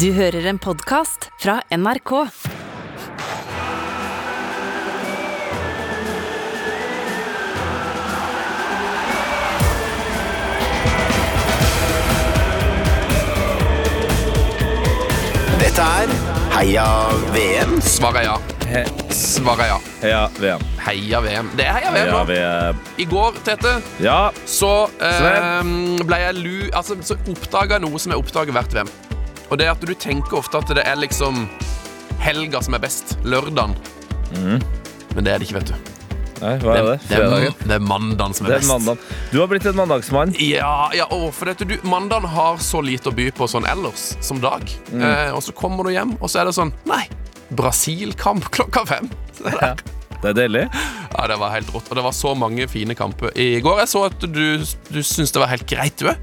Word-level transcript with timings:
Du 0.00 0.12
hører 0.12 0.44
en 0.50 0.58
podkast 0.60 1.30
fra 1.40 1.60
NRK. 1.72 2.12
Dette 15.60 15.86
er 16.02 16.12
Heia 16.56 16.84
VM. 17.34 17.76
Svaret 17.84 18.22
er 18.22 18.28
ja. 18.30 18.36
Svaret 19.12 19.66
er 19.66 19.70
ja. 19.70 19.78
Heia 20.02 20.22
VM. 20.40 20.66
Heia 20.86 21.20
VM. 21.24 21.50
Det 21.58 21.66
er 21.66 21.76
heia 21.78 21.90
VM 21.92 21.98
Heia 22.00 22.12
nå. 22.12 22.22
VM. 22.30 22.80
I 23.02 23.08
går, 23.10 23.40
Tete, 23.46 23.74
Ja. 24.04 24.18
så 24.48 24.72
eh, 25.00 25.72
ble 26.06 26.22
jeg 26.22 26.38
lu... 26.38 26.54
Altså, 26.76 26.98
så 27.02 27.18
oppdaga 27.32 27.78
jeg 27.78 27.86
noe 27.86 28.00
som 28.02 28.14
jeg 28.14 28.22
oppdager 28.24 28.56
hvert 28.56 28.76
VM. 28.80 28.92
Og 29.50 29.58
det 29.60 29.66
er 29.68 29.74
at 29.76 29.82
du 29.86 29.92
tenker 29.94 30.38
ofte 30.40 30.58
at 30.58 30.72
det 30.74 30.82
er 30.86 30.96
liksom 30.98 31.44
helga 32.22 32.62
som 32.64 32.74
er 32.74 32.82
best. 32.82 33.16
Lørdagen. 33.24 33.76
Men 34.36 35.24
det 35.24 35.32
er 35.32 35.38
det 35.38 35.46
ikke, 35.48 35.60
vet 35.60 35.70
du. 35.70 35.92
Nei, 36.36 36.50
hva 36.60 36.72
er 36.76 36.82
det? 36.84 36.96
det, 37.08 37.16
er, 37.16 37.22
Fredagen? 37.30 37.54
det 37.64 37.74
er 37.78 37.84
mandagen 37.88 38.34
som 38.36 38.44
er, 38.44 38.50
Det 38.50 38.56
best. 38.60 38.68
Mandagen. 38.68 38.98
Du 39.32 39.38
har 39.40 39.46
blitt 39.48 39.68
en 39.70 39.78
mandagsmann. 39.78 40.34
Ja, 40.44 40.72
ja 40.92 41.06
å, 41.14 41.30
for 41.32 41.48
dette, 41.48 41.64
du, 41.64 41.76
mandagen 41.88 42.28
har 42.28 42.58
så 42.60 42.82
lite 42.84 43.08
å 43.08 43.14
by 43.16 43.30
på 43.38 43.48
sånn 43.48 43.64
ellers 43.70 44.10
som 44.24 44.42
dag. 44.42 44.66
Mm. 44.92 45.00
Eh, 45.00 45.30
og 45.32 45.40
så 45.46 45.54
kommer 45.56 45.88
du 45.88 45.94
hjem, 45.94 46.12
og 46.20 46.28
så 46.28 46.42
er 46.42 46.50
det 46.50 46.56
sånn 46.58 46.74
Nei, 46.90 47.06
Brasil-kamp 47.56 48.50
klokka 48.56 48.84
fem. 48.88 49.08
Det 49.40 49.54
er- 49.62 49.84
Det 50.16 50.30
er 50.32 50.36
deilig. 50.42 50.62
Ja, 51.12 51.26
det 51.28 51.36
var 51.38 51.50
helt 51.52 51.68
rått. 51.74 51.88
Og 51.92 51.96
det 51.98 52.02
var 52.02 52.12
så 52.16 52.30
mange 52.34 52.64
fine 52.72 52.94
kamper 52.96 53.30
i 53.36 53.60
går. 53.60 53.82
Jeg 53.84 53.88
så 53.92 54.04
at 54.08 54.20
du, 54.24 54.56
du 54.64 55.00
syntes 55.04 55.32
det 55.34 55.40
var 55.42 55.50
helt 55.52 55.66
greit, 55.68 55.96
du. 56.00 56.08
eh? 56.08 56.16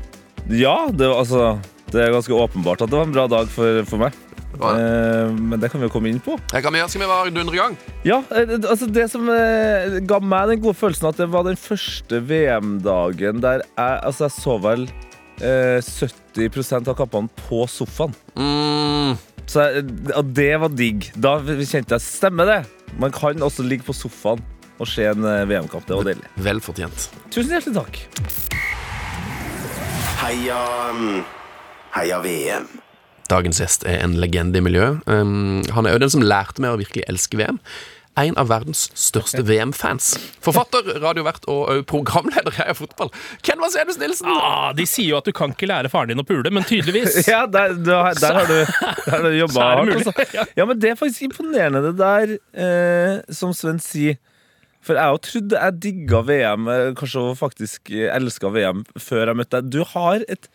Ja, 0.50 0.88
det, 0.90 1.08
var, 1.12 1.20
altså, 1.22 1.60
det 1.94 2.04
er 2.08 2.14
ganske 2.16 2.34
åpenbart 2.36 2.82
at 2.84 2.90
det 2.92 2.98
var 3.00 3.06
en 3.08 3.14
bra 3.16 3.26
dag 3.32 3.50
for, 3.54 3.84
for 3.90 4.02
meg. 4.02 4.16
Eh, 4.54 5.32
men 5.34 5.58
det 5.62 5.72
kan 5.74 5.82
vi 5.82 5.88
jo 5.88 5.94
komme 5.94 6.12
inn 6.12 6.20
på. 6.22 6.36
Jeg 6.54 6.62
kan 6.66 6.74
vi, 6.76 6.82
skal 6.90 7.02
vi 7.02 7.08
være 7.10 7.32
dundre 7.34 7.56
i 7.58 7.62
gang? 7.62 7.78
Ja, 8.06 8.20
eh, 8.38 8.54
altså 8.70 8.86
Det 8.94 9.08
som 9.10 9.26
eh, 9.34 9.98
ga 10.06 10.20
meg 10.22 10.52
den 10.52 10.62
gode 10.62 10.78
følelsen 10.78 11.10
at 11.10 11.18
det 11.22 11.28
var 11.34 11.48
den 11.48 11.58
første 11.58 12.20
VM-dagen 12.30 13.42
der 13.44 13.64
jeg 13.66 13.98
Altså, 14.06 14.28
jeg 14.28 14.36
så 14.38 14.58
vel 14.62 14.86
eh, 15.42 15.82
70% 15.82 16.92
av 16.94 16.98
kampene 17.02 17.30
på 17.48 17.64
sofaen. 17.70 18.14
Mm, 18.38 19.18
Så 19.50 19.66
jeg, 19.74 19.86
og 20.16 20.30
det 20.38 20.52
var 20.62 20.70
digg. 20.72 21.10
Da 21.20 21.38
kjente 21.44 21.98
jeg 21.98 22.06
stemmer 22.06 22.48
det. 22.54 22.60
Man 23.02 23.12
kan 23.14 23.42
også 23.44 23.66
ligge 23.66 23.84
på 23.90 23.96
sofaen 23.98 24.42
og 24.82 24.88
se 24.90 25.06
en 25.10 25.26
eh, 25.26 25.44
VM-kamp. 25.50 25.86
Det 25.90 25.98
var 25.98 26.08
deilig. 26.14 26.30
vel 26.46 26.62
fortjent. 26.62 27.10
Tusen 27.34 27.58
hjertelig 27.58 27.76
takk. 27.82 28.04
Heia 30.24 30.62
mm, 30.96 31.24
Heia 31.94 32.20
VM. 32.24 32.70
Dagens 33.30 33.60
gjest 33.62 33.84
er 33.88 34.02
en 34.04 34.16
legende 34.20 34.60
i 34.60 34.64
miljøet. 34.66 35.04
Um, 35.06 35.62
han 35.74 35.86
er 35.86 35.96
jo 35.96 36.02
den 36.04 36.12
som 36.14 36.24
lærte 36.26 36.64
meg 36.64 36.74
å 36.74 36.80
virkelig 36.82 37.06
elske 37.10 37.38
VM. 37.40 37.60
En 38.20 38.36
av 38.38 38.50
verdens 38.50 38.88
største 38.98 39.42
VM-fans. 39.46 40.12
Forfatter, 40.46 40.86
radiovert 41.02 41.48
og 41.50 41.86
programleder 41.90 42.60
i 42.62 42.76
Fotball. 42.78 43.10
Ken 43.46 43.62
Vasenus 43.62 43.98
Nilsen! 44.02 44.30
Ah, 44.30 44.70
de 44.78 44.86
sier 44.90 45.10
jo 45.10 45.18
at 45.18 45.30
du 45.30 45.34
kan 45.34 45.56
ikke 45.56 45.70
lære 45.70 45.90
faren 45.90 46.14
din 46.14 46.22
å 46.22 46.28
pule, 46.28 46.52
men 46.54 46.66
tydeligvis 46.70 47.24
Ja, 47.32 47.48
der, 47.50 47.74
der, 47.74 48.12
der 48.22 48.38
har 48.38 48.52
du, 48.52 48.60
der 48.60 49.16
har 49.16 49.26
du 49.26 49.40
jobba 49.40 49.70
hardt. 49.72 49.96
Altså. 49.98 50.46
Ja, 50.60 50.68
men 50.70 50.82
det 50.82 50.94
er 50.94 51.00
faktisk 51.00 51.26
imponerende, 51.30 51.82
det 51.88 51.96
der, 52.02 52.38
eh, 52.54 53.34
som 53.34 53.56
Sven 53.58 53.82
sier. 53.82 54.22
For 54.84 55.00
jeg 55.00 55.20
trodde 55.24 55.60
jeg 55.60 55.78
digga 55.86 56.20
VM, 56.28 56.66
kanskje 57.00 57.22
faktisk 57.40 57.92
elska 57.94 58.50
VM 58.52 58.82
før 59.00 59.32
jeg 59.32 59.40
møtte 59.40 59.62
deg. 59.62 59.70
Du 59.72 59.80
har 59.94 60.26
et 60.28 60.50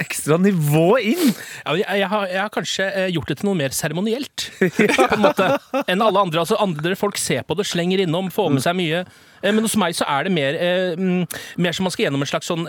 ekstra 0.00 0.38
nivå 0.40 0.86
inn! 1.12 1.32
ja, 1.66 1.74
jeg, 2.00 2.08
har, 2.08 2.26
jeg 2.32 2.40
har 2.40 2.52
kanskje 2.54 2.88
eh, 2.88 3.08
gjort 3.12 3.28
det 3.32 3.38
til 3.42 3.50
noe 3.50 3.58
mer 3.58 3.76
seremonielt 3.76 4.46
på 4.96 5.08
en 5.10 5.24
måte, 5.26 5.50
enn 5.84 6.04
alle 6.04 6.24
andre. 6.24 6.42
Altså, 6.46 6.56
andre 6.62 6.96
folk 6.96 7.20
ser 7.20 7.44
på 7.44 7.56
det, 7.58 7.68
slenger 7.68 8.04
innom, 8.06 8.32
får 8.32 8.52
med 8.56 8.64
seg 8.64 8.78
mye. 8.80 9.04
Eh, 9.42 9.52
Men 9.52 9.64
hos 9.68 9.76
meg 9.80 9.96
så 9.98 10.08
er 10.08 10.24
det 10.28 10.34
mer, 10.36 10.56
eh, 10.56 10.96
mm, 10.96 11.26
mer 11.64 11.76
som 11.76 11.84
man 11.88 11.92
skal 11.94 12.08
gjennom 12.08 12.24
en 12.24 12.32
slags 12.32 12.48
sånn 12.48 12.64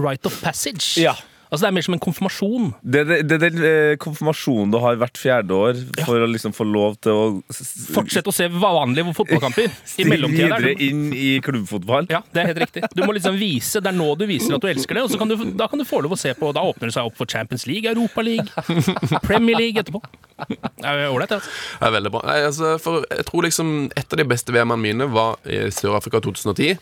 rite 0.00 0.32
of 0.32 0.40
passage. 0.44 0.96
Ja. 1.00 1.12
Altså 1.48 1.62
Det 1.64 1.68
er 1.70 1.74
mer 1.78 1.84
som 1.86 1.94
en 1.96 2.02
konfirmasjon. 2.04 2.64
Det 2.84 3.00
er 3.00 3.06
det, 3.08 3.18
det, 3.30 3.38
det, 3.40 3.50
eh, 3.64 3.96
konfirmasjonen 4.02 4.70
du 4.74 4.78
har 4.82 4.98
hvert 5.00 5.16
fjerde 5.16 5.56
år 5.56 5.78
for 6.04 6.20
å 6.20 6.28
liksom 6.28 6.52
få 6.52 6.66
lov 6.68 6.98
til 7.00 7.12
å 7.16 7.22
s- 7.50 7.62
s- 7.64 7.86
Fortsett 7.94 8.28
å 8.28 8.34
se 8.36 8.48
vanlige 8.52 9.14
fotballkamper. 9.16 9.70
I 10.02 10.04
mellomtida. 10.04 10.58
videre 10.58 10.74
er 10.74 10.82
inn 10.88 11.06
i 11.16 11.38
klubbfotball. 11.44 12.08
Ja, 12.12 12.20
det 12.34 12.42
er 12.42 12.50
helt 12.52 12.60
riktig. 12.66 12.82
Du 12.94 13.00
må 13.06 13.14
liksom 13.16 13.38
vise, 13.40 13.80
Det 13.80 13.88
er 13.92 13.96
nå 13.96 14.10
du 14.20 14.26
viser 14.28 14.54
at 14.58 14.60
du 14.60 14.68
elsker 14.68 14.98
det, 15.00 15.06
og 15.06 15.10
så 15.14 15.18
kan 15.22 15.28
du, 15.32 15.36
da 15.56 15.66
kan 15.72 15.80
du 15.80 15.86
få 15.88 16.02
lov 16.04 16.12
å 16.12 16.20
se 16.20 16.34
på 16.36 16.52
Da 16.52 16.60
åpner 16.68 16.90
det 16.90 16.96
seg 16.98 17.08
opp 17.08 17.16
for 17.16 17.24
Champions 17.30 17.64
League, 17.70 17.88
Europa 17.88 18.20
League, 18.22 18.52
Premier 19.28 19.56
League 19.56 19.80
etterpå. 19.80 20.02
Det 20.48 20.84
er 20.84 21.08
ålreit, 21.08 21.32
det. 21.32 21.40
Altså. 21.40 21.50
Det 21.80 21.88
er 21.88 21.94
veldig 21.96 22.12
bra. 22.14 22.22
Nei, 22.28 22.38
altså, 22.46 22.74
for 22.82 23.02
jeg 23.10 23.24
tror 23.26 23.46
liksom 23.48 23.72
Et 23.98 24.12
av 24.14 24.20
de 24.20 24.24
beste 24.28 24.52
VM-ene 24.54 24.78
mine 24.84 25.08
var 25.10 25.38
i 25.48 25.64
Sør-Afrika 25.74 26.20
2010. 26.22 26.76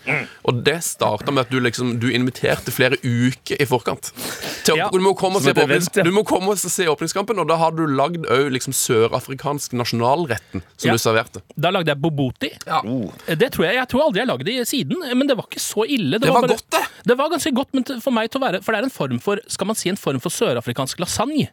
Og 0.50 0.60
det 0.66 0.80
starta 0.84 1.32
med 1.32 1.46
at 1.46 1.54
du 1.54 1.60
liksom 1.62 1.94
Du 2.02 2.10
inviterte 2.10 2.74
flere 2.74 2.98
uker 3.02 3.62
i 3.62 3.66
forkant. 3.68 4.10
Til 4.64 4.76
Ja. 4.76 4.88
du, 4.92 4.98
må 5.00 5.14
komme 5.16 5.36
og 5.36 5.42
se 5.42 5.52
på 5.54 5.62
event, 5.64 5.90
ja. 5.96 6.02
du 6.02 6.10
må 6.12 6.22
komme 6.24 6.48
og 6.54 6.58
se 6.58 6.86
åpningskampen, 6.88 7.38
og 7.38 7.48
da 7.48 7.56
har 7.56 7.70
du 7.72 7.84
lagd 7.86 8.26
òg 8.26 8.50
liksom 8.54 8.72
sørafrikansk 8.72 9.72
nasjonalretten 9.72 10.62
som 10.76 10.88
Ja. 10.88 10.92
du 10.92 10.98
serverte. 10.98 11.42
Da 11.58 11.70
lagde 11.70 11.88
jeg 11.92 12.00
boboti. 12.00 12.50
Oh. 12.84 13.10
Det 13.26 13.52
tror 13.52 13.66
jeg, 13.66 13.74
jeg 13.76 13.88
tror 13.88 14.06
aldri 14.06 14.20
jeg 14.20 14.26
har 14.28 14.32
lagd 14.36 14.44
det 14.46 14.68
siden, 14.68 14.96
men 15.18 15.26
det 15.26 15.36
var 15.36 15.44
ikke 15.50 15.60
så 15.60 15.84
ille. 15.88 16.18
Det 16.18 16.28
var 16.28 16.40
bare- 16.42 16.56
godt, 16.56 16.70
det. 16.70 16.84
Det 17.06 17.16
var 17.18 17.28
ganske 17.30 17.54
godt, 17.54 17.68
men 17.74 17.84
for 18.00 18.10
meg 18.10 18.30
til 18.30 18.40
å 18.40 18.44
være 18.46 18.62
For 18.64 18.72
det 18.72 18.80
er 18.80 18.84
en 18.84 18.90
form 18.90 19.18
for 19.20 19.38
Skal 19.48 19.66
man 19.66 19.76
si 19.76 19.88
en 19.88 19.96
form 19.96 20.20
for 20.20 20.30
sørafrikansk 20.30 20.98
lasagne? 20.98 21.48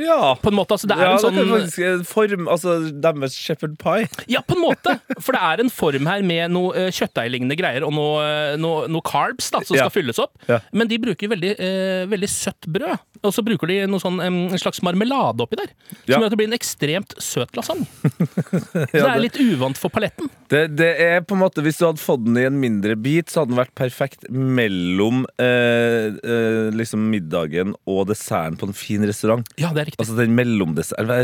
Ja. 0.00 0.34
På 0.42 0.50
en 0.52 0.58
måte, 0.58 0.76
altså 0.76 0.88
det 0.90 0.96
er 0.96 1.04
ja, 1.06 1.12
en 1.16 1.22
sånn 1.22 1.36
det 1.36 1.44
er 1.44 1.52
faktisk 1.52 1.84
en 1.88 2.04
form 2.08 2.48
Altså 2.52 2.76
deres 2.92 3.36
shepherd 3.38 3.76
pie. 3.80 4.08
Ja, 4.30 4.42
på 4.46 4.56
en 4.56 4.62
måte. 4.64 4.96
For 5.22 5.36
det 5.36 5.42
er 5.42 5.62
en 5.64 5.72
form 5.72 6.08
her 6.10 6.24
med 6.26 6.52
noe 6.54 6.72
uh, 6.76 6.90
kjøttdeiglignende 6.94 7.56
greier 7.58 7.86
og 7.86 7.94
noe, 7.96 8.20
eh, 8.24 8.56
noe, 8.60 8.86
noe 8.92 9.04
carbs 9.06 9.50
da, 9.54 9.62
som 9.66 9.76
Ja. 9.78 9.86
skal 9.86 9.94
fylles 9.94 10.20
opp. 10.22 10.34
Ja. 10.50 10.60
Men 10.76 10.90
de 10.90 10.98
bruker 11.02 11.30
veldig, 11.32 11.52
eh, 11.58 12.04
veldig 12.10 12.30
søtt 12.30 12.68
brød. 12.68 12.98
Og 13.24 13.32
så 13.34 13.42
bruker 13.44 13.70
de 13.70 13.78
noe 13.90 14.02
sånn, 14.02 14.20
en 14.22 14.58
slags 14.60 14.82
marmelade 14.84 15.42
oppi 15.42 15.56
der. 15.58 15.72
Som 16.04 16.20
gjør 16.20 16.28
at 16.28 16.34
det 16.34 16.38
blir 16.40 16.50
en 16.50 16.58
ekstremt 16.58 17.16
søt 17.22 17.56
lasagne. 17.56 17.86
Så 18.86 18.86
det 18.92 19.02
er 19.02 19.22
litt 19.22 19.38
uvant 19.40 19.78
for 19.80 19.92
paletten. 19.92 20.28
Det, 20.50 20.62
det 20.76 20.90
er 21.02 21.20
på 21.26 21.34
en 21.34 21.40
måte 21.42 21.62
Hvis 21.64 21.80
du 21.80 21.86
hadde 21.88 21.98
fått 22.02 22.22
den 22.24 22.36
i 22.38 22.44
en 22.46 22.58
mindre 22.60 22.94
bit, 23.00 23.30
så 23.32 23.42
hadde 23.42 23.54
den 23.54 23.58
vært 23.60 23.74
perfekt 23.78 24.28
mellom 24.30 25.24
eh, 25.42 26.12
eh, 26.14 26.68
liksom 26.76 27.08
middagen 27.10 27.74
og 27.88 28.06
desserten 28.10 28.58
på 28.60 28.68
en 28.70 28.76
fin 28.76 29.02
restaurant. 29.08 29.46
Ja, 29.60 29.72
det 29.74 29.82
er 29.85 29.85
riktig. 29.86 30.00
Altså 30.02 30.16
den 30.18 30.36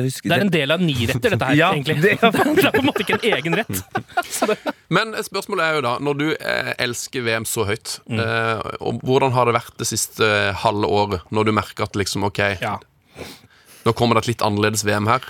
husker 0.06 0.28
Det 0.30 0.36
er 0.38 0.44
en 0.46 0.52
del 0.54 0.70
av 0.74 0.80
niretter, 0.82 1.34
dette 1.34 1.48
her, 1.50 1.58
Ja, 1.58 1.70
egentlig. 1.74 1.98
det 2.02 2.12
er 2.16 2.30
det 2.56 2.64
er 2.66 2.74
på 2.76 2.82
en 2.82 2.88
måte 2.88 3.04
ikke 3.04 3.18
en 3.18 3.26
egen 3.36 3.58
rett. 3.58 3.82
Men 4.96 5.14
spørsmålet 5.24 5.64
er 5.66 5.76
jo 5.78 5.84
da, 5.86 5.92
når 6.04 6.18
du 6.20 6.26
eh, 6.36 6.72
elsker 6.86 7.24
VM 7.26 7.46
så 7.48 7.66
høyt, 7.68 7.98
Mm. 8.08 8.18
eh, 8.20 8.62
og 8.80 9.00
hvordan 9.06 9.32
har 9.36 9.46
det 9.48 9.54
vært 9.56 9.76
det 9.80 9.86
siste 9.88 10.26
eh, 10.26 10.52
halve 10.64 10.88
året, 10.88 11.22
når 11.32 11.48
du 11.48 11.52
merker 11.56 11.86
at 11.86 11.96
liksom, 11.96 12.24
ok, 12.28 12.40
ja. 12.60 12.76
nå 13.86 13.92
kommer 13.98 14.16
det 14.18 14.24
et 14.26 14.32
litt 14.34 14.44
annerledes 14.46 14.84
VM 14.86 15.06
her, 15.10 15.24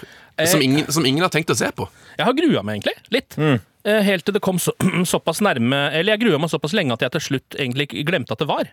som 0.48 0.62
ingen, 0.64 0.88
som 0.92 1.04
ingen 1.06 1.22
har 1.22 1.30
tenkt 1.32 1.52
å 1.52 1.56
se 1.58 1.68
på? 1.76 1.86
Jeg 2.18 2.26
har 2.26 2.34
grua 2.36 2.62
meg 2.66 2.80
egentlig, 2.80 2.96
litt. 3.14 3.36
Mm. 3.38 3.60
Helt 4.06 4.24
til 4.26 4.34
det 4.36 4.42
kom 4.44 4.58
så, 4.62 4.72
såpass 5.10 5.40
nærme 5.42 5.88
Eller 5.90 6.12
jeg 6.14 6.20
grua 6.22 6.38
meg 6.38 6.52
såpass 6.52 6.70
lenge 6.76 6.94
at 6.94 7.02
jeg 7.02 7.10
til 7.16 7.24
slutt 7.24 7.56
egentlig 7.58 7.88
glemte 8.06 8.30
at 8.36 8.38
det 8.38 8.46
var. 8.46 8.68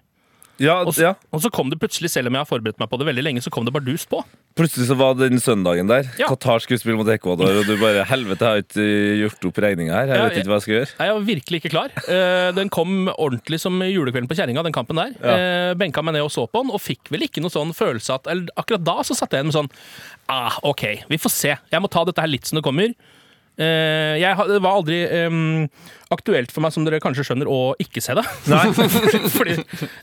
ja, 0.61 0.75
Og 0.85 0.93
så, 0.93 1.01
ja. 1.07 1.13
og 1.33 1.41
så 1.41 1.49
kom 1.49 1.71
det 1.71 1.79
plutselig, 1.81 2.11
selv 2.13 2.29
om 2.29 2.37
jeg 2.37 2.43
har 2.45 2.49
forberedt 2.49 2.77
meg 2.81 2.89
på 2.91 2.99
det 3.01 3.07
veldig 3.09 3.23
lenge, 3.25 3.41
så 3.41 3.49
kom 3.53 3.65
det 3.65 3.73
bardust 3.73 4.09
på. 4.11 4.21
Plutselig 4.59 4.89
så 4.89 4.95
var 4.99 5.15
den 5.15 5.39
søndagen 5.39 5.87
der. 5.87 6.09
Ja. 6.19 6.27
Qatar 6.27 6.59
skulle 6.63 6.81
spille 6.81 6.99
mot 6.99 7.07
Ecuador, 7.13 7.61
og 7.61 7.67
du 7.69 7.75
bare 7.79 8.03
Helvete, 8.09 8.43
jeg 8.43 8.49
har 8.49 8.63
ikke 8.65 8.87
gjort 9.21 9.47
opp 9.49 9.61
regninga 9.63 9.93
her. 9.95 10.11
Jeg 10.11 10.19
Ja, 10.19 10.25
vet 10.27 10.39
ikke 10.41 10.51
hva 10.51 10.57
jeg 10.59 10.65
skal 10.65 10.75
gjøre. 10.75 10.91
Jeg 10.99 11.15
var 11.15 11.27
virkelig 11.29 11.61
ikke 11.61 11.71
klar. 11.73 11.93
Eh, 12.11 12.49
Den 12.59 12.69
kom 12.73 13.07
ordentlig 13.15 13.59
som 13.63 13.79
julekvelden 13.79 14.27
på 14.27 14.35
kjerringa, 14.35 14.63
den 14.67 14.75
kampen 14.75 14.99
der. 14.99 15.13
Ja. 15.23 15.37
Eh, 15.37 15.73
Benka 15.79 16.03
meg 16.03 16.17
ned 16.17 16.27
og 16.27 16.33
så 16.35 16.43
på 16.51 16.61
den, 16.65 16.73
og 16.75 16.83
fikk 16.83 17.07
vel 17.13 17.23
ikke 17.29 17.41
noe 17.41 17.53
sånn 17.53 17.71
følelse 17.73 18.19
at 18.19 18.27
eller 18.27 18.51
Akkurat 18.59 18.83
da 18.83 18.97
så 19.07 19.15
satt 19.15 19.31
jeg 19.31 19.39
igjen 19.39 19.49
med 19.53 19.55
sånn 19.55 19.71
ah, 20.29 20.59
OK, 20.67 20.83
vi 21.09 21.17
får 21.17 21.31
se. 21.33 21.55
Jeg 21.71 21.81
må 21.81 21.87
ta 21.89 22.03
dette 22.05 22.19
her 22.21 22.29
litt 22.29 22.45
som 22.49 22.59
det 22.59 22.65
kommer. 22.67 22.91
Eh, 23.59 24.15
jeg, 24.21 24.35
var 24.39 24.71
aldri 24.71 25.01
em, 25.07 25.39
aktuelt 26.13 26.51
for 26.53 26.63
meg, 26.65 26.73
som 26.73 26.85
dere 26.87 26.99
kanskje 27.03 27.25
skjønner, 27.27 27.49
å 27.49 27.73
ikke 27.81 28.01
se 28.03 28.15
det. 28.17 28.23
Fordi 29.37 29.57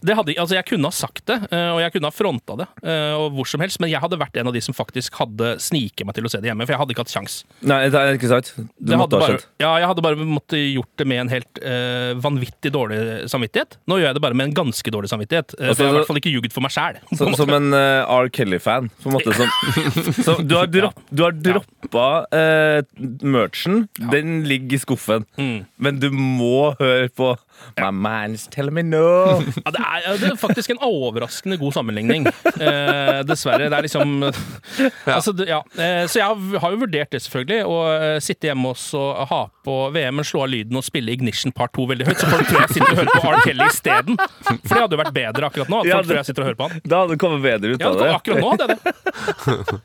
det 0.06 0.14
hadde, 0.16 0.36
altså 0.38 0.56
Jeg 0.58 0.66
kunne 0.68 0.90
ha 0.90 0.94
sagt 0.94 1.24
det, 1.30 1.38
eh, 1.50 1.70
og 1.74 1.80
jeg 1.82 1.94
kunne 1.96 2.10
ha 2.10 2.14
fronta 2.14 2.56
det, 2.60 2.66
eh, 2.86 3.14
og 3.18 3.34
hvor 3.36 3.48
som 3.50 3.62
helst, 3.64 3.80
men 3.82 3.90
jeg 3.90 4.00
hadde 4.02 4.18
vært 4.20 4.38
en 4.40 4.50
av 4.50 4.54
de 4.56 4.62
som 4.64 4.76
faktisk 4.76 5.18
hadde 5.20 5.56
sniket 5.62 6.06
meg 6.06 6.16
til 6.18 6.28
å 6.28 6.32
se 6.32 6.40
det 6.42 6.50
hjemme, 6.50 6.66
for 6.66 6.76
jeg 6.76 6.80
hadde 6.82 6.94
ikke 6.94 7.04
hatt 7.06 7.14
kjangs. 7.16 7.38
Nei, 7.66 7.80
det 7.92 8.00
er 8.00 8.18
ikke 8.18 8.30
sant. 8.30 8.52
Du 8.56 8.92
Det 8.92 8.98
måtte 9.00 9.18
ha 9.18 9.24
bare, 9.26 9.38
skjønt. 9.40 9.48
ja, 9.62 9.72
jeg 9.82 9.90
hadde 9.92 10.04
bare 10.06 10.28
måttet 10.28 10.62
gjort 10.76 10.92
det 11.02 11.08
med 11.10 11.22
en 11.24 11.32
helt 11.32 11.60
uh, 11.62 12.12
vanvittig 12.22 12.72
dårlig 12.74 13.00
samvittighet. 13.32 13.78
Nå 13.90 13.98
gjør 14.00 14.10
jeg 14.10 14.18
det 14.18 14.24
bare 14.26 14.38
med 14.38 14.50
en 14.50 14.56
ganske 14.56 14.94
dårlig 14.94 15.10
samvittighet. 15.12 15.56
eh, 15.58 15.68
Altså, 15.70 15.78
for 15.80 15.84
jeg 15.84 15.90
har 15.90 15.96
i 15.96 16.00
hvert 16.00 16.10
fall 16.12 16.20
ikke 16.22 16.34
ljuget 16.34 16.54
for 16.56 16.66
meg 16.66 16.74
sjæl. 16.76 17.00
Som, 17.18 17.34
som 17.38 17.52
en 17.56 17.68
uh, 17.74 18.16
R. 18.20 18.30
Kelly-fan. 18.36 18.90
På 19.02 19.10
en 19.10 19.16
måte 19.18 19.34
som, 19.36 19.50
som 20.26 20.42
Du 20.46 20.56
har, 20.58 20.70
dropp, 20.70 21.02
ja. 21.10 21.24
har 21.26 21.36
droppa 21.42 22.06
uh, 22.30 23.06
merchen. 23.26 23.86
Den 24.12 24.42
ligger 24.48 24.78
i 24.78 24.82
skuffen. 24.82 25.26
Mm. 25.40 25.66
Men 25.82 25.95
du 26.00 26.10
må 26.14 26.74
høre 26.80 27.08
på 27.16 27.32
My 27.80 27.88
man's 27.88 28.44
telling 28.52 28.74
me 28.76 28.82
no. 28.84 29.40
Ja, 29.64 29.70
det, 29.72 29.80
er, 29.80 30.18
det 30.20 30.28
er 30.28 30.36
faktisk 30.38 30.74
en 30.74 30.80
overraskende 30.84 31.56
god 31.60 31.72
sammenligning. 31.72 32.26
Eh, 32.28 33.22
dessverre. 33.26 33.70
Det 33.72 33.78
er 33.78 33.86
liksom 33.86 34.12
altså, 35.16 35.32
ja. 35.48 35.62
eh, 35.80 36.04
Så 36.10 36.20
jeg 36.20 36.26
har- 36.60 36.74
jo 36.76 36.80
vurdert 36.82 37.10
det, 37.14 37.22
selvfølgelig. 37.24 37.62
Å 37.64 37.78
eh, 37.96 38.18
sitte 38.24 38.50
hjemme 38.50 38.74
og 38.74 39.26
ha 39.30 39.40
på 39.66 39.76
VM-en, 39.94 40.26
slå 40.26 40.44
av 40.44 40.50
lyden 40.52 40.76
og 40.78 40.84
spille 40.86 41.14
Ignition 41.16 41.50
Part 41.56 41.72
2 41.74 41.86
veldig 41.90 42.06
høyt, 42.10 42.20
så 42.22 42.28
folk 42.30 42.46
tror 42.50 42.60
jeg 42.66 42.74
sitter 42.76 42.92
og 42.92 43.00
hører 43.00 43.14
på 43.16 43.32
R. 43.32 43.38
Kelly 43.46 43.66
isteden. 43.72 44.20
For 44.46 44.74
det 44.76 44.82
hadde 44.84 44.98
jo 44.98 45.00
vært 45.00 45.16
bedre 45.16 45.48
akkurat 45.48 45.72
nå. 45.72 45.80
At 45.82 45.90
folk 45.96 46.10
tror 46.10 46.20
jeg 46.20 46.28
sitter 46.30 46.44
og 46.44 46.50
hører 46.50 46.60
på 46.60 46.68
han. 46.68 46.84
Da 46.84 47.00
hadde 47.02 47.16
det 47.16 47.20
kommet 47.24 47.42
bedre 47.46 47.72
ut 47.74 47.82
Ja, 47.82 47.90
av 47.90 47.98
det. 48.02 48.12
akkurat 48.20 48.44
nå 48.44 48.52
det 48.56 48.66
er 48.66 48.74
det. 48.76 49.80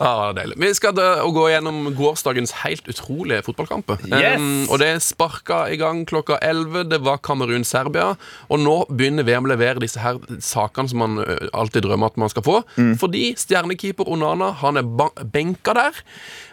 Ah, 0.00 0.30
deilig. 0.36 0.56
Vi 0.62 0.70
skal 0.78 0.94
da, 0.96 1.08
gå 1.34 1.44
gjennom 1.52 1.82
gårsdagens 1.98 2.54
helt 2.62 2.86
utrolige 2.88 3.42
fotballkamp. 3.44 3.90
Yes! 4.08 4.38
Um, 4.40 4.64
og 4.72 4.80
det 4.80 4.90
sparka 5.40 5.70
i 5.72 5.76
gang 5.76 6.06
klokka 6.06 6.38
11. 6.42 6.84
Det 6.90 7.00
var 7.00 7.18
Kamerun-Serbia. 7.18 8.16
Og 8.50 8.60
nå 8.60 8.86
begynner 8.90 9.24
VM 9.24 9.46
å 9.46 9.50
levere 9.50 9.80
disse 9.80 10.00
her 10.00 10.18
sakene 10.40 10.88
som 10.88 10.98
man 11.00 11.18
alltid 11.52 11.84
drømmer 11.84 12.10
at 12.10 12.16
man 12.16 12.30
skal 12.30 12.44
få. 12.44 12.62
Fordi 13.00 13.34
stjernekeeper 13.36 14.08
Onana 14.08 14.52
han 14.60 14.76
er 14.76 14.84
benka 15.32 15.74
der. 15.74 15.92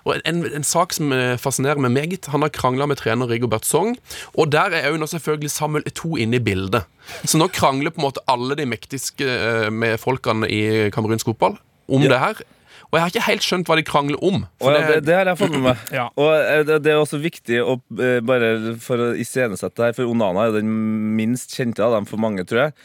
Og 0.06 0.22
en, 0.24 0.46
en 0.46 0.64
sak 0.64 0.94
som 0.96 1.12
fascinerer 1.38 1.80
meg 1.84 1.92
meget, 1.92 2.30
han 2.32 2.42
har 2.42 2.50
krangla 2.50 2.88
med 2.88 2.98
trener 2.98 3.28
Rigobert 3.28 3.66
Song. 3.66 3.98
Og 4.38 4.52
der 4.52 4.72
er 4.72 4.90
jo 4.92 4.98
nå 4.98 5.08
selvfølgelig 5.08 5.52
Samuel 5.52 5.88
To 5.98 6.18
inne 6.18 6.38
i 6.38 6.44
bildet. 6.44 6.86
Så 7.26 7.40
nå 7.40 7.48
krangler 7.52 7.92
på 7.92 8.02
en 8.02 8.08
måte 8.10 8.24
alle 8.28 8.56
de 8.60 8.68
mektigste 8.68 9.26
eh, 9.26 9.70
med 9.72 9.98
folkene 10.00 10.48
i 10.52 10.90
kamerunsk 10.94 11.32
fotball 11.32 11.58
om 11.88 12.04
det 12.04 12.20
her. 12.20 12.42
Og 12.88 12.96
jeg 12.96 13.04
har 13.04 13.12
ikke 13.12 13.26
helt 13.26 13.46
skjønt 13.46 13.68
hva 13.68 13.76
de 13.76 13.84
krangler 13.88 14.22
om. 14.24 14.44
Å, 14.64 14.72
ja, 14.72 14.84
det, 14.88 15.00
det 15.10 15.16
har 15.18 15.28
jeg 15.28 15.40
fått 15.42 15.56
med 15.58 15.66
meg. 15.66 15.82
Ja. 15.98 16.06
Og 16.16 16.30
eh, 16.32 16.62
det, 16.70 16.92
er 16.94 17.02
også 17.02 17.20
viktig 17.20 17.60
å 17.60 17.76
eh, 18.00 18.20
bare 18.24 18.76
for 18.84 19.04
å 19.04 19.10
iscenesette 19.20 19.84
her, 19.84 19.96
for 19.98 20.08
Onana 20.08 20.48
er 20.48 20.56
den 20.60 20.72
minst 21.18 21.56
kjente 21.58 21.84
av 21.84 21.98
dem 21.98 22.08
for 22.08 22.22
mange, 22.24 22.46
tror 22.48 22.68
jeg. 22.68 22.76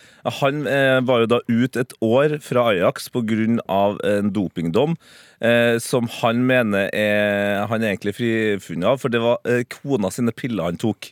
Han 0.40 0.66
eh, 0.70 0.99
var 1.06 1.22
jo 1.22 1.31
da 1.37 1.40
ut 1.46 1.78
et 1.78 1.94
år 2.02 2.38
fra 2.43 2.70
Ajax 2.72 3.10
pga. 3.14 3.46
en 3.62 4.32
dopingdom. 4.34 4.99
Eh, 5.43 5.78
som 5.82 6.06
han 6.20 6.44
mener 6.46 6.90
er, 6.94 7.64
han 7.66 7.82
er 7.82 7.94
egentlig 7.94 8.14
frifunnet 8.14 8.93
av, 8.93 9.00
for 9.02 9.10
det 9.10 9.22
var 9.22 9.40
eh, 9.49 9.64
kona 9.66 10.10
sine 10.14 10.34
piller 10.34 10.70
han 10.70 10.78
tok. 10.78 11.10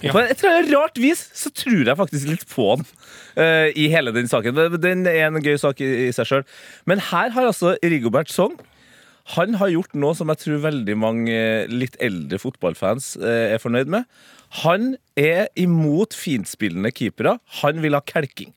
Ja. 0.00 0.14
På 0.14 0.22
et 0.22 0.40
eller 0.40 0.62
annet 0.62 0.72
rart 0.72 0.98
vis 1.00 1.22
så 1.36 1.52
tror 1.52 1.84
jeg 1.84 1.98
faktisk 1.98 2.28
litt 2.30 2.46
på 2.48 2.70
han 2.72 2.84
uh, 3.36 3.68
i 3.76 3.90
hele 3.92 4.14
den 4.16 4.30
saken. 4.30 4.56
Den 4.80 5.04
er 5.10 5.28
en 5.28 5.42
gøy 5.44 5.58
sak 5.60 5.82
i, 5.84 5.90
i 6.08 6.10
seg 6.16 6.28
sjøl. 6.28 6.44
Men 6.88 7.02
her 7.10 7.34
har 7.34 7.50
altså 7.50 7.76
Rigobert 7.84 8.32
Song 8.32 8.56
han 9.36 9.56
har 9.60 9.70
gjort 9.70 9.96
noe 9.98 10.16
som 10.16 10.30
jeg 10.32 10.42
tror 10.42 10.62
veldig 10.64 10.96
mange 10.98 11.34
eh, 11.34 11.70
litt 11.70 11.96
eldre 12.02 12.40
fotballfans 12.40 13.12
uh, 13.20 13.52
er 13.54 13.60
fornøyd 13.62 13.90
med. 13.92 14.08
Han 14.64 14.94
er 15.18 15.46
imot 15.60 16.16
fintspillende 16.16 16.90
keepere. 16.94 17.36
Han 17.60 17.82
vil 17.84 17.94
ha 17.94 18.02
kelking. 18.06 18.50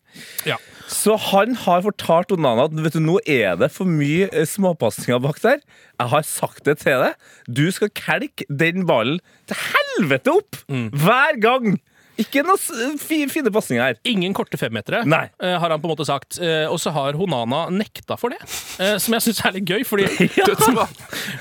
Ja. 0.48 0.57
Så 0.91 1.15
han 1.30 1.56
har 1.63 1.83
fortalt 1.85 2.33
Onana 2.35 2.68
at 2.68 2.75
vet 2.75 2.97
du, 2.97 3.01
nå 3.03 3.19
er 3.30 3.56
det 3.59 3.69
for 3.75 3.89
mye 3.89 4.27
eh, 4.31 4.47
småpasninger 4.50 5.21
bak 5.24 5.39
der. 5.44 5.63
Jeg 6.01 6.12
har 6.13 6.27
sagt 6.27 6.65
det 6.68 6.80
til 6.83 7.03
deg. 7.06 7.15
Du 7.47 7.65
skal 7.75 7.91
kelke 7.97 8.47
den 8.50 8.88
ballen 8.89 9.21
til 9.50 9.59
helvete 9.69 10.38
opp! 10.39 10.59
Hver 10.68 11.39
gang! 11.44 11.75
Ikke 12.21 12.44
noen 12.45 12.98
fine 13.01 13.51
pasninger 13.54 13.83
her. 13.83 13.95
Ingen 14.06 14.33
korte 14.38 14.57
femmetere, 14.60 15.04
Nei. 15.10 15.25
eh, 15.42 15.56
har 15.60 15.69
han 15.74 15.81
på 15.81 15.89
en 15.89 15.94
måte 15.95 16.06
sagt. 16.06 16.38
Eh, 16.42 16.68
og 16.69 16.77
så 16.81 16.92
har 16.94 17.13
Honana 17.18 17.65
nekta 17.74 18.18
for 18.19 18.30
det, 18.30 18.39
eh, 18.80 18.98
som 19.01 19.15
jeg 19.18 19.25
syns 19.27 19.42
er 19.45 19.56
litt 19.57 19.65
gøy. 19.69 19.83
Fordi, 19.88 20.06
ja. 20.39 20.45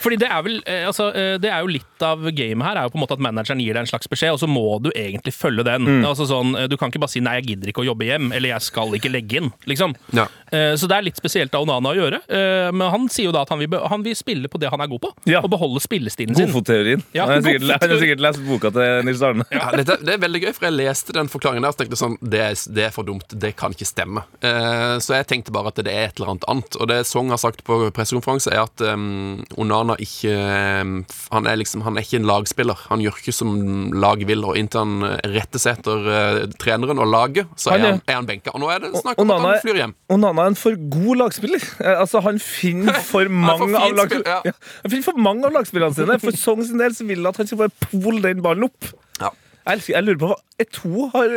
fordi 0.02 0.16
det, 0.22 0.28
er 0.32 0.42
vel, 0.46 0.60
altså, 0.88 1.10
det 1.42 1.50
er 1.52 1.60
jo 1.64 1.72
litt 1.76 2.02
av 2.06 2.24
gamet 2.32 2.66
her, 2.66 2.76
er 2.80 2.88
jo 2.88 2.94
på 2.94 2.98
en 3.00 3.04
måte 3.04 3.16
at 3.18 3.24
manageren 3.24 3.60
gir 3.62 3.76
deg 3.76 3.84
en 3.84 3.90
slags 3.92 4.08
beskjed, 4.10 4.32
og 4.36 4.40
så 4.42 4.48
må 4.50 4.64
du 4.82 4.90
egentlig 4.94 5.34
følge 5.36 5.64
den. 5.68 5.86
Mm. 5.88 6.06
Altså 6.08 6.26
sånn, 6.30 6.54
Du 6.70 6.76
kan 6.80 6.90
ikke 6.90 7.02
bare 7.02 7.12
si 7.12 7.20
'nei, 7.20 7.36
jeg 7.40 7.46
gidder 7.52 7.68
ikke 7.72 7.82
å 7.84 7.88
jobbe 7.92 8.06
hjem', 8.08 8.32
eller 8.34 8.48
'jeg 8.54 8.62
skal 8.62 8.94
ikke 8.96 9.12
legge 9.12 9.40
inn'. 9.42 9.52
liksom. 9.66 9.94
Ja. 10.12 10.26
Eh, 10.50 10.74
Så 10.76 10.88
det 10.88 10.96
er 10.96 11.02
litt 11.02 11.16
spesielt 11.16 11.54
av 11.54 11.60
Honana 11.66 11.92
å 11.92 11.96
gjøre. 11.96 12.20
Eh, 12.28 12.70
Men 12.72 12.90
han 12.90 13.08
sier 13.08 13.26
jo 13.28 13.32
da 13.32 13.42
at 13.42 13.48
han 13.50 13.58
vil, 13.58 13.68
han 13.88 14.02
vil 14.02 14.14
spille 14.14 14.48
på 14.48 14.58
det 14.58 14.70
han 14.70 14.80
er 14.80 14.86
god 14.88 15.00
på, 15.00 15.10
Ja. 15.26 15.40
og 15.42 15.50
beholde 15.50 15.80
spillestilen 15.80 16.34
sin. 16.34 16.46
Godfotteorien. 16.48 17.02
Ja, 17.14 17.26
han, 17.26 17.42
har 17.42 17.58
sikkert, 17.58 18.00
sikkert 18.00 18.20
lest 18.20 18.40
boka 18.46 18.70
til 18.72 19.04
Nils 19.04 19.22
Arne. 19.22 19.44
Ja, 19.52 19.70
det 19.76 20.08
er 20.08 20.18
veldig 20.18 20.42
gøy, 20.42 20.52
for 20.62 20.70
jeg 20.70 20.78
leste 20.78 21.14
den 21.16 21.28
forklaringen 21.32 21.66
der 21.66 21.74
så 21.74 21.80
tenkte 21.82 21.98
sånn 21.98 22.14
det 22.22 22.40
er, 22.44 22.54
det 22.76 22.84
er 22.86 22.94
for 22.94 23.06
dumt. 23.08 23.34
Det 23.42 23.52
kan 23.58 23.74
ikke 23.74 23.88
stemme. 23.88 24.22
Eh, 24.44 24.96
så 25.02 25.16
jeg 25.18 25.26
tenkte 25.32 25.52
bare 25.54 25.72
at 25.72 25.80
det 25.82 25.90
er 25.92 26.06
et 26.08 26.20
eller 26.20 26.32
annet 26.36 26.46
annet. 26.52 26.78
Og 26.78 26.88
det 26.90 27.00
Song 27.10 27.32
har 27.34 27.40
sagt 27.42 27.64
på 27.66 27.78
pressekonferanse, 27.94 28.52
er 28.54 28.62
at 28.64 28.84
um, 28.94 29.42
Onana 29.60 29.96
ikke 30.02 30.32
han, 30.32 31.46
er 31.50 31.58
liksom, 31.60 31.82
han 31.86 31.98
er 31.98 32.06
ikke 32.06 32.20
en 32.20 32.28
lagspiller. 32.30 32.78
Han 32.90 33.02
gjør 33.02 33.18
ikke 33.20 33.34
som 33.34 33.52
laget 33.94 34.28
vil, 34.30 34.44
og 34.46 34.56
inntil 34.60 34.84
han 34.84 35.18
retter 35.34 35.62
seg 35.62 35.80
etter 35.80 36.06
uh, 36.08 36.40
treneren 36.62 37.02
og 37.02 37.10
laget, 37.10 37.50
så 37.58 37.74
Han 37.74 37.80
er 37.80 37.84
er- 37.86 37.92
han, 37.96 38.02
er 38.08 38.18
han 38.20 38.28
benka. 38.30 38.54
Og 38.54 38.62
nå 38.62 38.70
er 38.72 38.82
det 38.86 38.92
snakk 39.02 39.20
om 39.22 39.34
at 39.34 39.44
han 39.46 39.60
flyr 39.64 39.80
hjem. 39.82 39.94
Onana 40.14 40.46
er 40.46 40.52
en 40.54 40.58
for 40.62 40.78
god 40.96 41.22
lagspiller. 41.24 41.66
Eh, 41.82 41.98
Altså, 42.02 42.20
han 42.24 42.38
finner 42.42 42.96
for 43.12 43.28
mange 43.30 43.68
for 43.68 43.78
av 43.78 43.86
fint 43.88 43.98
lag... 44.00 44.10
spill, 44.10 44.24
ja. 44.26 44.40
ja. 44.48 45.02
For 45.06 45.18
mange 45.22 45.46
av 45.46 45.54
lagspillerne 45.54 45.94
sine. 45.96 46.16
For 46.22 46.36
Song 46.38 46.62
sin 46.66 46.80
del 46.82 46.94
så 46.96 47.06
vil 47.08 47.22
han 47.22 47.30
at 47.32 47.38
han 47.42 47.50
skal 47.50 47.60
bare 47.64 47.88
pole 47.90 48.22
den 48.24 48.42
ballen 48.44 48.66
opp. 48.66 48.88
Ja. 49.20 49.30
Jeg, 49.68 49.84
jeg 49.92 50.02
lurer 50.06 50.18
på 50.18 50.30
hva 50.32 50.36
Eto 50.62 51.08
har 51.12 51.34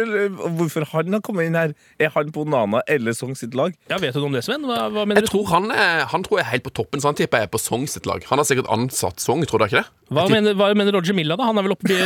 Hvorfor 0.58 0.86
han 0.92 1.18
har 1.18 1.24
kommet 1.26 1.50
inn 1.50 1.58
her. 1.60 1.74
Er 2.00 2.12
han 2.16 2.32
på 2.36 2.46
Onana 2.46 2.82
eller 2.92 3.16
Song 3.18 3.36
sitt 3.38 3.56
lag? 3.58 3.76
Ja, 3.92 4.00
Vet 4.02 4.16
du 4.16 4.22
noe 4.22 4.30
om 4.32 4.38
det, 4.38 4.44
Sven? 4.48 4.66
Hva, 4.68 4.86
hva 4.94 5.06
mener 5.08 5.24
Jeg 5.24 5.30
du? 5.30 5.34
tror 5.36 5.50
han 5.54 5.70
er, 5.74 6.06
han 6.12 6.26
tror 6.26 6.40
jeg 6.42 6.46
er 6.48 6.52
helt 6.56 6.68
på 6.68 6.76
toppen, 6.82 7.02
så 7.04 7.12
han 7.12 7.18
tipper 7.20 7.44
jeg 7.44 7.50
er 7.50 7.54
på 7.56 7.62
Song 7.62 7.86
sitt 7.92 8.08
lag. 8.10 8.24
Han 8.32 8.42
har 8.42 8.48
sikkert 8.48 8.70
ansatt 8.74 9.24
Song, 9.24 9.44
tror 9.50 9.64
du 9.64 9.70
ikke 9.70 9.82
det? 9.84 9.88
Hva 10.16 10.28
mener, 10.30 10.54
hva 10.58 10.70
mener 10.78 10.94
Roger 10.94 11.18
Milla, 11.18 11.38
da? 11.40 11.48
Han 11.50 11.58
er 11.58 11.66
vel 11.66 11.74
oppe 11.76 11.90
i 11.90 11.98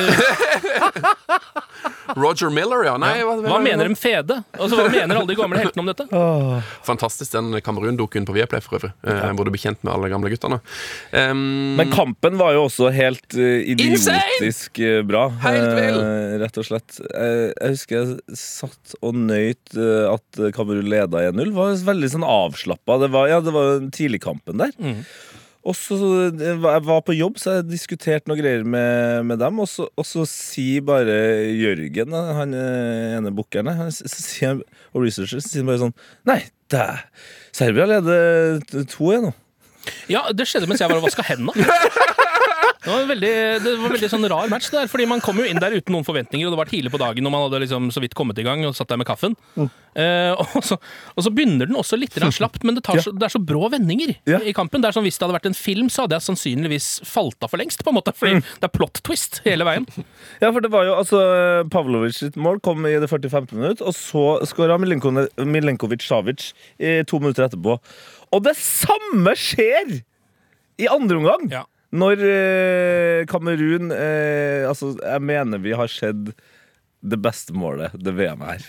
Roger 2.18 2.50
Miller, 2.50 2.84
ja. 2.88 2.96
Nei, 2.98 3.20
hva, 3.26 3.36
Hva 3.44 3.60
mener 3.62 3.90
de 3.90 3.96
fede? 4.00 4.40
Altså, 4.58 4.80
Hva 4.80 4.88
mener 4.92 5.20
alle 5.20 5.30
de 5.30 5.36
gamle 5.38 5.60
heltene 5.62 5.84
om 5.84 5.90
dette? 5.92 6.08
Fantastisk 6.90 7.36
den 7.36 7.60
Kamerun-dokuen 7.66 8.26
på 8.28 8.36
Viaplay 8.36 8.64
for 8.66 8.80
øvrig. 8.80 8.92
Eh, 9.06 9.28
hvor 9.38 9.48
du 9.48 9.54
blir 9.54 9.62
kjent 9.62 9.84
med 9.86 9.94
alle 9.94 10.10
gamle 10.12 10.32
guttene. 10.34 10.60
Um, 11.14 11.76
Men 11.80 11.94
kampen 11.94 12.40
var 12.40 12.56
jo 12.58 12.66
også 12.68 12.90
helt 12.96 13.38
eh, 13.38 13.62
idiotisk 13.76 14.82
insane! 14.82 15.04
bra. 15.10 15.28
Helt 15.46 15.70
vill! 15.78 16.02
eh, 16.02 16.36
rett 16.42 16.60
og 16.62 16.68
slett. 16.68 17.00
Eh, 17.16 17.50
jeg 17.56 17.76
husker 17.76 17.98
jeg 18.00 18.38
satt 18.40 18.94
og 19.06 19.18
nøyt 19.18 19.76
eh, 19.78 20.06
at 20.12 20.42
Kamerun 20.56 20.90
leda 20.92 21.26
1-0. 21.32 21.52
Var 21.56 21.82
veldig 21.88 22.12
sånn 22.16 22.28
avslappa. 22.28 23.00
Det 23.04 23.12
var, 23.16 23.28
ja, 23.32 23.42
det 23.44 23.54
var 23.56 23.84
tidligkampen 23.96 24.62
der. 24.62 24.74
Og 25.68 25.76
så 25.76 25.98
Jeg 26.40 26.56
var 26.62 27.02
på 27.04 27.14
jobb, 27.18 27.36
så 27.38 27.58
jeg 27.58 27.68
diskuterte 27.68 28.32
noe 28.32 28.40
greier 28.40 28.64
med, 28.64 29.26
med 29.28 29.42
dem. 29.42 29.60
Og 29.60 29.68
så, 29.70 29.90
og 29.92 30.08
så 30.08 30.24
sier 30.30 30.86
bare 30.88 31.18
Jørgen, 31.52 32.16
han 32.16 32.56
eh, 32.56 33.18
ene 33.18 33.34
bookeren, 33.36 33.68
han 33.82 33.92
sier 33.92 34.62
og 34.94 35.04
researcher, 35.04 35.44
sier 35.44 35.68
bare 35.68 35.84
sånn 35.84 35.94
Nei, 36.30 36.40
det 36.72 36.88
Serbia 37.56 37.86
leder 37.90 38.64
2-1 38.72 39.28
nå. 39.28 39.36
Ja, 40.12 40.28
Det 40.36 40.46
skjedde 40.48 40.68
mens 40.70 40.82
jeg 40.82 40.92
var 40.92 41.00
og 41.00 41.06
vaska 41.08 41.26
hendene. 41.28 41.54
Det 42.80 42.88
var, 42.88 43.02
en 43.04 43.10
veldig, 43.12 43.30
det 43.60 43.72
var 43.76 43.90
en 43.90 43.94
veldig 43.98 44.08
sånn 44.14 44.26
rar 44.32 44.48
match, 44.52 44.70
der, 44.72 44.88
fordi 44.88 45.04
man 45.12 45.20
kom 45.20 45.36
jo 45.42 45.44
inn 45.44 45.58
der 45.60 45.74
uten 45.76 45.92
noen 45.92 46.06
forventninger. 46.08 46.48
Og 46.48 46.54
det 46.54 46.60
var 46.62 46.70
tidlig 46.72 46.92
på 46.94 47.00
dagen, 47.02 47.26
og 47.28 47.34
man 47.34 47.42
hadde 47.44 47.60
liksom 47.66 47.90
så 47.92 48.00
vidt 48.00 48.14
kommet 48.16 48.40
i 48.40 48.46
gang 48.48 48.64
og 48.64 48.72
satt 48.78 48.88
der 48.94 49.00
med 49.02 49.08
kaffen. 49.10 49.36
Eh, 49.60 50.32
og, 50.40 50.62
så, 50.64 50.78
og 51.18 51.26
så 51.26 51.32
begynner 51.36 51.68
den 51.68 51.76
også 51.76 51.98
litt 52.00 52.16
slapt, 52.32 52.64
men 52.64 52.78
det, 52.78 52.86
tar 52.88 53.02
så, 53.04 53.12
det 53.12 53.26
er 53.28 53.34
så 53.34 53.42
brå 53.44 53.68
vendinger 53.74 54.14
Ja. 54.30 54.40
i 54.48 54.54
kampen. 54.56 54.80
Det 54.80 54.88
er 54.94 54.96
som 54.96 55.04
Hvis 55.04 55.18
det 55.20 55.26
hadde 55.28 55.36
vært 55.36 55.50
en 55.50 55.58
film, 55.60 55.90
så 55.92 56.06
hadde 56.06 56.16
jeg 56.16 56.28
sannsynligvis 56.30 56.88
falt 57.10 57.44
av 57.44 57.52
for 57.52 57.60
lengst. 57.60 57.84
på 57.84 57.92
en 57.92 57.98
måte 58.00 58.14
Fordi 58.16 58.40
det 58.40 58.70
er 58.70 58.72
plot 58.78 59.02
twist 59.04 59.42
hele 59.48 59.68
veien. 59.68 59.88
Ja, 60.40 60.54
for 60.56 60.62
det 60.64 60.70
var 60.72 60.86
jo 60.88 60.94
altså 60.96 61.20
Pavlovic 61.74 62.16
sitt 62.22 62.38
mål 62.40 62.62
kom 62.64 62.86
i 62.88 62.94
det 63.02 63.10
45. 63.12 63.50
minutt, 63.58 63.82
og 63.84 63.92
så 63.98 64.24
skåra 64.48 64.78
Milenkovic-Savic 64.80 66.54
to 67.10 67.20
minutter 67.20 67.48
etterpå. 67.50 67.76
Og 68.32 68.44
det 68.46 68.56
samme 68.60 69.34
skjer 69.40 69.98
i 70.80 70.88
andre 70.88 71.20
omgang! 71.20 71.50
Ja. 71.52 71.66
Når 71.96 72.22
eh, 72.22 73.24
Kamerun 73.30 73.90
eh, 73.96 74.68
Altså, 74.70 74.92
jeg 75.02 75.24
mener 75.26 75.62
vi 75.64 75.74
har 75.74 75.90
sett 75.90 76.34
det 77.00 77.18
beste 77.24 77.56
målet 77.56 77.96
det 77.98 78.14
VM 78.18 78.44
er. 78.46 78.66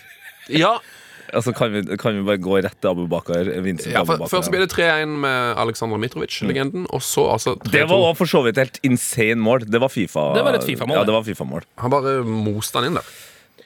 Ja, 0.48 0.76
Altså, 1.34 1.52
kan 1.54 1.70
vi, 1.72 1.82
kan 2.00 2.16
vi 2.16 2.24
bare 2.26 2.40
gå 2.42 2.56
rett 2.64 2.76
til 2.82 2.90
Abu 2.90 3.04
Bakar? 3.10 3.46
Vincent 3.62 3.92
ja 3.94 4.02
Abu 4.02 4.16
Bakar? 4.16 4.32
Først 4.32 4.50
blir 4.52 4.64
det 4.64 4.70
3-1 4.72 5.12
med 5.22 5.60
Aleksandr 5.62 6.00
Mitrovic, 6.02 6.40
legenden. 6.46 6.86
Og 6.90 7.02
så 7.06 7.28
altså 7.30 7.54
3-2. 7.54 7.70
det 7.74 7.84
var 7.90 7.96
også 8.08 8.18
for 8.22 8.32
så 8.32 8.42
vidt 8.46 8.58
helt 8.58 8.80
insane 8.86 9.38
mål. 9.38 9.66
Det 9.66 9.80
var 9.82 9.92
Fifa-mål. 9.92 10.58
FIFA-mål, 10.66 10.96
Ja, 10.98 11.04
det. 11.06 11.20
FIFA-mål. 11.30 11.66
Han 11.84 11.94
bare 11.94 12.16
moste 12.26 12.80
han 12.80 12.90
inn 12.90 12.98
der. 12.98 13.12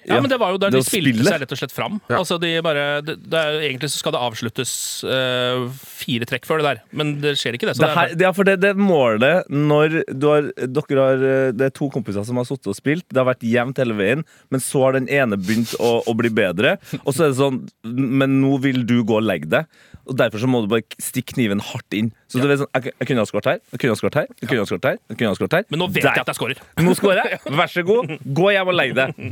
Ja, 0.05 0.15
Ja. 0.17 0.21
men 0.21 0.31
det 0.31 0.39
var 0.41 0.51
jo 0.55 0.59
der 0.61 0.71
de 0.75 0.81
spilte 0.85 1.13
spille. 1.15 1.25
seg 1.31 1.41
rett 1.45 1.53
og 1.55 1.61
slett 1.61 1.73
fram. 1.75 2.01
Ja. 2.11 2.19
Altså 2.21 2.39
de 2.43 2.51
bare, 2.65 3.01
det, 3.07 3.17
det 3.31 3.39
er, 3.41 3.59
egentlig 3.69 3.91
så 3.95 4.01
skal 4.03 4.13
det 4.17 4.21
avsluttes 4.27 4.73
uh, 5.07 5.69
fire 5.75 6.29
trekk 6.29 6.45
før 6.49 6.61
det 6.61 6.67
der, 6.71 6.83
men 6.93 7.15
det 7.23 7.37
skjer 7.41 7.57
ikke 7.59 7.71
det. 7.71 7.77
Så 7.79 7.85
Det, 7.87 7.93
her, 7.95 8.13
er, 8.13 8.19
det 8.21 8.29
er 8.29 8.35
for 8.37 8.45
det, 8.49 8.57
det 8.65 8.75
målet 8.77 9.49
når 9.51 10.01
du 10.13 10.27
har, 10.31 10.51
dere 10.59 11.07
har 11.09 11.25
Det 11.57 11.69
er 11.71 11.75
to 11.77 11.89
kompiser 11.95 12.25
som 12.27 12.37
har 12.41 12.45
sittet 12.49 12.69
og 12.73 12.77
spilt. 12.79 13.07
Det 13.09 13.21
har 13.23 13.29
vært 13.31 13.47
jevnt 13.47 13.79
hele 13.81 13.97
veien, 13.99 14.25
men 14.51 14.61
så 14.61 14.85
har 14.87 14.99
den 14.99 15.09
ene 15.09 15.39
begynt 15.41 15.75
å, 15.81 16.01
å 16.07 16.15
bli 16.19 16.31
bedre. 16.35 16.77
Og 17.05 17.15
så 17.15 17.27
er 17.27 17.33
det 17.35 17.39
sånn 17.41 17.63
Men 17.85 18.41
nå 18.43 18.59
vil 18.65 18.83
du 18.89 18.99
gå 19.07 19.17
og 19.21 19.25
legge 19.27 19.49
deg. 19.53 19.67
Og 20.05 20.19
Derfor 20.21 20.43
så 20.43 20.49
må 20.51 20.61
du 20.61 20.69
bare 20.69 20.85
stikke 21.01 21.33
kniven 21.39 21.63
hardt 21.65 21.95
inn. 21.97 22.11
Så 22.29 22.43
du 22.43 22.49
vet 22.51 22.61
sånn 22.61 22.69
Jeg, 22.77 22.93
jeg 23.01 23.09
kunne 23.09 23.23
ha 23.25 23.29
skåret 23.31 23.47
her, 23.49 23.61
jeg 23.73 23.81
kunne 23.81 23.95
ha 23.95 24.01
skåret 24.03 24.19
her, 24.21 24.27
jeg 24.43 24.49
kunne 24.51 24.61
ha 24.65 24.69
skåret 24.69 24.89
her. 24.91 24.99
Jeg 25.09 25.17
kunne 25.21 25.31
ha 25.33 25.39
skåret 25.39 25.57
her 25.59 25.65
men 25.71 25.81
nå 25.81 25.87
vet 25.89 26.03
Der. 26.05 26.13
jeg 26.19 26.25
at 26.27 26.31
jeg 26.35 26.39
skårer. 26.41 26.61
Nå 26.85 26.95
skårer 26.99 27.31
jeg. 27.31 27.41
Vær 27.61 27.71
så 27.73 27.83
god, 27.89 28.13
gå 28.37 28.51
hjem 28.53 28.69
og 28.73 28.77
legg 28.77 28.93
deg. 28.99 29.23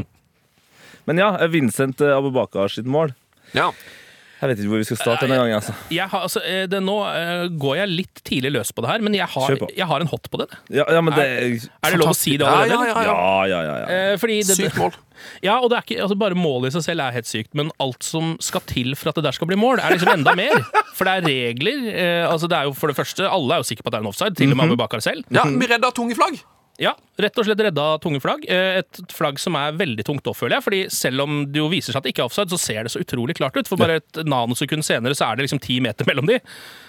Men 1.08 1.18
ja, 1.22 1.32
Vincent 1.50 2.00
eh, 2.04 2.14
Abubakar 2.16 2.72
sitt 2.72 2.86
mål. 2.86 3.14
Ja. 3.56 3.72
Jeg 4.42 4.50
vet 4.50 4.58
ikke 4.58 4.72
hvor 4.72 4.80
vi 4.82 4.86
skal 4.88 4.98
starte 4.98 5.26
denne 5.28 5.36
gangen. 5.38 5.54
altså. 5.54 5.72
Jeg 5.94 6.10
har, 6.10 6.24
altså, 6.26 6.40
eh, 6.42 6.64
det, 6.66 6.80
nå 6.82 6.96
eh, 7.06 7.44
går 7.62 7.76
jeg 7.78 7.90
litt 7.92 8.22
tidlig 8.26 8.50
løs 8.56 8.72
på 8.74 8.82
det 8.82 8.90
her, 8.90 9.04
men 9.06 9.14
jeg 9.14 9.28
har, 9.30 9.54
jeg 9.70 9.86
har 9.86 10.02
en 10.02 10.10
hot 10.10 10.26
på 10.32 10.40
det. 10.40 10.48
Ja, 10.74 10.86
ja 10.90 11.02
men 11.04 11.14
det 11.14 11.26
Er 11.30 11.94
det 11.94 12.00
lov 12.00 12.10
å 12.10 12.16
si 12.18 12.34
det 12.40 12.48
Ja, 12.48 12.56
allerede? 12.64 12.88
ja, 12.90 12.96
ja, 12.96 13.04
ja. 13.06 13.12
Ja, 13.14 13.44
ja, 13.46 13.60
ja. 13.68 13.76
ja. 13.86 14.16
Det, 14.18 14.56
Sykt 14.58 14.80
mål. 14.82 14.98
Ja, 15.46 15.60
og 15.62 15.68
det 15.70 15.76
er 15.76 15.84
ikke, 15.86 16.00
altså 16.02 16.16
bare 16.18 16.34
målet 16.34 16.72
i 16.72 16.74
seg 16.74 16.82
selv 16.88 17.04
er 17.04 17.14
helt 17.14 17.28
sykt, 17.30 17.52
men 17.54 17.68
alt 17.82 18.02
som 18.02 18.32
skal 18.42 18.64
til 18.66 18.96
for 18.98 19.12
at 19.12 19.20
det 19.20 19.22
der 19.28 19.36
skal 19.36 19.46
bli 19.46 19.58
mål, 19.60 19.78
er 19.78 19.94
liksom 19.94 20.10
enda 20.16 20.34
mer. 20.34 20.58
For 20.98 21.06
det 21.06 21.12
er 21.20 21.28
regler. 21.28 21.84
Eh, 21.92 22.24
altså 22.26 22.50
det 22.50 22.58
er 22.58 22.66
jo 22.66 22.74
for 22.76 22.90
det 22.90 22.98
første, 22.98 23.28
Alle 23.30 23.54
er 23.54 23.62
jo 23.62 23.68
sikre 23.70 23.86
på 23.86 23.92
at 23.92 23.94
det 23.94 24.00
er 24.00 24.04
en 24.04 24.10
offside, 24.10 24.34
til 24.36 24.50
og 24.50 24.58
med 24.58 24.72
Abubakar 24.72 25.00
selv. 25.04 25.22
Ja, 25.30 25.46
vi 25.46 25.70
redda 25.70 25.92
tunge 25.94 26.18
flagg. 26.18 26.42
Ja, 26.80 26.94
rett 27.20 27.36
og 27.38 27.44
slett 27.44 27.60
redda 27.60 27.98
tunge 28.00 28.20
flagg. 28.24 28.46
Eh, 28.48 28.78
Et 28.80 29.00
flagg 29.12 29.38
som 29.38 29.54
er 29.60 29.72
veldig 29.76 30.04
tungt 30.08 30.24
òg, 30.26 30.34
føler 30.38 30.56
jeg. 30.56 30.64
Fordi 30.64 30.80
selv 30.90 31.20
om 31.26 31.42
det 31.52 31.60
jo 31.60 31.68
viser 31.68 31.92
seg 31.92 32.00
at 32.00 32.06
det 32.08 32.14
ikke 32.14 32.24
er 32.24 32.30
offside, 32.30 32.48
så 32.50 32.58
ser 32.58 32.82
det 32.86 32.92
så 32.94 33.02
utrolig 33.04 33.36
klart 33.36 33.56
ut. 33.60 33.68
For 33.68 33.76
bare 33.76 34.00
et 34.00 34.22
nanosekund 34.24 34.82
senere 34.86 35.14
så 35.14 35.28
er 35.28 35.36
det 35.36 35.44
liksom 35.48 35.60
ti 35.62 35.80
meter 35.84 36.08
mellom 36.08 36.26
de, 36.26 36.40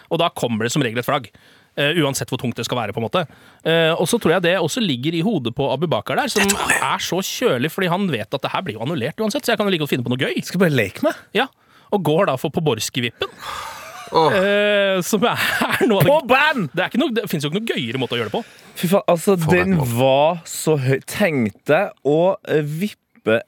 og 0.09 0.19
da 0.23 0.29
kommer 0.29 0.63
det 0.65 0.71
som 0.71 0.81
regel 0.85 0.99
et 1.03 1.05
flagg. 1.09 1.27
Uh, 1.73 1.89
uansett 2.05 2.29
hvor 2.29 2.37
tungt 2.37 2.55
det 2.55 2.67
skal 2.67 2.77
være. 2.77 2.93
på 2.93 3.01
en 3.01 3.07
måte 3.07 3.23
Uh, 3.65 3.95
Og 3.97 4.05
så 4.05 4.19
tror 4.21 4.35
jeg 4.35 4.43
det 4.43 4.57
også 4.61 4.79
ligger 4.83 5.15
i 5.17 5.21
hodet 5.25 5.55
på 5.57 5.71
Abu 5.73 5.87
Bakar 5.89 6.15
der, 6.19 6.27
som 6.29 6.43
er 6.45 6.99
så 7.01 7.17
kjølig 7.25 7.71
fordi 7.73 7.87
han 7.89 8.05
vet 8.11 8.29
at 8.29 8.41
det 8.43 8.51
her 8.53 8.61
blir 8.61 8.75
jo 8.77 8.83
annullert 8.85 9.17
uansett, 9.17 9.41
så 9.43 9.53
jeg 9.53 9.57
kan 9.57 9.65
jo 9.65 9.71
like 9.73 9.81
godt 9.81 9.89
finne 9.89 10.03
på 10.05 10.11
noe 10.13 10.21
gøy. 10.21 10.37
Skal 10.45 10.59
bare 10.61 10.69
leke 10.75 11.01
med. 11.01 11.15
Ja, 11.33 11.47
Og 11.91 12.03
går 12.05 12.27
da 12.29 12.35
for 12.37 12.53
Poborski-vippen. 12.53 13.25
Åh. 14.13 14.35
Eh, 14.37 15.01
som 15.05 15.23
er 15.25 15.85
noe 15.89 16.03
av 16.03 16.09
På 16.09 16.19
band! 16.29 16.69
Det, 16.73 16.85
er 16.87 17.01
noe, 17.01 17.13
det 17.15 17.27
fins 17.31 17.45
jo 17.45 17.51
ikke 17.51 17.61
noe 17.63 17.75
gøyere 17.75 18.01
måte 18.01 18.17
å 18.17 18.21
gjøre 18.21 18.31
det 18.31 18.37
på. 18.37 18.43
Fy 18.79 18.89
faen, 18.91 19.07
altså, 19.09 19.37
For 19.41 19.55
den 19.57 19.79
var 19.97 20.43
så 20.49 20.77
høy. 20.81 20.99
Tenkte 21.09 21.87
å 22.07 22.19
eh, 22.49 22.61
vippe 22.63 22.99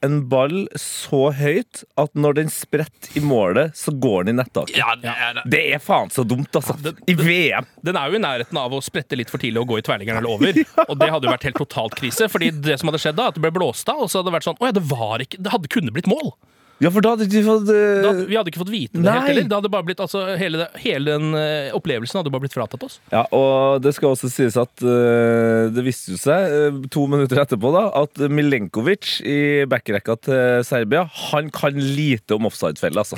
en 0.06 0.22
ball 0.32 0.70
så 0.80 1.34
høyt 1.36 1.82
at 2.00 2.14
når 2.16 2.38
den 2.38 2.52
spretter 2.54 3.18
i 3.20 3.24
målet, 3.24 3.76
så 3.76 3.92
går 3.92 4.24
den 4.24 4.38
i 4.38 4.40
nettaket. 4.40 4.78
Ja, 4.80 4.94
det 4.96 5.12
er 5.12 5.36
det. 5.36 5.44
Det 5.52 5.62
er 5.76 5.84
faen 5.84 6.14
så 6.16 6.24
dumt, 6.24 6.48
altså. 6.56 6.78
I 7.12 7.18
VM. 7.20 7.68
Den 7.84 8.00
er 8.00 8.08
jo 8.08 8.16
i 8.16 8.24
nærheten 8.24 8.62
av 8.62 8.72
å 8.72 8.80
sprette 8.86 9.20
litt 9.20 9.34
for 9.34 9.44
tidlig 9.44 9.60
og 9.66 9.74
gå 9.74 9.82
i 9.82 9.86
tverrliggeren 9.86 10.22
eller 10.22 10.32
over. 10.38 10.62
Og 10.90 10.96
det 11.02 11.12
hadde 11.12 11.28
jo 11.28 11.36
vært 11.36 11.50
helt 11.50 11.60
totalt 11.60 12.00
krise. 12.00 12.30
Fordi 12.32 12.54
det 12.56 12.80
som 12.80 12.88
hadde 12.90 13.04
skjedd 13.04 13.20
da, 13.20 13.28
at 13.34 13.36
det 13.36 13.44
ble 13.44 13.52
blåst 13.58 13.92
av, 13.92 14.06
og 14.06 14.12
så 14.12 14.22
hadde 14.22 14.32
det 14.32 14.38
vært 14.38 14.48
sånn 14.48 14.62
Å 14.64 14.70
ja, 14.70 14.76
det 14.80 14.86
var 14.88 15.24
ikke 15.24 15.44
Det 15.44 15.52
hadde 15.54 15.72
kunne 15.76 15.94
blitt 15.96 16.08
mål. 16.10 16.32
Ja, 16.84 16.92
for 16.92 17.06
da 17.06 17.14
hadde 17.14 17.28
de 17.32 17.42
fått 17.46 17.70
uh... 17.70 18.04
Da, 18.04 18.12
vi 18.28 18.36
hadde 18.36 18.52
ikke 18.52 18.60
fått 18.60 18.72
vite 18.74 18.98
det 18.98 19.06
Nei. 19.06 19.14
helt 19.16 19.30
heller. 19.30 19.48
Det 19.48 19.58
hadde 19.60 19.72
bare 19.72 19.88
blitt, 19.88 20.02
altså, 20.04 20.26
hele, 20.40 20.68
hele 20.82 21.16
den 21.16 21.38
uh, 21.38 21.76
opplevelsen 21.78 22.20
hadde 22.20 22.34
bare 22.34 22.44
blitt 22.44 22.58
fratatt 22.58 22.84
oss. 22.84 22.98
Ja, 23.14 23.24
og 23.36 23.80
det 23.86 23.96
skal 23.96 24.12
også 24.12 24.30
sies 24.34 24.58
at 24.60 24.84
uh, 24.84 25.72
det 25.72 25.86
viste 25.86 26.20
seg 26.20 26.84
to 26.92 27.06
minutter 27.12 27.40
etterpå 27.46 27.72
da, 27.76 27.88
at 28.04 28.26
Milenkovic 28.28 29.22
i 29.24 29.40
backrekka 29.72 30.18
til 30.28 30.66
Serbia, 30.68 31.06
han 31.32 31.48
kan 31.56 31.80
lite 31.80 32.36
om 32.36 32.50
offside-felle, 32.52 33.06
altså. 33.06 33.16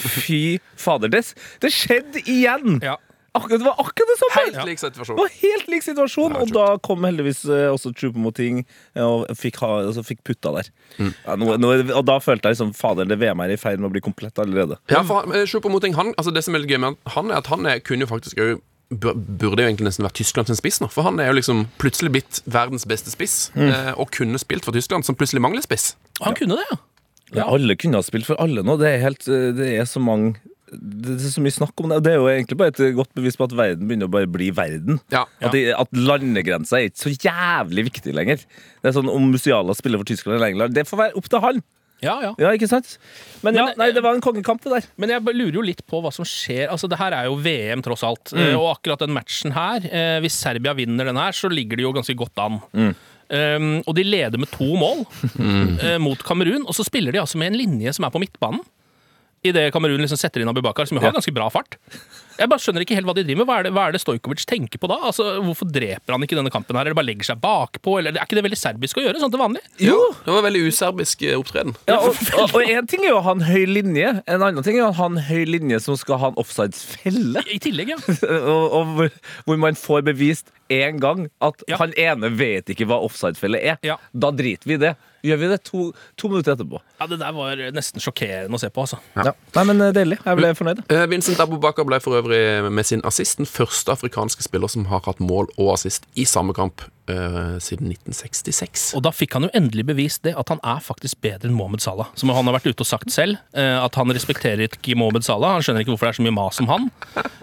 Fy 0.00 0.58
fader. 0.80 1.12
Det, 1.12 1.26
det 1.60 1.74
skjedde 1.76 2.24
igjen! 2.24 2.80
Ja. 2.84 2.96
Akkurat, 3.34 3.58
det 3.58 3.66
var 3.66 3.80
akkurat 3.82 4.10
det 4.12 4.16
samme! 4.20 4.42
Helt 4.44 4.68
lik 4.68 4.78
situasjon. 4.78 5.16
Det 5.16 5.24
var 5.24 5.32
helt 5.40 5.70
lik 5.72 5.82
situasjon, 5.82 6.36
Ja, 6.36 6.42
og 6.44 6.52
da 6.54 6.66
kom 6.86 7.06
heldigvis 7.06 7.40
eh, 7.50 7.66
også 7.72 7.90
Choupo-Moting 7.98 8.60
og 9.02 9.24
fikk, 9.38 9.58
ha, 9.64 9.72
altså, 9.88 10.04
fikk 10.06 10.22
putta 10.28 10.52
der. 10.54 10.70
Mm. 11.00 11.10
Ja, 11.24 11.36
nå, 11.42 11.48
nå, 11.58 11.72
og 11.98 12.04
da 12.06 12.20
følte 12.22 12.52
jeg 12.52 12.56
liksom 12.58 12.70
fader, 12.78 13.08
det 13.10 13.18
VM 13.18 13.42
er 13.42 13.56
i 13.56 13.58
ferd 13.58 13.82
med 13.82 13.90
å 13.90 13.94
bli 13.96 14.04
komplett 14.04 14.38
allerede. 14.38 14.78
Ja, 14.92 15.02
for 15.08 15.26
eh, 15.34 15.90
han, 15.98 16.14
altså 16.14 16.30
det 16.30 16.44
som 16.46 16.54
er 16.54 16.62
litt 16.62 16.70
gøy 16.70 16.82
med 16.86 17.02
han, 17.16 17.34
er 17.34 17.42
at 17.42 17.50
han 17.50 17.66
er, 17.66 17.82
kunne 17.82 18.06
jo 18.06 18.12
faktisk 18.14 18.40
òg 18.44 18.62
Burde 18.94 19.64
jo 19.64 19.64
egentlig 19.64 19.88
nesten 19.88 20.04
vært 20.04 20.14
Tyskland 20.20 20.46
sin 20.46 20.58
spiss 20.58 20.76
nå. 20.78 20.86
For 20.92 21.02
han 21.02 21.16
er 21.18 21.30
jo 21.30 21.38
liksom 21.38 21.64
plutselig 21.80 22.12
blitt 22.14 22.42
verdens 22.44 22.84
beste 22.86 23.10
spiss. 23.10 23.48
mm. 23.56 23.96
og 23.96 24.12
kunne 24.14 24.38
spilt 24.38 24.68
for 24.68 24.76
Tyskland, 24.76 25.08
som 25.08 25.16
plutselig 25.18 25.42
mangler 25.42 25.64
spiss. 25.64 25.94
Han 26.20 26.28
han 26.28 26.36
kunne 26.38 26.58
det, 26.60 26.66
ja. 26.68 26.76
Ja. 27.34 27.46
Alle 27.48 27.74
kunne 27.80 27.98
ha 27.98 28.04
spilt 28.06 28.28
for 28.28 28.38
alle 28.38 28.62
nå. 28.62 28.76
Det 28.78 28.90
er, 28.92 29.00
helt, 29.02 29.26
eh, 29.26 29.50
det 29.56 29.70
er 29.80 29.88
så 29.88 30.02
mange 30.02 30.36
det 30.80 31.14
er 31.16 31.32
så 31.34 31.42
mye 31.44 31.54
snakk 31.54 31.80
om 31.82 31.92
det. 31.92 32.00
Det 32.06 32.12
er 32.14 32.18
jo 32.20 32.28
egentlig 32.30 32.58
bare 32.60 32.72
et 32.74 32.96
godt 32.96 33.12
bevis 33.16 33.38
på 33.40 33.46
at 33.48 33.54
verden 33.56 33.88
begynner 33.88 34.10
å 34.10 34.14
bare 34.14 34.30
bli 34.30 34.50
verden. 34.54 35.00
Ja, 35.14 35.24
At, 35.40 35.52
det, 35.54 35.66
at 35.78 35.92
landegrensa 35.94 36.80
er 36.80 36.90
ikke 36.90 37.04
så 37.06 37.14
jævlig 37.14 37.86
viktig 37.90 38.14
lenger. 38.16 38.42
Det 38.82 38.90
er 38.90 38.96
sånn 38.96 39.10
Om 39.12 39.30
Musiala 39.34 39.74
spiller 39.78 40.02
for 40.02 40.10
Tyskland 40.10 40.38
eller 40.38 40.52
England, 40.54 40.76
det 40.76 40.86
får 40.88 41.02
være 41.04 41.18
opp 41.20 41.30
til 41.32 41.44
han. 41.44 41.62
Ja, 42.04 42.18
ja. 42.20 42.32
Ja, 42.42 42.50
ikke 42.52 42.68
sant? 42.68 42.96
Men 43.46 43.56
ja, 43.56 43.68
nei, 43.80 43.88
det 43.94 44.02
var 44.04 44.16
en 44.16 44.24
kongekamp, 44.24 44.60
det 44.66 44.72
der. 44.74 44.88
Men 45.00 45.12
jeg 45.14 45.24
lurer 45.24 45.56
jo 45.56 45.64
litt 45.64 45.80
på 45.88 46.02
hva 46.04 46.10
som 46.12 46.26
skjer. 46.28 46.66
Altså, 46.72 46.90
Det 46.90 46.98
her 47.00 47.14
er 47.16 47.30
jo 47.30 47.38
VM, 47.40 47.80
tross 47.86 48.04
alt. 48.04 48.34
Mm. 48.34 48.42
Eh, 48.42 48.56
Og 48.58 48.68
akkurat 48.74 49.00
den 49.06 49.14
matchen 49.16 49.54
her, 49.56 49.86
eh, 49.88 50.18
hvis 50.24 50.36
Serbia 50.36 50.74
vinner 50.76 51.08
den 51.08 51.16
her, 51.20 51.32
så 51.32 51.48
ligger 51.48 51.80
de 51.80 51.86
jo 51.86 51.94
ganske 51.96 52.16
godt 52.18 52.42
an. 52.44 52.60
Mm. 52.74 52.94
Um, 53.34 53.70
og 53.88 53.94
de 53.96 54.02
leder 54.04 54.36
med 54.38 54.50
to 54.52 54.66
mål 54.76 55.00
eh, 55.40 55.96
mot 55.98 56.20
Kamerun, 56.22 56.66
og 56.68 56.76
så 56.76 56.84
spiller 56.84 57.14
de 57.14 57.22
altså 57.22 57.38
med 57.40 57.54
en 57.54 57.56
linje 57.56 57.94
som 57.96 58.04
er 58.04 58.12
på 58.12 58.20
midtbanen. 58.20 58.60
Idet 59.44 59.70
Kamerun 59.74 60.00
liksom 60.00 60.16
setter 60.20 60.40
inn 60.40 60.48
Abubakar, 60.48 60.88
som 60.88 60.96
jo 60.96 61.02
har 61.04 61.12
Ja. 61.12 61.18
ganske 61.18 61.34
bra 61.36 61.50
fart. 61.52 61.76
Jeg 62.34 62.48
bare 62.50 62.58
skjønner 62.58 62.82
ikke 62.82 62.96
helt 62.96 63.06
hva 63.06 63.12
de 63.14 63.22
driver 63.22 63.44
med. 63.44 63.46
Hva 63.46 63.56
er 63.60 63.62
det, 63.68 63.72
hva 63.76 63.82
er 63.86 63.92
det 63.94 64.00
Stojkovic 64.02 64.42
tenker 64.48 64.80
på 64.82 64.88
da? 64.90 64.96
Altså, 65.06 65.36
Hvorfor 65.44 65.68
dreper 65.70 66.16
han 66.16 66.24
ikke 66.26 66.34
denne 66.34 66.50
kampen 66.50 66.74
her, 66.74 66.88
eller 66.88 66.96
bare 66.98 67.06
legger 67.06 67.28
seg 67.28 67.38
bakpå? 67.44 67.98
Eller, 68.00 68.16
er 68.18 68.24
ikke 68.26 68.34
det 68.40 68.42
veldig 68.48 68.58
serbisk 68.58 68.98
å 68.98 69.04
gjøre, 69.04 69.20
sånn 69.22 69.30
til 69.30 69.38
vanlig? 69.38 69.60
Jo, 69.78 69.98
det 70.24 70.32
var 70.34 70.42
veldig 70.48 70.64
userbisk 70.66 71.22
eh, 71.28 71.36
opptreden. 71.38 71.76
Ja, 71.86 72.00
og, 72.00 72.16
og, 72.40 72.56
og 72.58 72.62
en 72.66 72.88
ting 72.90 73.04
er 73.04 73.12
jo 73.12 73.20
å 73.20 73.24
ha 73.28 73.36
en 73.36 73.44
høy 73.46 73.66
linje, 73.70 74.10
en 74.26 74.42
annen 74.42 74.64
ting 74.66 74.80
er 74.80 74.88
å 74.88 74.96
ha 74.98 75.06
en 75.12 75.20
høy 75.28 75.44
linje 75.46 75.78
som 75.84 75.94
skal 76.00 76.18
ha 76.24 76.32
en 76.32 76.40
offsides-felle. 76.42 77.44
I 77.54 77.60
tillegg, 77.62 77.94
ja. 77.94 78.00
og, 78.50 78.66
og 78.80 78.94
hvor, 78.98 79.14
hvor 79.46 79.60
man 79.68 79.78
får 79.78 80.02
bevist 80.10 80.50
én 80.72 80.98
gang 80.98 81.28
at 81.44 81.62
Ja. 81.70 81.76
han 81.78 81.92
ene 81.94 82.32
vet 82.34 82.66
ikke 82.74 82.88
hva 82.90 82.98
offside-felle 83.04 83.60
er. 83.62 83.78
Ja. 83.86 84.00
Da 84.12 84.32
driter 84.34 84.66
vi 84.72 84.74
i 84.80 84.82
det. 84.88 84.96
Gjør 85.24 85.38
vi 85.40 85.48
det 85.54 85.60
to, 85.64 85.86
to 86.20 86.28
minutter 86.28 86.52
etterpå. 86.54 86.80
ja. 87.00 87.06
Det 87.10 87.18
der 87.20 87.32
var 87.36 87.60
nesten 87.76 88.02
sjokkerende 88.02 88.58
å 88.58 88.60
se 88.60 88.68
på, 88.72 88.84
altså. 88.84 88.98
Ja. 89.16 89.32
Nei, 89.56 89.64
men 89.70 89.80
eh, 89.86 89.92
Deilig. 89.96 90.18
Jeg 90.24 90.40
ble 90.40 90.50
fornøyd. 90.58 90.82
Eh, 90.92 91.04
Vincent 91.12 91.40
Abubakar 91.40 91.86
ble 91.88 92.00
for 92.04 92.18
øvrig 92.20 92.42
med 92.72 92.84
sin 92.88 93.04
assist 93.08 93.40
den 93.40 93.48
første 93.48 93.92
afrikanske 93.94 94.44
spiller 94.44 94.68
som 94.72 94.86
har 94.92 95.04
hatt 95.06 95.22
mål 95.24 95.48
og 95.56 95.74
assist 95.78 96.04
i 96.14 96.26
samme 96.28 96.56
kamp 96.56 96.84
eh, 97.10 97.56
siden 97.62 97.90
1966. 97.92 98.92
Og 98.96 99.02
da 99.04 99.12
fikk 99.14 99.36
han 99.36 99.46
jo 99.46 99.50
endelig 99.56 99.86
bevist 99.88 100.24
det 100.26 100.34
at 100.38 100.50
han 100.52 100.60
er 100.64 100.82
faktisk 100.84 101.20
bedre 101.24 101.50
enn 101.50 101.56
Mohammed 101.56 101.82
Salah. 101.84 102.10
Som 102.18 102.32
han 102.34 102.48
har 102.48 102.56
vært 102.56 102.68
ute 102.70 102.84
og 102.84 102.88
sagt 102.88 103.12
selv, 103.14 103.38
uh, 103.56 103.84
at 103.84 103.96
han 103.98 104.12
respekterer 104.14 104.66
ikke 104.68 104.96
Mohammed 104.98 105.26
Salah. 105.26 105.56
Han 105.56 105.64
skjønner 105.64 105.84
ikke 105.84 105.94
hvorfor 105.94 106.08
det 106.08 106.14
er 106.14 106.18
så 106.20 106.26
mye 106.26 106.36
mas 106.36 106.60
om 106.62 106.70
han. 106.70 106.88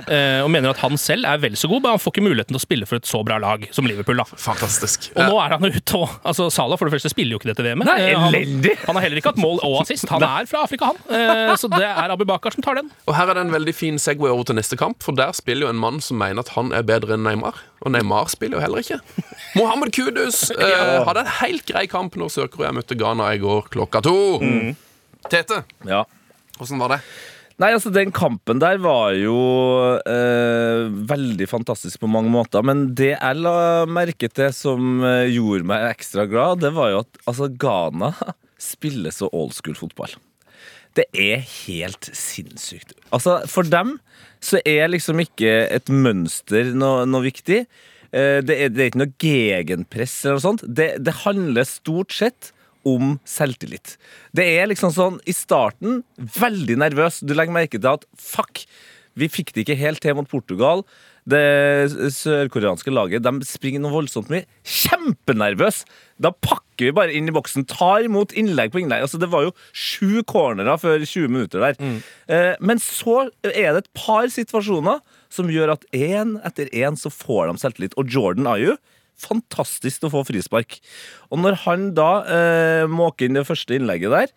Uh, 0.07 0.41
Og 0.45 0.49
mener 0.53 0.73
at 0.73 0.81
han 0.81 0.97
selv 0.99 1.27
er 1.29 1.41
vel 1.41 1.57
så 1.59 1.69
god, 1.71 1.83
men 1.83 1.95
han 1.95 2.01
får 2.01 2.15
ikke 2.15 2.25
muligheten 2.25 2.55
til 2.55 2.59
å 2.59 2.63
spille 2.63 2.89
for 2.89 3.01
et 3.01 3.09
så 3.09 3.21
bra 3.25 3.37
lag 3.41 3.67
som 3.75 3.87
Liverpool. 3.87 4.21
da 4.21 4.25
Fantastisk. 4.31 5.11
Og 5.15 5.29
nå 5.29 5.39
er 5.43 5.55
han 5.55 5.67
jo 5.67 5.73
ute 5.75 6.01
og 6.01 6.15
altså 6.27 6.49
Salah 6.53 6.79
for 6.79 6.89
det 6.89 6.95
første 6.95 7.11
spiller 7.13 7.35
jo 7.35 7.41
ikke 7.41 7.51
dette 7.51 7.65
VM-et. 7.65 7.89
Han, 7.91 8.35
han 8.87 8.97
har 8.97 9.05
heller 9.05 9.21
ikke 9.21 9.33
hatt 9.33 9.41
mål 9.41 9.61
og 9.67 9.81
assist. 9.83 10.09
Han 10.11 10.25
er 10.25 10.49
fra 10.49 10.65
Afrika, 10.65 10.91
han. 10.91 11.57
Så 11.59 11.69
det 11.71 11.85
er 11.87 12.13
Abu 12.13 12.25
Bakar 12.27 12.55
som 12.55 12.65
tar 12.65 12.79
den. 12.79 12.91
Og 13.07 13.15
her 13.17 13.29
er 13.29 13.37
det 13.37 13.45
en 13.47 13.53
veldig 13.55 13.75
fin 13.75 13.99
segway 14.01 14.31
over 14.31 14.47
til 14.47 14.57
neste 14.57 14.77
kamp, 14.79 15.01
for 15.03 15.17
der 15.17 15.35
spiller 15.37 15.67
jo 15.67 15.73
en 15.73 15.81
mann 15.81 16.01
som 16.03 16.19
mener 16.21 16.43
at 16.43 16.55
han 16.55 16.73
er 16.75 16.85
bedre 16.87 17.17
enn 17.17 17.25
Neymar. 17.27 17.59
Og 17.81 17.91
Neymar 17.95 18.29
spiller 18.29 18.59
jo 18.59 18.63
heller 18.63 18.83
ikke. 18.83 18.99
Mohammed 19.59 19.91
Kudus 19.95 20.43
eh, 20.53 21.01
hadde 21.07 21.23
en 21.25 21.31
helt 21.41 21.65
grei 21.67 21.87
kamp 21.91 22.15
når 22.19 22.29
Sør-Korea 22.35 22.71
møtte 22.77 22.97
Ghana 22.99 23.31
i 23.35 23.41
går 23.41 23.69
klokka 23.73 24.03
to. 24.05 24.15
Tete, 25.31 25.63
Ja. 25.89 26.03
åssen 26.61 26.79
var 26.81 26.95
det? 26.95 27.01
Nei, 27.61 27.67
altså 27.75 27.91
Den 27.93 28.09
kampen 28.15 28.57
der 28.61 28.79
var 28.81 29.11
jo 29.13 29.35
eh, 30.09 30.87
veldig 31.11 31.45
fantastisk 31.51 31.99
på 32.01 32.09
mange 32.09 32.31
måter. 32.33 32.63
Men 32.65 32.87
det 32.97 33.11
jeg 33.15 33.37
la 33.41 33.83
merke 33.89 34.29
til 34.33 34.49
som 34.55 35.03
eh, 35.05 35.27
gjorde 35.29 35.67
meg 35.69 35.89
ekstra 35.91 36.25
glad, 36.29 36.63
det 36.63 36.71
var 36.77 36.89
jo 36.93 37.03
at 37.03 37.21
altså, 37.29 37.49
Ghana 37.61 38.13
spiller 38.71 39.13
så 39.13 39.29
old 39.29 39.53
school 39.57 39.77
fotball. 39.77 40.13
Det 40.97 41.05
er 41.15 41.43
helt 41.67 42.09
sinnssykt. 42.17 42.93
Altså, 43.15 43.39
For 43.47 43.63
dem 43.63 43.97
så 44.43 44.59
er 44.65 44.89
liksom 44.89 45.21
ikke 45.23 45.51
et 45.71 45.87
mønster 45.93 46.73
noe, 46.75 47.05
noe 47.07 47.23
viktig. 47.27 47.61
Eh, 48.11 48.39
Det 48.43 48.57
er, 48.57 48.69
det 48.73 48.81
er 48.81 48.89
ikke 48.91 49.03
noe 49.03 49.13
gegenpress 49.21 50.15
eller 50.25 50.39
noe 50.39 50.47
sånt. 50.47 50.65
Det, 50.67 50.89
det 50.99 51.13
handler 51.23 51.67
stort 51.69 52.11
sett 52.17 52.51
om 52.83 53.19
selvtillit. 53.29 53.95
Det 54.33 54.43
er 54.57 54.67
liksom 54.71 54.91
sånn 54.95 55.19
i 55.29 55.35
starten 55.37 56.01
veldig 56.17 56.79
nervøs. 56.81 57.21
Du 57.21 57.35
legger 57.37 57.53
merke 57.53 57.77
til 57.77 57.91
at 57.93 58.07
fuck, 58.17 58.63
vi 59.13 59.29
fikk 59.29 59.53
det 59.53 59.63
ikke 59.67 59.77
helt 59.77 60.01
til 60.01 60.17
mot 60.17 60.27
Portugal. 60.31 60.81
Det 61.29 61.41
sørkoreanske 62.15 62.91
laget 62.93 63.21
de 63.21 63.45
springer 63.45 63.83
noe 63.83 63.93
voldsomt 63.93 64.31
mye. 64.33 64.47
Kjempenervøs! 64.65 65.83
Da 66.21 66.31
pakker 66.33 66.87
vi 66.89 66.93
bare 66.97 67.13
inn 67.17 67.29
i 67.29 67.33
boksen, 67.35 67.67
tar 67.69 68.07
imot 68.07 68.33
innlegg 68.37 68.73
på 68.73 68.81
innlegg. 68.81 69.05
Altså, 69.05 69.19
det 69.21 69.29
var 69.29 69.45
jo 69.45 69.53
sju 69.69 70.23
cornerer 70.29 70.81
før 70.81 71.03
20 71.05 71.29
minutter 71.33 71.61
der. 71.67 71.77
Eh, 72.25 72.55
men 72.61 72.81
så 72.81 73.27
er 73.45 73.75
det 73.75 73.83
et 73.83 73.91
par 73.97 74.25
situasjoner 74.33 75.01
som 75.31 75.51
gjør 75.53 75.75
at 75.77 75.85
én 75.93 76.39
etter 76.47 76.73
én 76.73 76.97
så 76.99 77.13
får 77.13 77.51
de 77.51 77.61
selvtillit. 77.61 77.97
Og 78.01 78.09
Jordan 78.09 78.49
Ayu 78.49 78.73
fantastisk 79.21 80.07
å 80.07 80.13
få 80.15 80.23
frispark. 80.25 80.79
Og 81.29 81.41
når 81.43 81.61
han 81.67 81.91
da 81.97 82.11
eh, 82.25 82.89
måker 82.89 83.27
inn 83.27 83.37
det 83.37 83.47
første 83.49 83.77
innlegget 83.77 84.13
der 84.13 84.33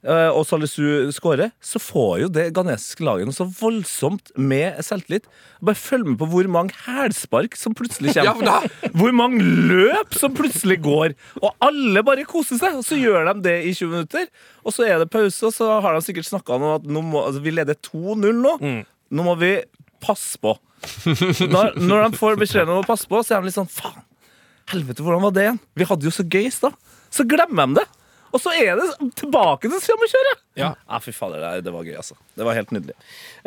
og 0.00 0.46
Salisu 0.48 1.10
skårer, 1.12 1.50
så 1.60 1.76
får 1.82 2.12
jo 2.22 2.28
det 2.32 2.46
ghanesiske 2.56 3.04
laget 3.04 3.28
noe 3.28 3.36
så 3.36 3.44
voldsomt 3.44 4.30
med 4.40 4.78
selvtillit. 4.86 5.26
Bare 5.60 5.76
følg 5.76 6.06
med 6.08 6.16
på 6.22 6.28
hvor 6.32 6.48
mange 6.48 6.72
hælspark 6.86 7.56
som 7.60 7.74
plutselig 7.76 8.14
kommer. 8.16 8.64
Hvor 8.96 9.12
mange 9.12 9.42
løp 9.44 10.16
som 10.16 10.32
plutselig 10.36 10.78
går. 10.86 11.12
Og 11.42 11.52
alle 11.68 12.04
bare 12.06 12.24
koser 12.28 12.56
seg, 12.62 12.78
og 12.80 12.86
så 12.86 12.96
gjør 12.96 13.28
de 13.28 13.36
det 13.44 13.56
i 13.68 13.74
20 13.76 13.92
minutter. 13.92 14.24
Og 14.64 14.72
så 14.76 14.88
er 14.88 15.02
det 15.04 15.10
pause, 15.12 15.42
og 15.50 15.52
så 15.56 15.68
har 15.84 15.98
de 15.98 16.06
sikkert 16.08 16.30
snakka 16.30 16.56
om 16.56 16.66
at 16.78 16.88
må, 16.88 17.20
altså, 17.20 17.44
vi 17.44 17.52
leder 17.52 17.76
2-0 17.90 18.24
nå. 18.40 18.56
Nå 19.10 19.26
må 19.26 19.36
vi 19.40 19.58
passe 20.00 20.40
på. 20.40 20.56
Når, 21.04 21.74
når 21.76 22.06
de 22.08 22.16
får 22.16 22.40
beskjed 22.40 22.70
om 22.72 22.80
å 22.80 22.86
passe 22.88 23.04
på, 23.10 23.20
så 23.20 23.36
er 23.36 23.42
de 23.44 23.50
litt 23.50 23.58
sånn 23.58 23.68
faen. 23.68 24.00
Helvete, 24.72 25.04
hvordan 25.04 25.26
var 25.26 25.32
det 25.36 25.44
igjen? 25.44 25.60
Vi 25.76 25.86
hadde 25.92 26.06
jo 26.08 26.12
så 26.14 26.24
gøy 26.24 26.46
i 26.48 26.52
stad. 26.54 26.76
Så 27.12 27.26
glemmer 27.28 27.68
de 27.68 27.82
det. 27.82 27.88
Og 28.30 28.42
så 28.42 28.52
er 28.54 28.78
det 28.78 28.86
tilbake 29.18 29.70
til 29.70 29.82
Skammekjøret! 29.82 30.42
Ja. 30.58 30.72
Ja, 30.76 31.00
fy 31.02 31.12
fader, 31.14 31.42
det, 31.42 31.64
det 31.66 31.74
var 31.74 31.86
gøy, 31.86 31.96
altså. 31.98 32.16
Det 32.38 32.46
var 32.46 32.58
helt 32.58 32.72
nydelig. 32.74 32.96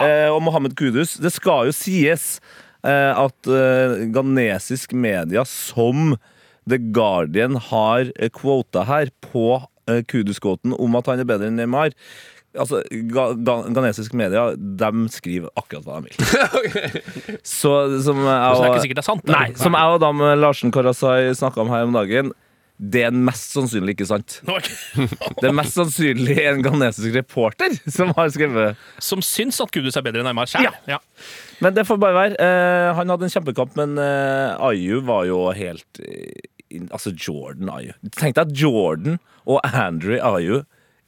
Eh, 0.01 0.27
og 0.31 0.41
Mohammed 0.43 0.75
Kudus, 0.79 1.15
det 1.21 1.31
skal 1.35 1.69
jo 1.69 1.75
sies 1.75 2.37
eh, 2.83 3.11
at 3.15 3.49
eh, 3.51 4.03
ghanesisk 4.13 4.95
media 4.97 5.45
som 5.47 6.15
The 6.69 6.79
Guardian 6.95 7.57
har 7.71 8.11
kvota 8.35 8.85
her 8.87 9.11
på 9.31 9.47
eh, 9.89 10.03
Kudus-gåten 10.07 10.75
om 10.75 10.99
at 10.99 11.11
han 11.11 11.23
er 11.23 11.27
bedre 11.27 11.51
enn 11.51 11.59
Neymar. 11.59 11.95
Altså, 12.53 12.83
ga, 13.09 13.31
media 14.13 14.43
de 14.55 14.91
skriver 15.09 15.49
akkurat 15.57 15.87
hva 15.87 15.95
de 15.97 16.11
vil. 16.11 16.17
Så 17.41 17.71
som 18.05 18.19
jeg, 18.21 18.37
Så 18.37 18.61
det 18.61 18.67
er 18.67 18.69
ikke 18.69 18.83
sikkert 18.85 18.99
det 18.99 19.03
er 19.03 19.07
sant. 19.09 19.31
Nei, 19.33 19.47
som 19.57 19.77
jeg 19.79 19.95
og 19.95 20.03
Dam 20.03 20.21
Larsen 20.37 20.73
Karasai 20.73 21.33
snakka 21.33 21.63
om 21.63 21.71
her 21.73 21.87
om 21.87 21.97
dagen, 21.97 22.29
det 22.81 23.03
er 23.05 23.13
mest 23.13 23.53
sannsynlig 23.53 23.93
ikke 23.93 24.07
sant. 24.09 24.39
Det 25.39 25.45
er 25.45 25.55
mest 25.55 25.77
sannsynlig 25.77 26.35
en 26.41 26.63
ghanesisk 26.65 27.13
reporter 27.15 27.75
som 27.85 28.11
har 28.17 28.31
skrevet 28.33 28.79
Som 29.03 29.21
syns 29.23 29.59
at 29.63 29.71
Kudus 29.73 29.97
er 29.99 30.05
bedre 30.05 30.23
enn 30.23 30.27
Neymar 30.31 30.49
sjøl. 30.49 30.65
Ja. 30.65 30.97
Ja. 30.97 30.99
Men 31.63 31.77
det 31.77 31.85
får 31.87 32.01
bare 32.01 32.17
være. 32.17 32.37
Eh, 32.41 32.89
han 32.97 33.13
hadde 33.13 33.29
en 33.29 33.33
kjempekamp, 33.35 33.77
men 33.79 33.95
eh, 34.01 34.57
Ayu 34.67 35.03
var 35.05 35.27
jo 35.29 35.45
helt 35.55 36.01
eh, 36.03 36.49
Altså, 36.89 37.11
Jordan 37.13 37.69
Ayu. 37.69 37.91
Tenk 38.17 38.33
deg 38.39 38.47
at 38.47 38.53
Jordan 38.57 39.19
og 39.45 39.59
Andrew 39.69 40.17
Ayu 40.17 40.63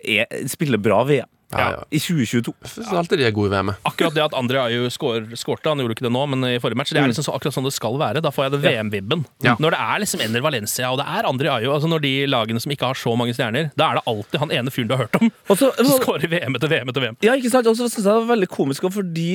er, 0.05 0.29
spiller 0.51 0.77
bra 0.77 0.99
VM 1.09 1.31
Ja, 1.53 1.65
ja. 1.75 1.81
i 1.93 1.99
2022. 2.01 2.53
Jeg 2.65 2.71
syns 2.73 2.89
alltid 2.99 3.19
de 3.21 3.25
er 3.27 3.33
gode 3.35 3.51
i 3.51 3.53
VM-et. 3.53 3.77
Akkurat 3.85 4.15
det 4.17 4.23
at 4.25 4.33
Andre 4.35 4.63
Aju 4.65 4.87
skårte, 4.91 5.69
han 5.69 5.79
gjorde 5.83 5.93
ikke 5.95 6.07
det 6.07 6.11
nå, 6.15 6.23
men 6.33 6.43
i 6.49 6.55
forrige 6.59 6.79
match, 6.81 6.89
Mm. 6.91 6.97
det 6.97 7.03
er 7.03 7.11
liksom 7.13 7.27
så, 7.27 7.35
akkurat 7.37 7.53
sånn 7.55 7.67
det 7.69 7.73
skal 7.75 7.99
være. 8.01 8.21
Da 8.25 8.31
får 8.33 8.47
jeg 8.47 8.51
det 8.55 8.61
VM-vibben. 8.65 9.25
Ja. 9.45 9.53
Når 9.61 9.75
det 9.75 9.79
er 9.85 9.99
liksom 10.03 10.21
Ener 10.25 10.41
Valencia 10.41 10.89
og 10.91 10.97
det 10.99 11.05
er 11.07 11.29
Andre 11.29 11.53
Aju, 11.53 11.69
altså 11.75 11.87
når 11.91 12.01
de 12.01 12.13
lagene 12.27 12.59
som 12.61 12.71
ikke 12.73 12.89
har 12.89 12.95
så 12.99 13.13
mange 13.15 13.35
stjerner, 13.37 13.69
da 13.77 13.91
er 13.91 13.99
det 14.01 14.03
alltid 14.09 14.39
han 14.41 14.51
ene 14.57 14.73
fyren 14.73 14.89
du 14.89 14.95
har 14.97 15.05
hørt 15.05 15.21
om, 15.21 15.31
Og 15.49 15.57
så, 15.61 15.69
som 15.77 15.93
skårer 16.01 16.27
VM 16.33 16.55
etter 16.57 16.67
VM 16.73 16.89
etter 16.89 17.05
VM. 17.05 17.17
Ja, 17.21 17.37
ikke 17.37 17.51
sant? 17.53 17.67
Og 17.67 17.77
så 17.77 17.85
synes 17.87 18.03
jeg 18.03 18.09
det 18.09 18.25
var 18.25 18.33
veldig 18.35 18.49
komisk 18.49 18.83
også 18.89 18.99
fordi 19.03 19.29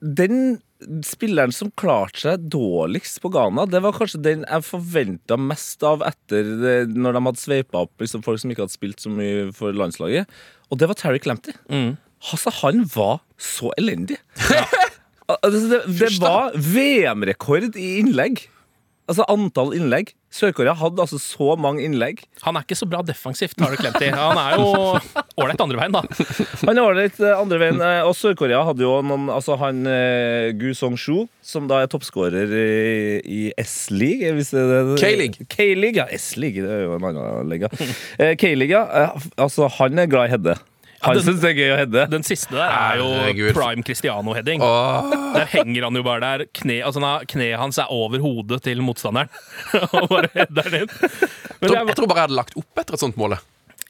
den 0.00 0.58
spilleren 1.02 1.50
som 1.54 1.70
klarte 1.74 2.20
seg 2.20 2.44
dårligst 2.52 3.18
på 3.24 3.30
Ghana, 3.32 3.64
det 3.66 3.80
var 3.82 3.96
kanskje 3.96 4.20
den 4.22 4.44
jeg 4.44 4.62
forventa 4.66 5.38
mest 5.40 5.82
av 5.88 6.04
etter 6.06 6.50
det, 6.60 6.74
når 6.94 7.16
de 7.16 7.22
hadde 7.30 7.40
sveipa 7.42 7.80
opp 7.86 8.04
liksom, 8.04 8.22
folk 8.26 8.38
som 8.42 8.52
ikke 8.52 8.66
hadde 8.66 8.76
spilt 8.76 9.00
så 9.02 9.10
mye 9.10 9.48
for 9.56 9.72
landslaget. 9.74 10.28
Og 10.70 10.78
det 10.80 10.88
var 10.90 10.98
Terry 10.98 11.18
Clampty. 11.22 11.54
Altså, 12.32 12.50
han 12.62 12.84
var 12.94 13.20
så 13.38 13.72
elendig. 13.78 14.18
Altså, 15.26 15.58
det, 15.66 15.78
det 15.98 16.08
var 16.22 16.52
VM-rekord 16.54 17.74
i 17.74 17.96
innlegg. 17.98 18.44
Altså 19.06 19.22
antall 19.30 19.70
innlegg. 19.76 20.08
Sør-Korea 20.34 20.72
hadde 20.76 20.98
altså 21.04 21.18
så 21.22 21.52
mange 21.62 21.84
innlegg. 21.86 22.24
Han 22.42 22.56
er 22.58 22.64
ikke 22.66 22.76
så 22.76 22.88
bra 22.90 23.04
defensivt, 23.06 23.54
har 23.62 23.70
du 23.70 23.78
klemt 23.78 24.02
i. 24.02 24.08
Han 24.10 24.40
er 24.40 24.56
jo 24.58 24.66
ålreit 25.38 25.62
andre 25.62 25.78
veien, 25.78 25.94
da. 25.94 26.02
Han 26.66 26.72
er 26.74 26.82
ålreit 26.82 27.20
eh, 27.22 27.36
andre 27.38 27.60
veien. 27.62 27.78
eh, 27.86 28.00
Og 28.08 28.16
Sør-Korea 28.18 28.64
hadde 28.66 28.82
jo 28.82 28.96
noen 29.06 29.28
Altså 29.30 29.54
han 29.62 29.84
eh, 29.86 30.50
Gu 30.58 30.72
Song-shu, 30.74 31.22
som 31.46 31.70
da 31.70 31.84
er 31.84 31.90
toppskårer 31.92 32.50
i, 32.58 32.66
i 33.22 33.40
S-league. 33.62 34.34
K-league. 34.98 35.46
K-league, 35.54 36.02
ja. 36.02 36.08
S-league, 36.18 36.66
det 36.66 36.74
er 36.80 36.84
jo 36.88 36.96
en 36.98 37.06
annen 37.12 37.52
liga. 37.54 37.70
K-league, 38.42 38.74
ja. 38.74 39.12
Altså, 39.38 39.70
han 39.78 40.02
er 40.02 40.10
glad 40.10 40.26
i 40.28 40.34
Hedde. 40.34 40.58
Han 41.06 41.20
syns 41.24 41.40
det 41.42 41.50
er 41.52 41.58
gøy 41.58 41.72
å 41.72 41.78
hedde. 41.80 42.04
Den 42.12 42.24
siste 42.26 42.54
der 42.56 42.70
er 42.76 43.00
jo 43.00 43.08
Herregud. 43.14 43.50
prime 43.56 43.82
Cristiano-heading. 43.86 44.62
Der 45.36 45.48
henger 45.54 45.88
han 45.88 45.98
jo 46.00 46.04
bare 46.06 46.22
der. 46.26 46.46
Kne, 46.56 46.78
altså, 46.86 47.02
kneet 47.32 47.58
hans 47.60 47.78
er 47.82 47.90
over 47.94 48.22
hodet 48.24 48.62
til 48.66 48.82
motstanderen. 48.84 49.30
Og 49.96 50.08
bare 50.12 50.30
header 50.36 50.70
den 50.70 50.80
inn. 50.84 50.94
jeg, 50.96 51.68
tror, 51.68 51.76
jeg 51.82 51.98
tror 51.98 52.08
bare 52.10 52.22
jeg 52.22 52.28
hadde 52.28 52.40
lagt 52.40 52.56
opp 52.60 52.82
etter 52.82 52.98
et 52.98 53.04
sånt 53.06 53.20
mål. 53.20 53.36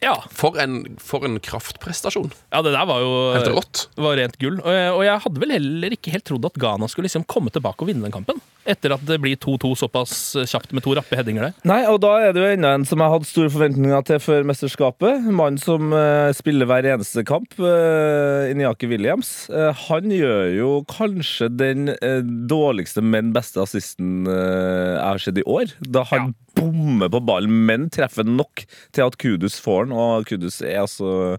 ja, 0.05 0.17
For 0.37 0.59
en, 0.63 0.81
for 1.03 1.25
en 1.27 1.39
kraftprestasjon. 1.43 2.31
ja, 2.53 2.61
det 2.63 2.75
der 2.77 2.87
var 2.89 3.01
jo 3.05 3.15
Helt 3.39 3.53
rått. 3.55 3.87
Det 3.97 4.05
var 4.05 4.19
rent 4.21 4.37
gull. 4.43 4.61
Og 4.61 4.75
jeg, 4.77 4.91
og 4.93 5.05
jeg 5.09 5.25
hadde 5.27 5.43
vel 5.47 5.57
heller 5.57 5.97
ikke 5.97 6.13
helt 6.15 6.27
trodd 6.29 6.51
at 6.51 6.61
Ghana 6.61 6.89
skulle 6.93 7.09
liksom 7.09 7.25
komme 7.31 7.51
tilbake 7.55 7.83
og 7.83 7.91
vinne 7.93 8.05
den 8.07 8.15
kampen. 8.15 8.43
Etter 8.67 8.97
at 8.97 9.05
det 9.07 9.21
blir 9.23 9.39
2-2 9.39 9.73
såpass 9.79 10.15
kjapt 10.51 10.75
med 10.75 10.85
to 10.85 10.95
rappe 10.99 11.19
headinger 11.19 11.49
der. 11.49 11.57
Nei, 11.69 11.81
og 11.91 12.01
da 12.05 12.13
er 12.25 12.35
det 12.35 12.43
jo 12.43 12.51
enda 12.57 12.73
en 12.77 12.87
som 12.89 13.03
jeg 13.03 13.13
hadde 13.13 13.29
store 13.31 13.53
forventninger 13.55 14.07
til 14.09 14.21
før 14.23 14.47
mesterskapet. 14.49 15.23
En 15.23 15.39
mann 15.39 15.61
som 15.61 15.95
uh, 15.95 16.33
spiller 16.37 16.69
hver 16.69 16.89
eneste 16.95 17.25
kamp, 17.27 17.55
uh, 17.63 18.51
Inyaki 18.51 18.91
Williams. 18.91 19.33
Uh, 19.53 19.71
han 19.87 20.11
gjør 20.13 20.51
jo 20.57 20.71
kanskje 20.91 21.51
den 21.53 21.93
uh, 21.95 22.21
dårligste, 22.51 23.05
men 23.05 23.33
beste 23.37 23.61
assisten 23.63 24.27
eh, 24.31 24.97
jeg 24.97 25.03
har 25.03 25.23
sett 25.23 25.41
i 25.41 25.47
år. 25.49 25.73
Da 25.81 26.05
han 26.11 26.35
bommer 26.57 27.11
på 27.13 27.21
ballen, 27.27 27.65
men 27.69 27.89
treffer 27.93 28.27
nok 28.27 28.65
til 28.97 29.07
at 29.07 29.19
Kudus 29.21 29.59
får 29.63 29.87
den. 29.87 29.97
Og 29.97 30.27
Kudus 30.29 30.61
er 30.65 30.83
altså 30.85 31.37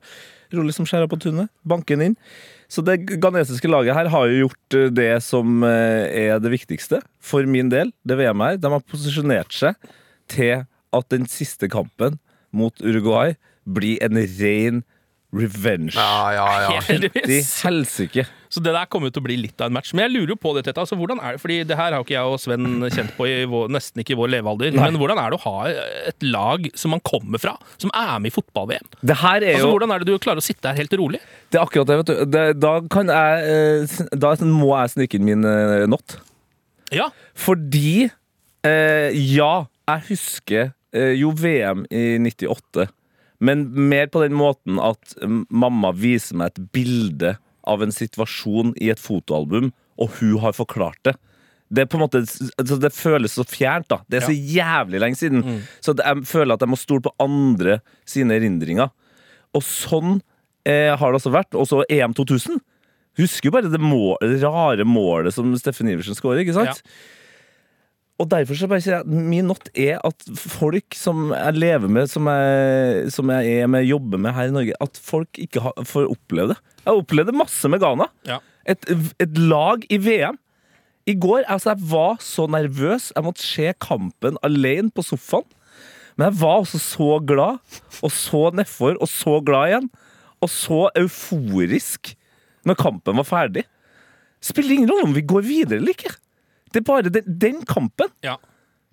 rolig 0.54 0.76
som 0.76 0.88
skjæra 0.88 1.10
på 1.12 1.20
tunet. 1.22 1.52
Banker 1.68 1.98
den 1.98 2.12
inn. 2.12 2.20
Så 2.68 2.84
det 2.84 3.00
ghanesiske 3.08 3.70
laget 3.72 3.96
her 3.96 4.10
har 4.12 4.28
jo 4.28 4.48
gjort 4.48 4.76
eh, 4.76 4.90
det 4.92 5.12
som 5.24 5.64
eh, 5.64 6.28
er 6.28 6.42
det 6.44 6.52
viktigste 6.52 7.00
for 7.24 7.48
min 7.48 7.72
del, 7.72 7.94
det 8.08 8.20
VM 8.20 8.44
her. 8.44 8.60
De 8.60 8.72
har 8.74 8.84
posisjonert 8.84 9.56
seg 9.56 9.78
til 10.32 10.66
at 10.68 11.10
den 11.14 11.28
siste 11.32 11.70
kampen 11.72 12.20
mot 12.56 12.76
Uruguay 12.84 13.36
blir 13.68 14.00
en 14.04 14.20
ren 14.20 14.84
revenge. 15.36 15.92
Ja, 15.96 16.32
ja, 16.32 16.48
ja. 16.64 16.82
Heldigvis. 16.88 17.50
helsike. 17.66 18.24
Så 18.48 18.62
det 18.64 18.72
der 18.72 18.88
kommer 18.88 19.12
til 19.12 19.20
å 19.20 19.26
bli 19.26 19.36
litt 19.42 19.60
av 19.60 19.68
en 19.68 19.76
match. 19.76 19.90
Men 19.92 20.06
jeg 20.06 20.14
lurer 20.14 20.32
jo 20.32 20.38
på 20.40 20.54
det, 20.56 20.62
Tete. 20.64 20.80
Altså, 20.80 20.96
hvordan 20.96 21.20
er 21.20 21.36
det? 21.36 21.42
Fordi 21.44 21.58
det 21.68 21.76
her 21.76 21.92
har 21.92 21.98
jo 22.00 22.06
ikke 22.06 22.16
jeg 22.16 22.32
og 22.32 22.40
Sven 22.40 22.68
kjent 22.96 23.12
på 23.18 23.28
i 23.28 23.34
vår, 23.52 23.68
nesten 23.76 24.00
ikke 24.04 24.16
i 24.16 24.20
vår 24.22 24.32
levealder. 24.38 24.72
Men 24.78 24.96
hvordan 25.02 25.20
er 25.20 25.34
det 25.34 25.40
å 25.42 25.44
ha 25.44 25.66
et 26.14 26.24
lag 26.24 26.70
som 26.80 26.96
man 26.96 27.04
kommer 27.04 27.44
fra, 27.44 27.58
som 27.76 27.92
er 27.92 28.14
med 28.24 28.32
i 28.32 28.36
fotball-VM? 28.38 28.88
Det 29.04 29.20
her 29.20 29.42
er 29.44 29.58
Altså, 29.58 29.68
jo 29.68 29.74
hvordan 29.76 29.92
er 29.98 30.04
det 30.06 30.08
du 30.14 30.24
klarer 30.24 30.40
å 30.40 30.48
sitte 30.48 30.72
her 30.72 30.80
helt 30.80 30.96
rolig? 31.02 31.20
Det 31.52 31.60
er 31.60 31.66
akkurat 31.68 31.92
det, 31.92 32.00
vet 32.00 32.14
du. 32.14 32.24
Det, 32.38 32.46
da 32.64 32.74
kan 32.96 33.12
jeg 33.12 33.52
eh, 33.52 34.00
Da 34.24 34.32
må 34.48 34.72
jeg 34.78 34.96
snike 34.96 35.20
inn 35.20 35.28
min 35.28 35.44
eh, 35.52 35.84
not. 35.92 36.18
Ja, 36.96 37.10
Fordi 37.36 38.08
eh, 38.08 39.12
Ja, 39.12 39.54
jeg 39.92 40.08
husker 40.14 40.70
eh, 40.96 41.14
jo 41.20 41.34
VM 41.36 41.84
i 41.92 42.14
98. 42.24 42.88
Men 43.44 43.68
mer 43.90 44.10
på 44.10 44.24
den 44.24 44.36
måten 44.38 44.80
at 44.82 45.14
mm, 45.22 45.46
mamma 45.54 45.92
viser 45.96 46.40
meg 46.40 46.54
et 46.54 46.72
bilde 46.74 47.36
av 47.68 47.84
en 47.84 47.94
situasjon 47.94 48.74
i 48.82 48.90
et 48.94 49.02
fotoalbum, 49.02 49.72
og 50.02 50.20
hun 50.20 50.38
har 50.42 50.56
forklart 50.58 51.00
det. 51.06 51.18
Det, 51.68 51.84
er 51.84 51.90
på 51.92 52.00
en 52.00 52.06
måte, 52.06 52.22
altså 52.24 52.78
det 52.80 52.94
føles 52.96 53.36
så 53.36 53.44
fjernt. 53.48 53.90
da 53.92 54.00
Det 54.08 54.22
er 54.22 54.28
så 54.30 54.36
jævlig 54.36 55.02
lenge 55.04 55.20
siden. 55.20 55.44
Så 55.84 55.98
jeg 56.00 56.24
føler 56.30 56.56
at 56.56 56.64
jeg 56.64 56.72
må 56.72 56.80
stole 56.80 57.04
på 57.04 57.12
andre 57.20 57.82
sine 58.08 58.38
erindringer. 58.40 58.94
Og 59.58 59.66
sånn 59.66 60.22
eh, 60.64 60.94
har 60.96 61.12
det 61.12 61.20
også 61.20 61.34
vært. 61.36 61.58
Også 61.60 61.84
EM 61.92 62.16
2000. 62.16 62.62
Husker 63.20 63.50
jo 63.50 63.56
bare 63.58 63.72
det, 63.74 63.82
mål, 63.82 64.16
det 64.22 64.40
rare 64.46 64.86
målet 64.88 65.36
som 65.36 65.52
Steffen 65.60 65.90
Iversen 65.92 66.16
skårer. 66.16 66.46
ikke 66.46 66.56
sant? 66.56 66.84
Og 68.18 68.30
derfor 68.32 68.58
så 68.58 68.66
bare 68.70 68.82
sier 68.82 68.98
jeg 68.98 69.26
min 69.30 69.46
not 69.46 69.70
er 69.78 70.00
at 70.06 70.24
folk 70.50 70.96
som 70.98 71.30
jeg 71.36 71.58
lever 71.60 71.92
med, 71.92 72.10
som 72.10 72.26
jeg, 72.32 73.12
som 73.14 73.30
jeg 73.30 73.60
er 73.62 73.70
med, 73.70 73.86
jobber 73.86 74.22
med 74.22 74.34
her 74.34 74.50
i 74.50 74.56
Norge, 74.56 74.78
at 74.82 74.98
folk 74.98 75.38
ikke 75.38 75.62
har, 75.62 75.78
får 75.86 76.10
oppleve 76.10 76.56
det. 76.56 76.58
Jeg 76.82 77.04
opplevde 77.04 77.36
masse 77.38 77.70
med 77.70 77.84
Ghana. 77.84 78.10
Ja. 78.26 78.40
Et, 78.66 78.90
et 79.22 79.38
lag 79.38 79.86
i 79.94 80.02
VM. 80.02 80.40
I 81.08 81.14
går 81.16 81.46
altså 81.46 81.76
jeg 81.76 81.90
var 81.92 82.18
så 82.24 82.48
nervøs. 82.52 83.12
Jeg 83.16 83.24
måtte 83.28 83.46
se 83.46 83.72
kampen 83.86 84.42
alene 84.44 84.92
på 84.92 85.06
sofaen. 85.06 85.46
Men 86.18 86.32
jeg 86.32 86.40
var 86.42 86.64
også 86.64 86.80
så 86.82 87.10
glad, 87.22 87.60
og 88.02 88.10
så 88.10 88.48
nedfor, 88.58 88.96
og 88.98 89.10
så 89.12 89.38
glad 89.46 89.70
igjen. 89.70 89.90
Og 90.42 90.50
så 90.50 90.88
euforisk 90.98 92.16
når 92.66 92.80
kampen 92.82 93.22
var 93.22 93.28
ferdig. 93.28 93.64
Spiller 94.42 94.74
ingen 94.74 94.90
rolle 94.90 95.06
om 95.06 95.14
vi 95.14 95.22
går 95.30 95.46
videre 95.46 95.78
eller 95.78 95.94
ikke. 95.94 96.16
Det 96.74 96.82
er 96.82 96.88
bare 96.88 97.10
den, 97.10 97.40
den 97.42 97.66
kampen. 97.66 98.14
ja. 98.24 98.36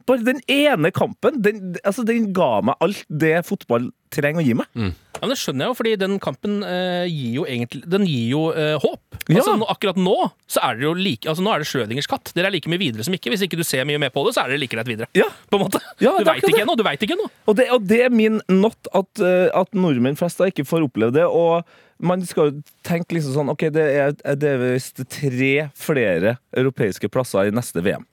Bare 0.08 0.24
den 0.26 0.40
ene 0.50 0.90
kampen, 0.94 1.40
den, 1.44 1.74
altså, 1.84 2.04
den 2.06 2.32
ga 2.36 2.58
meg 2.64 2.76
alt 2.84 3.04
det 3.08 3.38
fotball 3.48 3.90
trenger 4.14 4.42
å 4.42 4.46
gi 4.46 4.54
meg. 4.58 4.68
Ja, 4.76 5.20
men 5.22 5.32
Det 5.32 5.38
skjønner 5.40 5.64
jeg 5.64 5.72
jo, 5.72 5.76
fordi 5.78 5.92
den 5.98 6.16
kampen 6.22 6.58
eh, 6.66 7.06
gir 7.08 7.36
jo 7.38 7.44
egentlig 7.48 7.84
Den 7.90 8.04
gir 8.06 8.26
jo 8.32 8.42
eh, 8.52 8.74
håp. 8.82 9.00
Ja. 9.28 9.38
Altså, 9.38 9.54
nå, 9.58 9.68
akkurat 9.72 9.98
nå 9.98 10.16
så 10.50 10.60
er 10.66 10.78
det 10.78 10.84
jo 10.84 10.92
like 10.98 11.30
Altså 11.30 11.44
nå 11.46 11.52
er 11.54 11.62
det 11.62 11.68
Schrødingers 11.70 12.08
katt. 12.10 12.32
Dere 12.36 12.50
er 12.50 12.54
like 12.54 12.70
mye 12.70 12.82
videre 12.82 13.06
som 13.06 13.14
ikke. 13.16 13.32
Hvis 13.32 13.46
ikke 13.46 13.58
du 13.58 13.64
ser 13.66 13.86
mye 13.88 14.00
mer 14.02 14.12
på 14.14 14.26
det, 14.26 14.34
så 14.36 14.44
er 14.44 14.52
dere 14.52 14.62
like 14.62 14.78
rett 14.78 14.90
videre. 14.90 15.08
Ja. 15.16 15.30
På 15.50 15.58
en 15.58 15.64
måte. 15.64 15.80
Ja, 16.02 16.12
du 16.18 16.26
veit 16.28 16.42
ikke 16.42 16.52
det. 16.58 16.64
ennå. 16.66 16.76
Du 16.78 16.84
vet 16.86 17.06
ikke 17.06 17.16
ennå. 17.16 17.30
Og 17.48 17.58
det, 17.58 17.68
og 17.74 17.88
det 17.90 18.00
er 18.06 18.14
min 18.14 18.40
not 18.52 18.90
at, 18.92 19.24
eh, 19.24 19.48
at 19.54 19.74
nordmenn 19.78 20.18
flest 20.20 20.42
da 20.42 20.50
ikke 20.50 20.66
får 20.68 20.86
oppleve 20.90 21.16
det. 21.16 21.26
Og 21.26 21.64
man 22.04 22.24
skal 22.26 22.50
jo 22.50 22.64
tenke 22.86 23.16
liksom 23.16 23.36
sånn 23.38 23.52
Ok, 23.54 23.68
det 23.74 23.84
er, 23.94 24.16
det 24.36 24.50
er 24.50 24.64
visst 24.66 25.00
tre 25.14 25.54
flere 25.78 26.36
europeiske 26.54 27.10
plasser 27.12 27.48
i 27.48 27.54
neste 27.54 27.82
VM. 27.86 28.04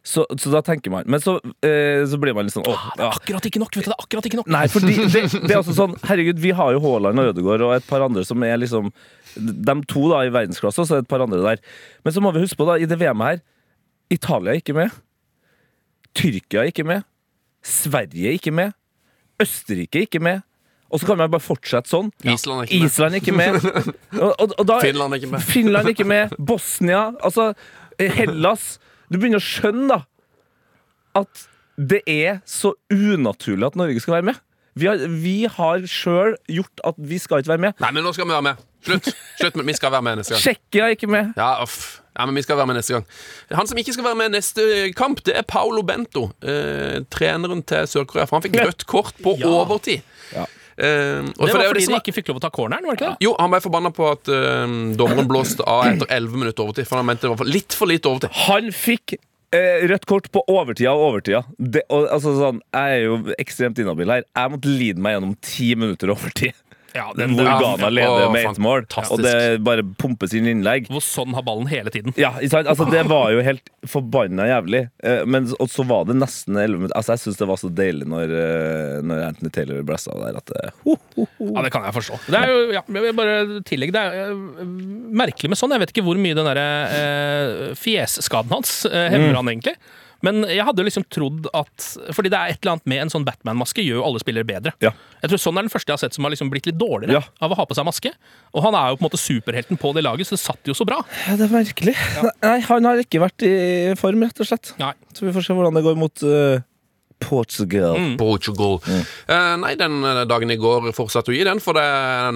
Så, 0.00 0.24
så 0.40 0.48
da 0.48 0.62
tenker 0.64 0.88
man 0.88 1.04
Men 1.12 1.20
så, 1.20 1.34
eh, 1.60 2.00
så 2.08 2.16
blir 2.16 2.32
man 2.32 2.46
litt 2.46 2.54
sånn 2.54 2.64
åh, 2.64 2.84
Det 2.96 3.04
er 3.04 3.10
akkurat 3.18 3.44
ikke 3.50 3.60
nok. 3.60 3.74
vet 3.76 3.84
du, 3.84 3.90
det 3.90 3.96
er 3.98 4.04
akkurat 4.06 4.28
ikke 4.30 4.38
nok. 4.40 4.48
Nei, 4.48 4.62
fordi 4.72 4.94
det, 5.12 5.24
det 5.44 5.52
er 5.52 5.58
også 5.58 5.76
sånn 5.76 5.96
Herregud, 6.08 6.40
vi 6.40 6.54
har 6.56 6.72
jo 6.72 6.80
Haaland 6.86 7.20
og 7.20 7.34
Ødegaard 7.34 7.66
og 7.66 7.74
et 7.76 7.88
par 7.88 8.06
andre 8.06 8.24
som 8.24 8.40
er 8.46 8.56
liksom 8.62 8.88
De 9.36 9.76
to 9.90 10.06
da 10.08 10.24
i 10.24 10.32
verdensklasse, 10.32 10.80
og 10.80 10.88
så 10.88 10.96
er 10.96 11.02
det 11.02 11.08
et 11.08 11.12
par 11.12 11.22
andre 11.22 11.42
der. 11.44 11.60
Men 12.04 12.16
så 12.16 12.22
må 12.24 12.32
vi 12.34 12.42
huske 12.42 12.58
på, 12.58 12.66
da, 12.66 12.78
i 12.80 12.88
det 12.88 12.96
VM-et 12.98 13.28
her 13.28 13.44
Italia 14.10 14.56
er 14.56 14.58
ikke 14.58 14.74
med. 14.74 14.94
Tyrkia 16.18 16.64
er 16.64 16.72
ikke 16.72 16.82
med. 16.88 17.04
Sverige 17.62 18.26
er 18.32 18.38
ikke 18.40 18.50
med. 18.50 18.72
Østerrike 19.40 20.00
er 20.00 20.08
ikke 20.08 20.22
med. 20.24 20.40
Og 20.90 20.98
så 20.98 21.06
kan 21.06 21.20
man 21.20 21.30
bare 21.30 21.44
fortsette 21.44 21.86
sånn. 21.92 22.10
Island 22.26 22.64
er 22.64 22.66
ikke 22.66 22.80
med. 22.80 22.88
Island 22.90 23.14
er 23.14 23.20
ikke 23.20 23.36
med. 23.38 23.94
Og, 24.18 24.32
og, 24.34 24.54
og 24.58 24.66
da, 24.66 24.80
Finland 24.82 25.14
er 25.14 25.20
ikke 25.22 25.30
med. 25.30 25.44
Finland 25.46 25.86
er 25.86 25.94
ikke 25.94 26.08
med. 26.10 26.34
Bosnia. 26.50 27.04
Altså, 27.22 27.52
Hellas. 28.00 28.72
Du 29.10 29.18
begynner 29.18 29.40
å 29.40 29.44
skjønne, 29.44 29.88
da, 29.90 30.00
at 31.20 31.46
det 31.80 32.02
er 32.10 32.40
så 32.48 32.74
unaturlig 32.92 33.66
at 33.70 33.78
Norge 33.80 34.02
skal 34.02 34.18
være 34.20 34.28
med. 34.30 34.40
Vi 34.78 34.86
har, 34.86 35.00
vi 35.22 35.36
har 35.50 35.82
sjøl 35.90 36.36
gjort 36.48 36.82
at 36.86 36.98
vi 37.10 37.18
skal 37.18 37.42
ikke 37.42 37.50
være 37.56 37.64
med. 37.66 37.80
Nei, 37.82 37.90
men 37.96 38.04
nå 38.06 38.12
skal 38.14 38.28
vi 38.28 38.34
være 38.36 38.46
med. 38.52 38.60
Slutt. 38.86 39.08
Slutt 39.40 39.58
Vi 39.66 39.74
skal 39.76 39.90
være 39.92 40.04
med 40.06 40.20
neste 40.20 40.36
gang. 40.36 40.40
Tsjekkia 40.44 40.86
er 40.86 40.94
ikke 40.94 41.08
med. 41.10 41.32
Ja, 41.36 41.48
off. 41.64 41.80
Ja, 42.16 42.24
men 42.28 42.38
vi 42.38 42.44
skal 42.46 42.56
være 42.60 42.68
med 42.70 42.78
neste 42.78 42.94
gang. 42.94 43.04
Han 43.58 43.68
som 43.68 43.80
ikke 43.80 43.92
skal 43.96 44.06
være 44.06 44.18
med 44.20 44.32
neste 44.36 44.64
kamp, 44.98 45.20
det 45.26 45.34
er 45.40 45.44
Paolo 45.48 45.82
Bento. 45.86 46.28
Eh, 46.42 47.00
treneren 47.12 47.64
til 47.66 47.90
Sør-Korea. 47.90 48.28
For 48.30 48.38
han 48.38 48.46
fikk 48.46 48.56
rødt 48.62 48.86
kort 48.90 49.18
på 49.24 49.34
Ja. 49.40 49.50
overtid. 49.58 50.06
Ja. 50.36 50.46
Eh, 50.80 51.20
og 51.36 51.46
Det 51.46 51.52
for 51.52 51.58
var 51.58 51.66
jo 51.66 51.72
fordi 51.74 51.86
som 51.86 51.94
de 51.94 52.00
ikke 52.00 52.14
fikk 52.16 52.30
lov 52.30 52.40
å 52.40 52.44
ta 52.44 52.52
corneren, 52.54 52.86
var 52.88 52.96
det 52.96 53.00
ikke 53.00 53.10
det? 53.12 53.24
Jo, 53.26 53.34
han 53.38 53.52
ble 53.52 53.60
forbanna 53.64 53.90
på 53.94 54.06
at 54.08 54.30
uh, 54.32 54.76
dommeren 54.96 55.28
blåste 55.28 55.66
av 55.68 55.84
etter 55.90 56.08
11 56.08 56.40
minutter 56.40 56.64
overtid. 56.64 56.88
For 56.88 57.00
han 57.00 57.10
mente 57.10 57.26
det 57.26 57.34
var 57.34 57.42
for 57.42 57.52
litt 57.58 57.76
for 57.76 57.90
lite 57.90 58.08
overtid. 58.08 58.32
Han 58.46 58.70
fikk 58.74 59.16
eh, 59.56 59.84
rødt 59.90 60.08
kort 60.08 60.30
på 60.32 60.42
overtida 60.48 60.94
og 60.96 61.06
overtida. 61.10 61.44
Det, 61.58 61.84
og, 61.88 62.08
altså, 62.08 62.34
sånn, 62.38 62.62
jeg 62.76 62.96
er 62.96 63.04
jo 63.04 63.20
ekstremt 63.42 63.80
inhabil 63.82 64.14
her. 64.16 64.26
Jeg 64.26 64.54
måtte 64.54 64.72
lide 64.72 65.04
meg 65.04 65.18
gjennom 65.18 65.36
ti 65.44 65.70
minutter 65.78 66.14
overtid. 66.16 66.56
Ja, 66.94 67.10
Hvor 67.14 67.44
Ja, 67.44 67.58
Ghana 67.60 67.88
leder 67.92 68.30
med 68.32 68.46
ett 68.50 68.58
mål, 68.62 68.84
og 69.10 69.22
det 69.22 69.34
bare 69.66 69.84
pumpes 70.00 70.32
inn 70.34 70.48
innlegg. 70.50 70.88
Hvor 70.90 71.02
sånn 71.04 71.34
har 71.36 71.44
ballen 71.46 71.68
hele 71.70 71.92
tiden. 71.94 72.14
Ja. 72.18 72.32
Altså, 72.40 72.86
det 72.90 73.04
var 73.10 73.30
jo 73.34 73.42
helt 73.46 73.70
forbanna 73.86 74.48
jævlig. 74.50 74.82
Eh, 75.04 75.24
Men 75.26 75.46
og 75.58 75.70
så 75.70 75.84
var 75.86 76.04
det 76.08 76.16
nesten 76.18 76.56
11 76.58 76.78
minutter. 76.80 76.96
Altså, 76.98 77.14
jeg 77.14 77.24
syns 77.24 77.40
det 77.40 77.48
var 77.50 77.60
så 77.62 77.70
deilig 77.70 78.08
når, 78.10 78.34
eh, 78.40 78.96
når 79.06 79.22
Anthony 79.28 79.52
Taylor 79.54 79.82
blassa 79.86 80.14
der 80.18 80.40
at 80.40 80.50
det, 80.50 80.72
ho, 80.84 80.96
ho, 81.16 81.26
ho. 81.38 81.50
Ja, 81.54 81.62
Det 81.62 81.72
kan 81.72 81.86
jeg 81.86 81.94
forstå. 82.00 82.20
Det 82.26 82.42
er 82.42 82.50
jo, 82.50 82.60
ja, 82.74 82.82
jeg 83.06 83.16
bare 83.16 83.38
tillegge, 83.68 83.94
det 83.94 84.02
er 84.02 84.34
eh, 84.34 84.66
merkelig 85.22 85.52
med 85.54 85.60
sånn. 85.60 85.74
Jeg 85.76 85.84
vet 85.84 85.94
ikke 85.94 86.06
hvor 86.06 86.18
mye 86.20 86.36
den 86.38 86.48
derre 86.50 86.68
eh, 86.98 87.74
fjesskaden 87.78 88.50
hans 88.58 88.84
eh, 88.90 89.08
hemmer 89.14 89.38
han 89.40 89.48
egentlig. 89.54 89.76
Men 90.26 90.42
jeg 90.48 90.64
hadde 90.66 90.84
liksom 90.84 91.04
trodd 91.08 91.46
at 91.56 91.86
Fordi 92.12 92.28
det 92.32 92.36
er 92.38 92.52
et 92.52 92.58
eller 92.60 92.74
annet 92.76 92.88
med 92.92 93.02
en 93.04 93.12
sånn 93.12 93.24
Batman-maske 93.24 93.84
gjør 93.84 94.00
jo 94.00 94.04
alle 94.04 94.20
spillere 94.22 94.44
bedre. 94.48 94.74
Ja. 94.84 94.92
Jeg 95.22 95.32
tror 95.32 95.42
Sånn 95.42 95.58
er 95.60 95.66
den 95.66 95.72
første 95.72 95.92
jeg 95.92 95.96
har 95.96 96.02
sett 96.04 96.16
som 96.16 96.26
har 96.26 96.34
liksom 96.34 96.50
blitt 96.52 96.68
litt 96.68 96.78
dårligere 96.80 97.20
Ja. 97.20 97.22
av 97.40 97.54
å 97.54 97.58
ha 97.60 97.66
på 97.66 97.76
seg 97.78 97.86
maske. 97.88 98.12
Og 98.54 98.64
han 98.66 98.74
er 98.76 98.90
jo 98.90 99.00
på 99.00 99.04
en 99.04 99.10
måte 99.10 99.20
superhelten 99.22 99.80
på 99.80 99.94
det 99.96 100.04
laget, 100.04 100.28
så 100.28 100.36
det 100.36 100.42
satt 100.44 100.70
jo 100.70 100.76
så 100.76 100.84
bra. 100.88 101.00
Ja, 101.26 101.36
det 101.40 101.48
er 101.48 101.54
merkelig. 101.54 101.96
Nei, 102.46 102.58
han 102.68 102.84
har 102.90 103.00
ikke 103.02 103.22
vært 103.22 103.46
i 103.48 103.54
form, 104.00 104.22
rett 104.28 104.40
og 104.44 104.50
slett. 104.50 104.74
Nei. 104.78 104.92
Så 105.14 105.24
vi 105.24 105.32
får 105.32 105.46
se 105.48 105.56
hvordan 105.56 105.74
det 105.78 105.84
går 105.86 105.96
mot 106.00 106.26
uh 106.26 106.60
Portugal. 107.20 108.16
Portugal. 108.18 108.80
Eh, 109.28 109.56
nei, 109.60 109.74
den 109.76 110.00
eh, 110.04 110.22
dagen 110.28 110.50
i 110.50 110.56
går 110.56 110.90
fortsatte 110.96 111.30
å 111.32 111.36
gi 111.36 111.44
den, 111.46 111.60
for 111.62 111.76
det 111.76 111.84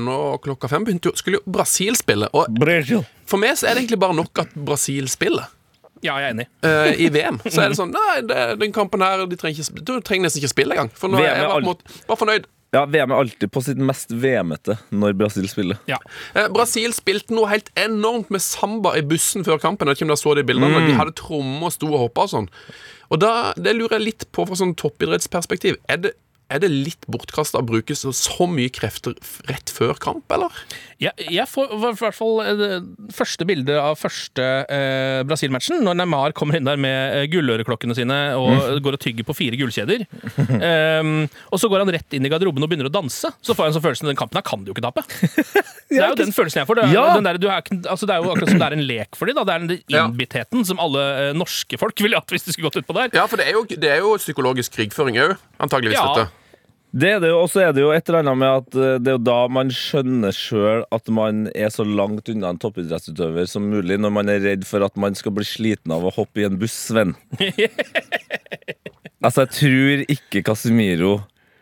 nå 0.03 0.19
klokka 0.45 0.69
fem 0.71 0.85
begynte 0.87 1.09
jo, 1.11 1.17
skulle 1.19 1.41
jo 1.41 1.55
Brasil 1.57 1.97
spille. 1.99 2.29
Og 2.37 2.53
Brasil. 2.61 3.01
for 3.27 3.41
meg 3.41 3.57
så 3.57 3.71
er 3.71 3.75
det 3.79 3.85
egentlig 3.87 4.01
bare 4.05 4.19
nok 4.21 4.45
at 4.45 4.53
Brasil 4.55 5.09
spiller. 5.09 5.49
Ja, 6.05 6.19
jeg 6.21 6.31
er 6.31 6.35
enig. 6.35 6.49
Uh, 6.65 6.91
I 7.01 7.09
VM 7.15 7.39
så 7.49 7.65
er 7.65 7.73
det 7.73 7.79
sånn 7.79 7.95
Nei, 7.95 8.19
det, 8.29 8.41
den 8.61 8.75
kampen 8.77 9.03
her 9.05 9.25
de 9.29 9.39
trenger 9.41 9.65
ikke, 9.65 9.85
Du 9.87 9.95
trenger 10.05 10.29
nesten 10.29 10.43
ikke 10.43 10.53
spille 10.53 10.77
engang. 10.77 10.93
For 10.99 11.09
nå 11.13 11.23
er 11.23 11.31
VM 11.31 11.49
er 11.49 11.65
jeg 11.65 12.05
bare 12.11 12.21
fornøyd. 12.21 12.51
Ja, 12.75 12.83
VM 12.91 13.13
er 13.13 13.21
alltid 13.23 13.53
på 13.55 13.63
sitt 13.63 13.79
mest 13.79 14.11
VM-ete 14.11 14.75
når 14.91 15.15
Brasil 15.15 15.47
spiller. 15.47 15.79
Ja. 15.87 16.01
Eh, 16.35 16.49
Brasil 16.51 16.91
spilte 16.97 17.35
noe 17.37 17.47
helt 17.53 17.71
enormt 17.79 18.33
med 18.35 18.43
samba 18.43 18.97
i 18.99 19.05
bussen 19.07 19.47
før 19.47 19.61
kampen. 19.63 19.87
Jeg 19.87 19.95
vet 19.95 20.01
ikke 20.01 20.09
om 20.09 20.15
dere 20.15 20.23
så 20.25 20.35
de 20.35 20.47
bildene 20.49 20.73
Mm. 20.75 20.89
De 20.91 20.97
hadde 20.99 21.15
trommer 21.21 21.69
og 21.69 21.75
sto 21.77 21.93
og 21.93 22.01
hoppa 22.03 22.27
og 22.27 22.33
sånn. 22.33 22.49
Og 23.15 23.21
da, 23.23 23.53
Det 23.55 23.77
lurer 23.77 23.99
jeg 24.01 24.07
litt 24.09 24.27
på 24.35 24.47
fra 24.49 24.59
sånn 24.59 24.75
toppidrettsperspektiv. 24.75 25.79
Er 25.89 26.03
det, 26.03 26.15
er 26.53 26.61
det 26.61 26.69
litt 26.71 27.07
bortkasta 27.11 27.61
å 27.61 27.67
bruke 27.67 27.95
så, 27.97 28.13
så 28.15 28.47
mye 28.51 28.69
krefter 28.73 29.15
rett 29.49 29.71
før 29.73 29.97
kamp, 30.01 30.27
eller? 30.35 30.53
Jeg, 31.01 31.13
jeg 31.33 31.47
får 31.51 31.73
i 31.73 31.79
hvert 31.99 32.17
fall 32.17 32.41
eh, 32.45 32.53
det 32.59 33.15
første 33.17 33.47
bildet 33.49 33.79
av 33.81 33.97
første 33.99 34.45
eh, 34.73 35.23
Brasil-matchen, 35.27 35.81
når 35.85 35.99
Neymar 36.03 36.35
kommer 36.37 36.59
inn 36.59 36.69
der 36.69 36.81
med 36.81 37.17
eh, 37.17 37.25
gulløreklokkene 37.33 37.97
sine 37.97 38.19
og 38.39 38.79
går 38.85 38.99
og 38.99 39.03
tygger 39.03 39.27
på 39.27 39.37
fire 39.37 39.59
gullkjeder. 39.61 40.05
um, 41.01 41.25
og 41.53 41.61
så 41.61 41.71
går 41.73 41.85
han 41.85 41.95
rett 41.97 42.17
inn 42.19 42.29
i 42.29 42.33
garderoben 42.33 42.65
og 42.65 42.71
begynner 42.71 42.91
å 42.91 42.95
danse. 42.95 43.33
Så 43.41 43.57
får 43.57 43.67
jeg 43.67 43.73
en 43.73 43.79
sånn 43.79 43.87
følelse 43.89 44.11
den 44.11 44.21
kampen 44.21 44.41
her 44.41 44.47
kan 44.47 44.63
du 44.65 44.71
jo 44.71 44.77
ikke 44.77 44.85
tape. 44.85 45.05
Det 45.95 46.01
er 46.01 46.11
jo 46.11 46.19
den 46.19 46.33
følelsen 46.35 46.63
jeg 46.63 46.69
får. 46.69 46.81
Det 46.81 46.85
er, 46.87 46.95
Ja. 46.95 47.03
den 47.15 47.27
der, 47.29 47.39
du 47.39 47.49
er, 47.49 47.61
altså, 47.91 48.07
det 48.09 48.15
er 48.15 48.23
jo 48.25 48.31
akkurat 48.33 48.51
som 48.51 48.61
det 48.63 48.67
er 48.67 48.75
en 48.79 48.87
lek 48.89 49.19
for 49.19 49.31
dem. 49.31 49.37
Det 49.39 49.55
er 49.55 49.67
den 49.67 49.83
Ja. 49.93 50.65
som 50.67 50.81
alle 50.83 51.03
eh, 51.29 51.33
norske 51.37 51.79
folk 51.79 52.01
ville 52.03 52.19
hatt 52.19 52.33
hvis 52.35 52.47
de 52.49 52.55
skulle 52.55 52.71
gått 52.71 52.81
utpå 52.83 52.97
der. 52.97 53.13
Ja, 53.15 53.27
for 53.31 53.39
det 53.41 53.47
er 53.51 53.59
jo, 53.59 53.65
det 53.69 53.91
er 53.93 54.01
jo 54.03 54.17
psykologisk 54.19 54.75
krigføring 54.79 55.21
òg, 55.23 55.37
antageligvis. 55.63 56.01
Ja. 56.01 56.25
dette 56.25 56.34
Det 56.95 57.09
er 57.11 57.23
det 57.23 57.33
jo, 57.33 57.41
Og 57.43 57.51
så 57.51 57.65
er 57.65 57.73
det 57.75 57.83
jo 57.83 57.91
et 57.91 58.07
eller 58.07 58.23
annet 58.23 58.39
med 58.39 58.51
at 58.61 58.77
eh, 58.79 58.97
det 59.03 59.11
er 59.11 59.17
jo 59.17 59.25
da 59.27 59.39
man 59.51 59.73
skjønner 59.75 60.35
sjøl 60.35 60.85
at 60.95 61.11
man 61.11 61.49
er 61.51 61.73
så 61.75 61.87
langt 61.87 62.31
unna 62.31 62.53
en 62.55 62.61
toppidrettsutøver 62.63 63.49
som 63.51 63.67
mulig, 63.67 63.99
når 63.99 64.13
man 64.15 64.31
er 64.31 64.45
redd 64.45 64.67
for 64.69 64.85
at 64.87 64.95
man 65.01 65.19
skal 65.19 65.35
bli 65.35 65.47
sliten 65.49 65.95
av 65.95 66.07
å 66.07 66.15
hoppe 66.15 66.45
i 66.45 66.47
en 66.47 66.59
buss, 66.61 66.77
Sven. 66.93 67.17
altså, 69.25 69.43
jeg 69.43 69.51
tror 69.59 70.05
ikke 70.15 70.45
Casemiro 70.47 71.17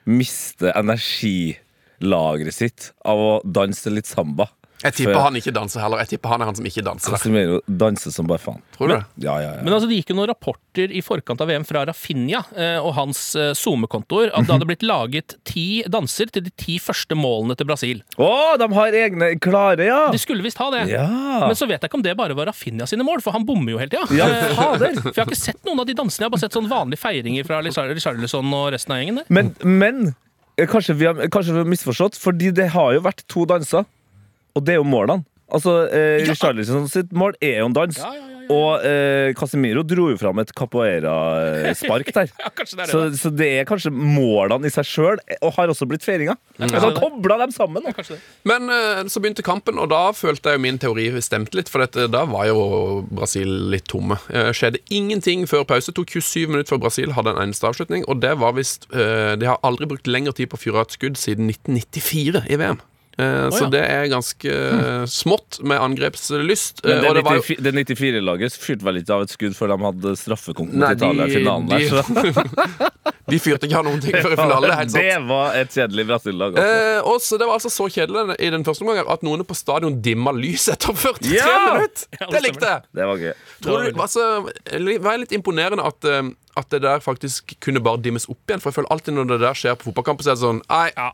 mister 0.04 0.74
energilageret 0.76 2.58
sitt 2.58 2.90
av 3.08 3.22
å 3.22 3.32
danse 3.46 3.88
litt 3.92 4.10
samba. 4.10 4.50
Jeg 4.82 4.94
tipper 4.98 5.14
For- 5.14 5.22
han 5.28 5.36
ikke 5.38 5.52
danser 5.54 5.80
heller. 5.84 5.98
Jeg 6.02 6.08
tipper 6.16 6.28
han 6.32 6.42
er 6.42 6.48
han 6.50 6.56
som 6.58 6.66
ikke 6.66 6.82
danser. 6.84 7.10
Casemiro 7.14 7.60
danser 7.66 8.10
som 8.14 8.26
bare 8.26 8.38
faen. 8.42 8.60
Tror 8.76 8.88
du 8.88 8.94
men, 8.96 9.04
Ja, 9.22 9.36
ja, 9.40 9.50
ja. 9.56 9.62
Men 9.62 9.72
altså, 9.76 9.88
det 9.88 9.98
gikk 10.00 10.10
jo 10.10 10.16
noen 10.18 10.28
rapporter 10.32 10.90
i 10.90 11.00
forkant 11.06 11.40
av 11.44 11.48
VM 11.52 11.64
fra 11.68 11.84
Rafinha 11.86 12.40
eh, 12.56 12.78
og 12.82 12.94
hans 12.98 13.20
eh, 13.38 13.52
SoMe-kontoer 13.54 14.32
at 14.34 14.46
det 14.48 14.52
hadde 14.56 14.66
blitt 14.70 14.82
laget 14.86 15.36
ti 15.48 15.82
danser 15.86 16.32
til 16.34 16.42
de 16.48 16.52
ti 16.58 16.78
første 16.82 17.14
målene 17.18 17.54
til 17.58 17.68
Brasil. 17.70 18.02
Å, 18.18 18.30
de 18.58 18.68
har 18.74 18.96
egne 19.04 19.32
klare, 19.42 19.86
ja! 19.86 20.00
De 20.12 20.18
skulle 20.22 20.42
visst 20.42 20.58
ha 20.58 20.70
det. 20.74 20.86
Ja. 20.90 21.06
Men 21.46 21.54
så 21.58 21.68
vet 21.70 21.78
jeg 21.80 21.88
ikke 21.92 22.00
om 22.00 22.06
det 22.06 22.16
bare 22.18 22.34
var 22.38 22.50
Rafinha 22.50 22.86
sine 22.90 23.06
mål, 23.06 23.22
for 23.22 23.32
han 23.36 23.46
bommer 23.46 23.76
jo 23.76 23.78
hele 23.82 23.92
tida. 23.94 24.06
Ja, 24.18 24.26
Eh, 24.32 24.54
fader. 24.58 24.96
For 25.02 25.12
jeg 25.14 25.22
har 25.24 25.30
ikke 25.30 25.38
sett 25.44 25.62
noen 25.68 25.80
av 25.82 25.86
de 25.86 25.94
dansene. 25.98 26.24
Jeg 26.24 26.30
har 26.30 26.34
bare 26.34 26.42
sett 26.46 26.56
sånn 26.58 26.68
vanlige 26.70 26.98
feiringer 27.02 27.46
fra 27.46 27.60
Richar- 27.62 27.90
Richarlison 27.94 28.52
og 28.56 28.72
resten 28.74 28.92
av 28.96 28.98
gjengen. 29.02 29.20
der. 29.22 29.26
Men, 29.28 29.52
men 29.62 30.14
eh, 30.58 30.66
kanskje, 30.66 30.96
vi 30.98 31.06
har, 31.10 31.14
kanskje 31.32 31.54
vi 31.54 31.62
har 31.62 31.68
misforstått, 31.70 32.18
fordi 32.20 32.50
det 32.56 32.70
har 32.74 32.94
jo 32.96 33.02
vært 33.04 33.22
to 33.30 33.44
danser, 33.48 33.84
og 34.54 34.64
det 34.66 34.76
er 34.76 34.82
jo 34.82 34.88
målene. 34.88 35.24
Altså, 35.52 35.82
eh, 35.92 36.22
Ja. 36.24 36.34
Sitt 36.88 37.10
mål 37.12 37.34
er 37.42 37.58
jo 37.60 37.66
en 37.68 37.74
dans, 37.76 37.98
Ja, 37.98 38.12
ja, 38.16 38.28
og 38.52 38.84
eh, 38.84 39.32
Casemiro 39.38 39.82
dro 39.86 40.06
jo 40.10 40.16
fram 40.18 40.38
et 40.42 40.50
capoeira-spark 40.56 42.08
der. 42.16 42.30
Det. 42.32 42.86
Så, 42.88 43.02
så 43.16 43.30
det 43.36 43.48
er 43.60 43.66
kanskje 43.68 43.92
målene 43.92 44.66
i 44.68 44.72
seg 44.72 44.86
sjøl, 44.88 45.20
og 45.42 45.52
har 45.56 45.70
også 45.72 45.86
blitt 45.88 46.04
feiringa. 46.04 46.34
Men 46.58 46.72
da 46.72 46.90
kobla 46.96 47.38
dem 47.42 47.52
sammen. 47.54 47.86
Men 48.48 48.68
eh, 48.72 49.02
så 49.12 49.22
begynte 49.22 49.44
kampen, 49.46 49.78
og 49.80 49.90
da 49.92 50.02
følte 50.16 50.54
jeg 50.56 50.62
min 50.64 50.80
teori 50.82 51.08
stemte 51.24 51.56
litt. 51.58 51.70
For 51.72 51.84
dette, 51.84 52.08
da 52.12 52.24
var 52.28 52.48
jo 52.50 52.62
Brasil 53.12 53.52
litt 53.72 53.88
tomme. 53.92 54.18
Eh, 54.32 54.50
skjedde 54.56 54.82
ingenting 54.92 55.44
før 55.50 55.64
pause. 55.68 55.92
Tok 55.96 56.12
27 56.16 56.48
minutter 56.50 56.74
før 56.74 56.82
Brasil 56.86 57.12
hadde 57.16 57.36
en 57.36 57.44
eneste 57.46 57.68
avslutning. 57.68 58.06
Og 58.08 58.20
det 58.24 58.34
var 58.42 58.56
visst 58.58 58.88
eh, 58.92 59.34
De 59.40 59.48
har 59.48 59.60
aldri 59.62 59.88
brukt 59.90 60.08
lengre 60.10 60.32
tid 60.36 60.50
på 60.52 60.58
å 60.58 60.64
fyre 60.64 60.84
et 60.86 60.96
skudd 60.96 61.20
siden 61.20 61.52
1994 61.52 62.46
i 62.52 62.58
VM. 62.60 62.80
Eh, 63.18 63.50
Så 63.52 63.64
ja. 63.66 63.70
det 63.74 63.80
er 63.84 64.06
ganske 64.08 64.52
eh, 64.52 65.02
smått 65.10 65.58
med 65.68 65.80
angrepslyst. 65.84 66.80
Eh, 66.84 66.88
Men 66.88 67.02
det, 67.02 67.14
det 67.18 67.24
var 67.26 67.40
94 67.42 67.62
det 67.66 67.72
94-laget 67.84 68.56
fyrte 68.56 68.86
vel 68.88 69.00
ikke 69.02 69.16
av 69.18 69.24
et 69.26 69.34
skudd 69.34 69.56
før 69.58 69.74
de 69.74 69.76
hadde 69.84 70.12
straffekonk 70.16 70.72
mot 70.72 70.94
Italia 70.96 71.26
i 71.28 71.34
finalen 71.36 71.68
de- 71.68 71.90
der, 71.92 73.02
De 73.32 73.38
fyrte 73.38 73.68
ikke 73.68 73.78
av 73.78 73.84
noen 73.86 74.00
ting 74.02 74.16
før 74.16 74.32
i 74.34 74.38
finale. 74.40 74.66
Det 74.68 74.78
helt 74.80 74.92
sant. 74.94 75.04
Det 75.04 75.18
var 75.28 75.54
et 75.60 75.76
kjedelig 75.76 76.06
Brasil-lag. 76.08 76.56
Altså. 76.58 77.34
Eh, 77.34 77.38
Det 77.38 77.46
var 77.48 77.54
altså 77.58 77.70
så 77.72 77.86
kjedelig 77.94 78.36
i 78.40 78.50
den 78.56 78.64
første 78.66 78.84
omgangen 78.84 79.12
at 79.14 79.22
noen 79.26 79.44
på 79.46 79.56
stadion 79.56 80.00
dimma 80.04 80.32
lyset 80.36 80.74
etter 80.74 80.96
43 80.96 81.36
Ja! 81.36 81.52
minutter! 81.76 82.08
Det 82.18 82.30
det 82.32 82.42
likte 82.48 82.72
jeg! 82.72 82.82
Det 82.96 83.06
var 83.12 83.22
gøy. 83.22 83.32
Tror 83.62 83.86
du, 83.86 84.00
altså, 84.02 84.26
var 85.06 85.20
litt 85.22 85.32
imponerende 85.36 85.84
at, 85.86 86.04
eh, 86.08 86.32
at 86.58 86.68
det 86.74 86.82
der 86.84 87.04
faktisk 87.04 87.54
kunne 87.62 87.80
bare 87.84 88.00
dimmes 88.02 88.26
opp 88.28 88.40
igjen. 88.48 88.60
For 88.64 88.72
jeg 88.72 88.80
føler 88.80 88.92
alltid 88.96 89.16
når 89.20 89.30
det 89.36 89.40
der 89.46 89.58
skjer 89.62 89.78
på 89.78 89.90
fotballkamp, 89.90 90.24
så 90.24 90.32
er 90.32 90.38
det 90.40 90.44
sånn 90.48 90.62
Nei, 90.68 90.88
Ja. 90.96 91.12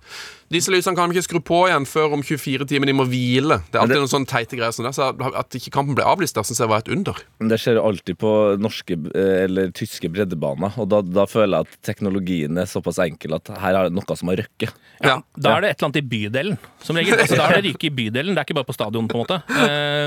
Disse 0.52 0.70
lysene 0.72 0.96
kan 0.96 1.11
vi 1.11 1.18
ikke 1.18 1.26
skru 1.28 1.40
på 1.44 1.58
igjen 1.68 1.84
før 1.88 2.14
om 2.16 2.22
24 2.24 2.66
timer. 2.70 2.87
De 2.88 2.94
må 2.96 3.04
hvile. 3.08 3.58
Det 3.70 3.76
er 3.76 3.82
alltid 3.82 3.94
det- 3.96 4.02
noen 4.04 4.12
sånne 4.14 4.30
teite 4.30 4.56
greier 4.56 4.72
som 4.72 4.84
det. 4.87 4.94
Så 4.96 5.08
at 5.37 5.50
ikke 5.58 5.70
kampen 5.74 5.94
ble 5.98 6.04
avlyst 6.08 6.34
der, 6.34 6.42
syns 6.48 6.58
jeg 6.62 6.68
var 6.70 6.78
et 6.84 6.88
under. 6.88 7.14
Men 7.40 7.48
det 7.52 7.58
skjer 7.61 7.80
alltid 7.82 8.16
på 8.18 8.32
norske 8.58 8.96
eh, 9.14 9.44
eller 9.44 9.70
tyske 9.76 10.08
breddebaner, 10.12 10.72
og 10.78 10.88
da, 10.88 11.02
da 11.02 11.26
føler 11.26 11.58
jeg 11.58 11.68
at 11.68 11.82
teknologien 11.82 12.56
er 12.58 12.64
såpass 12.70 12.98
enkel 13.04 13.34
at 13.37 13.48
her 13.61 13.74
er 13.76 13.88
det 13.90 13.92
noe 13.98 14.16
som 14.16 14.28
har 14.32 14.37
røkket. 14.40 14.72
Ja. 15.04 15.18
Da 15.37 15.56
er 15.56 15.61
det 15.66 15.70
et 15.70 15.82
eller 15.82 15.88
annet 15.90 16.00
i 16.02 16.08
bydelen, 16.08 16.58
som 16.82 16.96
regel. 16.96 17.18
Altså, 17.18 17.37
da 17.37 17.48
er 17.50 17.61
det 17.61 17.72
ryke 17.74 17.90
i 17.90 17.94
bydelen, 17.94 18.34
det 18.34 18.42
er 18.42 18.48
ikke 18.48 18.58
bare 18.61 18.68
på 18.70 18.74
stadion, 18.78 19.08
på 19.08 19.18
en 19.18 19.24
måte. 19.26 19.40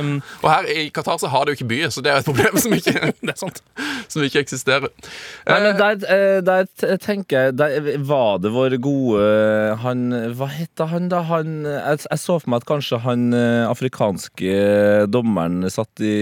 Um, 0.01 0.11
Og 0.43 0.49
her 0.51 0.63
i 0.73 0.89
Qatar 0.89 1.17
så 1.21 1.29
har 1.31 1.45
det 1.45 1.53
jo 1.55 1.59
ikke 1.61 1.69
byer, 1.71 1.91
så 1.93 2.01
det 2.03 2.11
er 2.11 2.17
et 2.21 2.25
problem 2.25 2.57
som 2.57 2.73
ikke, 2.73 3.13
det 3.21 3.29
er 3.35 3.39
sant. 3.39 3.61
som 4.11 4.23
ikke 4.25 4.41
eksisterer. 4.43 4.89
Nei, 5.47 5.59
men 5.61 5.71
Eh, 5.71 5.77
der, 5.77 5.95
eh, 6.11 6.41
der 6.41 6.97
tenker 6.97 7.45
jeg 7.47 7.55
der 7.57 7.97
Var 8.05 8.37
det 8.43 8.51
vår 8.51 8.75
gode 8.81 9.77
Han 9.81 10.01
Hva 10.37 10.47
heter 10.51 10.87
han, 10.91 11.07
da? 11.11 11.19
Han, 11.29 11.61
jeg, 11.65 12.01
jeg 12.07 12.19
så 12.21 12.35
for 12.41 12.51
meg 12.53 12.61
at 12.61 12.67
kanskje 12.69 12.99
han 13.03 13.27
eh, 13.37 13.63
afrikanske 13.69 14.53
dommeren 15.11 15.65
satt 15.73 16.03
i 16.05 16.13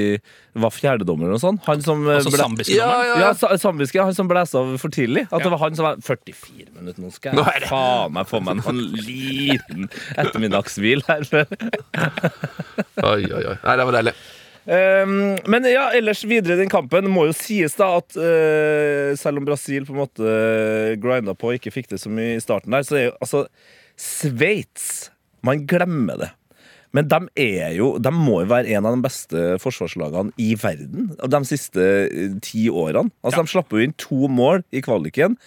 Var 0.60 0.74
fjerdedommer 0.76 1.28
eller 1.28 1.38
noe 1.38 1.44
sånt? 1.44 1.62
Han 1.70 1.84
som 1.86 2.04
eh, 2.08 2.18
Altså 2.18 2.34
ble- 2.34 2.42
zambiske 2.44 2.78
Ja, 2.78 2.90
ja, 3.08 3.20
Ja, 3.24 3.58
zambiske, 3.62 4.02
han 4.04 4.16
som 4.18 4.30
blæste 4.32 4.60
av 4.62 4.74
for 4.82 4.94
tidlig. 4.96 5.28
At 5.30 5.46
det 5.46 5.54
var 5.54 5.62
han 5.66 5.78
som 5.80 5.88
var 5.90 6.02
44 6.04 6.70
minutter. 6.80 7.00
Nå 7.04 7.14
skal 7.16 7.38
jeg 7.40 7.62
er 7.64 7.68
faen 7.70 8.16
meg 8.18 8.28
få 8.30 8.42
meg 8.44 8.58
en 8.60 8.66
sånn 8.66 8.84
liten 8.98 9.88
ettermiddagshvil 10.20 11.06
her. 11.08 11.26
Oi, 13.04 13.24
oi, 13.32 13.44
oi. 13.46 13.56
Nei, 13.64 13.76
det 13.80 13.86
var 13.88 13.96
deilig. 14.00 14.14
Um, 14.70 15.14
men 15.50 15.66
ja, 15.66 15.88
ellers 15.98 16.20
videre 16.30 16.54
i 16.54 16.60
den 16.60 16.70
kampen 16.70 17.08
må 17.10 17.24
jo 17.30 17.34
sies 17.34 17.74
da 17.80 17.88
at 17.98 18.14
uh, 18.20 19.16
selv 19.18 19.42
om 19.42 19.48
Brasil 19.48 19.88
på 19.88 19.96
en 19.96 20.02
måte 20.04 20.34
grinda 21.02 21.34
på 21.34 21.50
og 21.50 21.58
ikke 21.58 21.74
fikk 21.74 21.88
det 21.96 22.02
så 22.04 22.12
mye 22.14 22.36
i 22.36 22.44
starten 22.44 22.76
der, 22.76 22.86
så 22.86 23.00
er 23.00 23.06
jo 23.08 23.16
altså 23.24 23.46
Sveits 24.00 25.10
Man 25.46 25.66
glemmer 25.70 26.20
det. 26.24 26.30
Men 26.96 27.06
de 27.12 27.20
er 27.38 27.76
jo 27.78 27.92
De 28.02 28.12
må 28.16 28.40
jo 28.44 28.50
være 28.50 28.72
en 28.78 28.88
av 28.90 28.96
de 28.98 29.04
beste 29.06 29.44
forsvarslagene 29.62 30.34
i 30.42 30.54
verden 30.60 31.12
de 31.20 31.42
siste 31.48 31.84
eh, 32.08 32.36
ti 32.44 32.68
årene. 32.72 33.12
Altså, 33.22 33.44
Ja. 33.44 33.46
De 33.46 33.54
slapp 33.54 33.76
jo 33.76 33.84
inn 33.84 33.94
to 34.00 34.28
mål 34.32 34.64
i 34.74 34.82
kvaliken. 34.86 35.38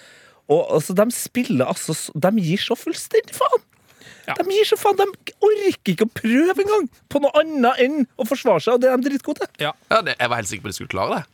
Og 0.52 0.62
altså, 0.78 0.94
de 0.94 1.08
spiller 1.14 1.66
altså 1.66 1.96
De 2.14 2.32
gir 2.42 2.60
så 2.62 2.76
fullstendig 2.78 3.34
faen! 3.36 3.62
Ja. 4.28 4.36
De 4.38 4.44
gir 4.54 4.66
så 4.68 4.76
faen, 4.78 4.98
de 5.00 5.34
orker 5.42 5.94
ikke 5.96 6.06
å 6.06 6.12
prøve 6.14 6.62
engang 6.62 6.84
på 7.10 7.18
noe 7.24 7.32
annet 7.40 7.80
enn 7.82 8.04
å 8.22 8.26
forsvare 8.28 8.62
seg, 8.62 8.76
og 8.76 8.84
det 8.84 8.90
er 8.92 9.00
de 9.00 9.08
dritgode 9.08 9.42
til. 9.42 9.64
Ja. 9.64 9.72
Ja, 9.90 9.98
jeg 10.06 10.30
var 10.30 10.38
helt 10.38 10.50
sikker 10.50 10.62
på 10.62 10.70
at 10.70 10.76
de 10.76 10.78
skulle 10.78 10.92
klare 10.94 11.16
det. 11.16 11.24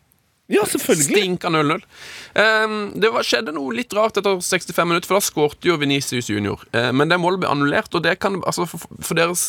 Ja, 0.48 0.62
selvfølgelig. 0.64 1.04
Stinka 1.12 1.48
0-0. 1.52 1.82
Um, 2.64 2.76
det 2.96 3.10
var, 3.12 3.26
skjedde 3.26 3.52
noe 3.52 3.74
litt 3.76 3.92
rart 3.92 4.16
etter 4.16 4.38
65 4.40 4.88
minutter, 4.88 5.08
for 5.10 5.18
da 5.18 5.24
skårte 5.26 5.68
jo 5.68 5.76
Venicius 5.76 6.30
junior. 6.32 6.62
Uh, 6.72 6.88
men 6.96 7.10
det 7.12 7.18
målet 7.20 7.42
ble 7.42 7.50
annullert, 7.52 7.92
og 7.92 8.06
det 8.06 8.14
kan 8.22 8.38
altså, 8.48 8.64
for, 8.70 8.86
for 9.04 9.18
deres 9.18 9.42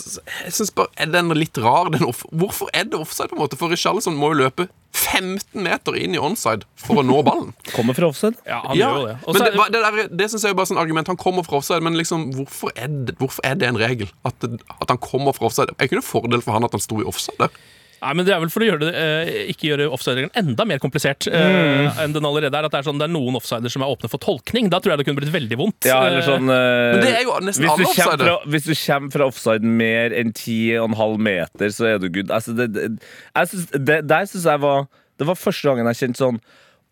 Jeg 0.43 0.51
synes 0.57 0.73
bare, 0.75 0.91
Er 0.99 1.07
den 1.13 1.31
litt 1.39 1.55
rar? 1.63 1.87
Den 1.95 2.03
off, 2.03 2.25
hvorfor 2.35 2.67
er 2.75 2.89
det 2.91 2.99
offside, 2.99 3.31
på 3.31 3.39
en 3.39 3.45
måte? 3.45 3.59
For 3.59 3.71
Richarlison 3.71 4.19
må 4.19 4.33
jo 4.33 4.41
løpe 4.41 4.67
15 4.91 5.63
meter 5.63 5.95
inn 6.01 6.17
i 6.17 6.19
onside 6.19 6.67
for 6.75 6.99
å 6.99 7.07
nå 7.07 7.21
ballen. 7.23 7.55
Kommer 7.77 7.95
fra 7.95 8.11
offside. 8.11 8.35
Ja, 8.43 8.59
han 8.67 8.75
Ja, 8.75 8.91
gjør 8.91 9.07
det. 9.07 9.17
Også 9.23 9.39
men 9.39 9.47
det, 9.47 9.71
det, 9.71 9.83
der, 9.87 10.13
det 10.19 10.29
synes 10.33 10.43
jeg 10.43 10.51
er 10.51 10.59
bare 10.59 10.73
sånn 10.73 10.83
argument. 10.83 11.07
Han 11.15 11.21
kommer 11.21 11.47
fra 11.47 11.61
offside, 11.61 11.79
men 11.85 11.95
liksom, 11.95 12.27
hvorfor 12.35 12.75
er 12.75 12.91
det, 13.07 13.15
hvorfor 13.23 13.47
er 13.47 13.55
det 13.61 13.71
en 13.71 13.79
regel? 13.79 14.11
At, 14.27 14.43
at 14.43 14.89
han 14.91 14.99
kommer 14.99 15.37
fra 15.37 15.47
offside? 15.47 15.71
Er 15.77 15.87
ikke 15.87 16.01
det 16.01 16.03
en 16.03 16.11
fordel 16.11 16.43
for 16.43 16.57
han 16.59 16.67
at 16.67 16.75
han 16.75 16.83
sto 16.83 16.99
i 16.99 17.07
offside 17.07 17.39
der? 17.39 17.55
Nei, 17.99 18.13
men 18.15 18.25
Det 18.27 18.31
er 18.35 18.39
vel 18.39 18.51
for 18.53 18.63
å 18.63 18.67
gjøre 18.69 18.79
det, 18.85 18.91
eh, 18.95 19.31
ikke 19.51 19.67
gjøre 19.71 19.87
offside-regelen 19.91 20.31
enda 20.39 20.65
mer 20.69 20.79
komplisert 20.79 21.27
eh, 21.27 21.99
enn 22.03 22.13
den 22.15 22.25
allerede 22.29 22.55
er. 22.55 22.67
At 22.69 22.71
det 22.75 22.79
er, 22.79 22.87
sånn, 22.87 22.99
det 23.01 23.07
er 23.09 23.13
noen 23.13 23.35
offsider 23.39 23.73
som 23.73 23.83
er 23.83 23.91
åpne 23.91 24.09
for 24.11 24.21
tolkning. 24.23 24.69
Da 24.71 24.79
tror 24.79 24.93
jeg 24.95 25.01
det 25.01 25.07
kunne 25.09 25.19
blitt 25.19 25.33
veldig 25.33 25.57
vondt. 25.59 25.89
Ja, 25.89 25.99
eller 26.07 26.23
sånn 26.27 26.47
eh, 26.47 26.93
Men 26.95 27.03
det 27.03 27.11
er 27.17 27.25
jo 27.27 27.35
nesten 27.43 27.67
hvis, 27.67 27.69
du 27.69 27.73
alle 27.73 27.89
kommer 27.89 28.13
offsider. 28.13 28.25
fra, 28.29 28.53
hvis 28.55 28.69
du 28.69 28.73
kommer 28.79 29.15
fra 29.17 29.27
offside 29.33 29.73
mer 29.83 30.15
enn 30.21 30.31
10,5 30.37 31.19
meter, 31.29 31.75
så 31.75 31.89
er 31.91 31.99
du 32.03 32.07
good. 32.09 32.31
Altså, 32.31 32.55
det, 32.57 32.69
det, 32.77 32.87
jeg 33.35 33.51
synes, 33.53 33.69
det, 33.91 33.99
der 34.09 34.31
syns 34.31 34.47
jeg 34.53 34.63
var 34.63 34.87
Det 35.19 35.27
var 35.27 35.35
første 35.35 35.67
gangen 35.67 35.89
jeg 35.91 35.99
kjente 36.05 36.23
sånn 36.23 36.41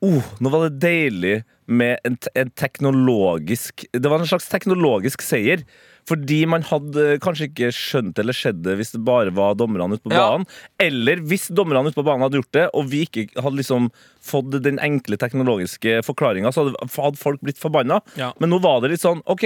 Oh, 0.06 0.22
nå 0.44 0.50
var 0.54 0.68
det 0.68 0.78
deilig 0.84 1.38
med 1.66 1.98
en, 2.06 2.18
te- 2.22 2.30
en 2.38 2.52
teknologisk 2.54 3.86
Det 3.94 4.10
var 4.12 4.22
en 4.22 4.30
slags 4.30 4.46
teknologisk 4.52 5.24
seier. 5.26 5.64
Fordi 6.08 6.40
man 6.48 6.64
hadde 6.64 7.18
kanskje 7.24 7.50
ikke 7.50 7.70
skjønt 7.76 8.20
eller 8.22 8.36
skjedd 8.36 8.62
det 8.64 8.78
hvis 8.80 8.94
det 8.96 9.02
bare 9.08 9.34
var 9.36 9.58
dommerne 9.60 9.98
ute 9.98 10.06
på 10.08 10.14
Ja. 10.16 10.30
banen. 10.32 10.48
Eller 10.80 11.20
hvis 11.28 11.50
dommerne 11.52 11.84
ute 11.90 11.98
på 12.00 12.06
banen 12.08 12.24
hadde 12.24 12.40
gjort 12.40 12.54
det, 12.56 12.66
og 12.74 12.88
vi 12.92 13.02
ikke 13.06 13.26
hadde 13.36 13.60
liksom 13.60 13.90
fått 14.24 14.56
den 14.64 14.80
enkle 14.80 15.18
teknologiske 15.20 16.00
forklaringa, 16.08 16.54
så 16.56 16.70
hadde 16.72 17.18
folk 17.20 17.42
blitt 17.44 17.60
forbanna. 17.60 18.00
Ja. 18.16 18.32
Men 18.40 18.50
nå 18.56 18.62
var 18.64 18.80
det 18.82 18.92
litt 18.96 19.04
sånn 19.04 19.20
OK, 19.28 19.44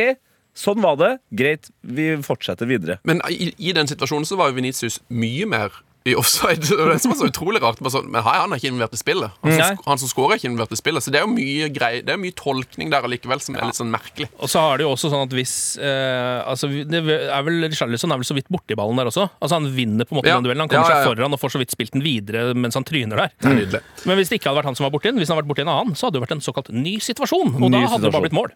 sånn 0.53 0.81
var 0.83 0.97
det. 1.01 1.11
Greit, 1.33 1.71
vi 1.81 2.11
fortsetter 2.21 2.69
videre. 2.69 2.99
Men 3.09 3.21
i, 3.29 3.53
i 3.57 3.73
den 3.73 3.87
situasjonen 3.89 4.27
så 4.29 4.37
var 4.37 4.51
jo 4.51 4.59
Venitius 4.61 4.99
mye 5.09 5.47
mer 5.49 5.71
i 6.03 6.15
offside. 6.17 6.61
Det 6.69 6.77
var 6.79 6.93
det 6.95 7.01
som 7.03 7.11
var 7.11 7.17
så 7.19 7.27
utrolig 7.29 7.59
rart. 7.61 7.77
Sånn, 7.93 8.07
men 8.09 8.23
hei, 8.25 8.33
han 8.41 8.49
er 8.53 8.57
ikke 8.61 8.71
involvert 8.71 8.95
i 8.97 8.99
spillet. 9.01 9.35
Han 9.45 9.53
som, 9.53 9.81
han 9.85 9.99
som 10.01 10.09
scorer, 10.09 10.33
er 10.33 10.39
ikke 10.41 10.49
involvert 10.49 10.73
i 10.73 10.79
spillet. 10.79 11.03
Så 11.05 11.13
det 11.13 11.19
er 11.21 11.27
jo 11.27 11.33
mye 11.35 11.67
grei, 11.75 11.91
det 12.07 12.15
er 12.15 12.19
mye 12.21 12.33
tolkning 12.37 12.89
der 12.93 13.05
allikevel 13.05 13.43
som 13.43 13.57
er 13.59 13.67
litt 13.69 13.77
sånn 13.77 13.91
merkelig. 13.93 14.29
Og 14.41 14.49
så 14.49 14.63
har 14.65 14.81
det 14.81 14.87
jo 14.87 14.93
også 14.95 15.11
sånn 15.13 15.25
at 15.27 15.35
hvis 15.37 15.53
eh, 15.77 16.39
altså, 16.49 16.71
Det 16.89 17.03
er 17.05 17.45
vel 17.45 17.67
Charlison 17.77 18.15
er 18.15 18.21
vel 18.23 18.27
så 18.31 18.37
vidt 18.37 18.49
borti 18.49 18.77
ballen 18.79 18.97
der 18.97 19.11
også. 19.11 19.27
Altså 19.37 19.59
Han 19.59 19.69
vinner 19.75 20.09
på 20.09 20.15
en 20.15 20.21
måte 20.21 20.31
Ja. 20.33 20.39
den 20.41 20.49
duellen. 20.49 20.65
Han 20.65 20.73
kommer 20.73 20.89
Ja, 20.89 21.03
seg 21.03 21.11
foran 21.13 21.37
og 21.37 21.41
får 21.43 21.53
så 21.57 21.61
vidt 21.61 21.75
spilt 21.77 21.93
den 21.93 22.05
videre 22.05 22.47
mens 22.57 22.79
han 22.79 22.87
tryner 22.87 23.21
der. 23.25 23.35
Det 23.37 23.51
er 23.51 23.57
nydelig. 23.61 23.83
Men 24.09 24.17
hvis 24.21 24.33
det 24.33 24.41
ikke 24.41 24.49
hadde 24.49 24.61
vært 24.63 24.71
han 24.73 24.79
som 24.81 24.87
var 24.89 24.95
borti 24.97 25.11
den, 25.11 25.21
hvis 25.21 25.29
han 25.29 25.37
hadde 25.37 25.45
vært 25.45 25.53
borti 25.53 25.65
en 25.67 25.73
annen, 25.77 25.95
så 25.99 26.07
hadde 26.09 26.17
det 26.17 26.25
vært 26.25 26.37
en 26.39 26.45
såkalt 26.49 26.73
ny 26.73 26.97
situasjon. 27.03 27.53
Og 27.61 27.67
Ny 27.69 27.77
da 27.77 27.85
hadde 27.93 28.09
det 28.09 28.13
bare 28.17 28.25
blitt 28.25 28.37
mål. 28.41 28.49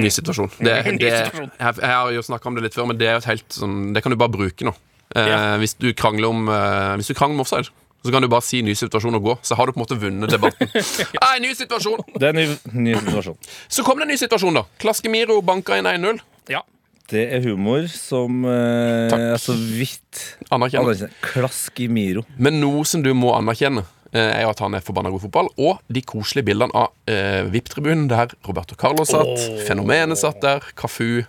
Ny 0.00 0.08
situasjon. 0.14 0.52
Det, 0.62 0.74
Ny 0.94 0.98
det, 1.02 1.10
situasjon. 1.26 1.50
jeg, 1.58 1.80
jeg 1.82 1.90
har 1.98 2.12
jo 2.14 2.22
snakka 2.22 2.48
om 2.48 2.56
det 2.56 2.64
litt 2.68 2.76
før, 2.78 2.86
men 2.92 2.98
det 3.00 3.08
er 3.10 3.18
et 3.18 3.26
helt 3.28 3.48
sånn 3.56 3.90
Det 3.94 4.02
kan 4.04 4.14
du 4.14 4.16
bare 4.20 4.32
bruke 4.32 4.66
nå. 4.68 4.72
Eh, 5.16 5.26
Ja. 5.26 5.56
Hvis 5.58 5.74
du 5.78 5.92
krangler 5.92 6.28
om 6.30 6.48
eh, 6.48 6.96
Hvis 7.00 7.08
du 7.10 7.14
krangler 7.18 7.34
om 7.40 7.40
offside, 7.46 7.70
så 8.04 8.12
kan 8.14 8.22
du 8.22 8.28
bare 8.32 8.40
si 8.46 8.62
ny 8.64 8.72
situasjon 8.78 9.14
og 9.18 9.22
gå. 9.26 9.32
Så 9.44 9.56
har 9.58 9.66
du 9.66 9.72
på 9.74 9.80
en 9.80 9.84
måte 9.84 9.98
vunnet 10.00 10.30
debatten. 10.32 10.70
Nei, 11.20 11.34
ny 11.44 11.50
situasjon! 11.54 12.00
Det 12.16 12.30
er 12.30 12.36
ny, 12.38 12.46
ny 12.72 12.94
situasjon. 12.96 13.36
Så 13.68 13.84
kom 13.84 13.98
det 14.00 14.06
en 14.06 14.12
ny 14.14 14.16
situasjon, 14.16 14.54
da. 14.56 14.62
Klaskemiro 14.80 15.40
banka 15.44 15.76
inn 15.76 15.84
1-0. 15.90 16.22
Ja. 16.48 16.62
Det 17.10 17.26
er 17.34 17.42
humor 17.44 17.84
som 17.92 18.44
eh, 18.46 19.10
er 19.34 19.36
så 19.42 19.52
vidt 19.58 20.22
Anerkjenner. 20.54 20.94
anerkjent. 20.94 21.16
Klask 21.26 21.80
i 21.82 21.88
Miro. 21.92 22.22
Men 22.38 22.60
noe 22.62 22.86
som 22.88 23.02
du 23.04 23.10
må 23.18 23.34
anerkjenne, 23.36 23.82
eh, 24.14 24.30
er 24.38 24.44
jo 24.46 24.52
at 24.54 24.62
han 24.64 24.78
er 24.78 24.86
forbanna 24.86 25.10
god 25.12 25.24
fotball. 25.26 25.50
Og 25.58 25.82
de 25.92 26.00
koselige 26.06 26.46
bildene 26.52 26.72
av 26.72 26.94
eh, 27.10 27.42
VIP-tribunen 27.50 28.06
der 28.08 28.32
Roberto 28.46 28.78
Carlos 28.80 29.10
satt, 29.12 29.34
Fenomenet 29.66 30.22
satt 30.22 30.38
der, 30.40 30.64
Kafu 30.78 31.24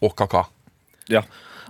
og 0.00 0.16
Kaka. 0.18 0.46
Ja. 1.12 1.22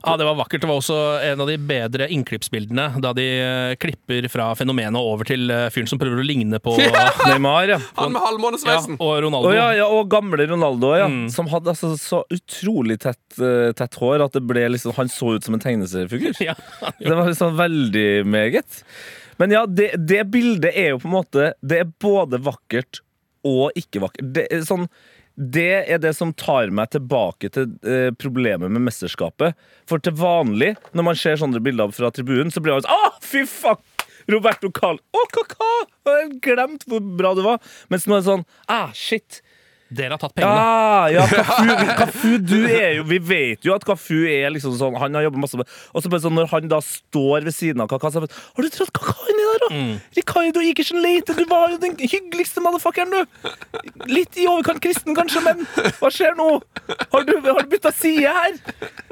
Ja, 0.03 0.17
Det 0.17 0.25
var 0.25 0.37
vakkert. 0.39 0.61
Det 0.61 0.69
var 0.69 0.81
også 0.81 0.97
en 1.25 1.41
av 1.41 1.49
de 1.51 1.57
bedre 1.59 2.09
innklippsbildene 2.13 2.89
da 3.03 3.13
de 3.17 3.27
eh, 3.41 3.75
klipper 3.81 4.29
fra 4.33 4.51
fenomenet 4.59 4.99
over 5.01 5.29
til 5.29 5.51
eh, 5.53 5.67
fyren 5.75 5.91
som 5.91 6.01
prøver 6.01 6.23
å 6.23 6.27
ligne 6.27 6.61
på 6.63 6.77
Neymar, 7.29 7.73
ja. 7.75 7.81
Han 8.01 8.15
med 8.15 8.25
halvmånesveisen! 8.25 8.99
og 9.01 9.15
Ronaldo. 9.25 9.51
Oh, 9.51 9.57
ja, 9.57 9.69
ja, 9.77 9.89
og 9.91 10.11
gamle 10.13 10.47
Ronaldo, 10.49 10.93
ja. 10.99 11.09
Mm. 11.11 11.27
Som 11.33 11.51
hadde 11.53 11.73
altså 11.75 11.95
så 12.01 12.23
utrolig 12.33 12.99
tett, 13.05 13.23
uh, 13.41 13.73
tett 13.77 13.99
hår 14.01 14.27
at 14.27 14.37
det 14.37 14.45
ble 14.47 14.67
liksom, 14.75 14.95
han 14.97 15.11
så 15.13 15.37
ut 15.37 15.47
som 15.47 15.57
en 15.59 15.63
tegneseriefigur. 15.63 16.37
Ja, 16.47 16.55
Det 17.01 17.11
var 17.11 17.27
liksom 17.27 17.57
veldig 17.59 18.11
meget. 18.29 18.83
Men 19.41 19.53
ja, 19.53 19.65
det, 19.67 19.91
det 19.99 20.23
bildet 20.33 20.77
er 20.77 20.93
jo 20.95 21.01
på 21.03 21.09
en 21.09 21.17
måte 21.17 21.51
Det 21.61 21.81
er 21.83 21.91
både 22.01 22.39
vakkert 22.45 23.03
og 23.47 23.77
ikke 23.79 24.01
vakkert. 24.03 24.31
Det 24.35 24.47
er, 24.51 24.63
sånn, 24.67 24.89
det 25.37 25.85
er 25.93 26.01
det 26.01 26.15
som 26.17 26.33
tar 26.33 26.71
meg 26.73 26.91
tilbake 26.95 27.51
til 27.53 27.75
eh, 27.85 28.09
problemet 28.17 28.73
med 28.73 28.87
mesterskapet. 28.87 29.57
For 29.89 30.01
til 30.01 30.17
vanlig, 30.17 30.73
når 30.97 31.07
man 31.11 31.19
ser 31.21 31.37
sånne 31.41 31.61
bilder 31.65 31.93
fra 31.93 32.09
tribunen, 32.15 32.53
så 32.53 32.63
blir 32.65 32.77
man 32.77 32.87
sånn 32.87 32.97
Å, 32.97 33.13
fy 33.25 33.45
fuck! 33.49 33.85
Roberto 34.33 34.73
Carl. 34.75 34.99
Å, 35.15 35.25
kaka! 35.31 35.69
Jeg 36.09 36.17
har 36.17 36.33
glemt 36.43 36.87
hvor 36.89 37.05
bra 37.19 37.35
du 37.37 37.45
var. 37.47 37.61
Mens 37.93 38.09
nå 38.09 38.17
er 38.17 38.25
det 38.25 38.31
sånn 38.31 38.47
Ah, 38.73 38.91
shit. 38.97 39.43
Dere 39.87 40.17
har 40.17 40.19
tatt 40.19 40.35
pengene. 40.35 40.63
Ja, 41.15 41.23
ja 41.23 41.25
Kafu, 41.31 41.93
Kafu, 42.01 42.31
du 42.43 42.57
er 42.67 42.97
jo 42.99 43.05
Vi 43.07 43.21
vet 43.23 43.67
jo 43.67 43.75
at 43.77 43.85
Kafu 43.87 44.25
er 44.27 44.51
liksom 44.51 44.75
sånn 44.79 44.97
Han 44.99 45.15
har 45.15 45.27
jobbet 45.29 45.43
masse 45.45 45.61
med 45.61 45.71
Og 45.93 46.03
så 46.03 46.11
bare 46.11 46.25
sånn 46.25 46.35
når 46.35 46.51
han 46.51 46.67
da 46.73 46.81
står 46.83 47.47
ved 47.47 47.55
siden 47.55 47.85
av 47.85 47.91
Kaka, 47.93 48.11
så 48.11 48.19
er 48.19 48.27
det 48.27 48.35
Har 48.35 48.67
du 48.67 48.75
trodd 48.75 48.91
Kaka 48.97 49.31
inni 49.31 49.47
der, 49.47 49.63
da? 49.63 49.81
Ricardo 50.19 50.65
Ikersen 50.67 50.99
Leite, 51.05 51.37
du 51.39 51.45
var 51.51 51.71
jo 51.71 51.79
den 51.83 51.95
hyggeligste 52.03 52.63
motherfuckeren, 52.65 53.15
du! 53.15 53.51
Litt 54.11 54.39
i 54.41 54.49
overkant 54.51 54.83
kristen, 54.83 55.15
kanskje, 55.17 55.43
men 55.47 55.63
hva 56.01 56.11
skjer 56.13 56.35
nå? 56.39 56.49
Har 57.15 57.27
du, 57.29 57.35
har 57.47 57.63
du 57.63 57.71
bytta 57.71 57.93
side 57.95 58.35
her? 58.37 58.59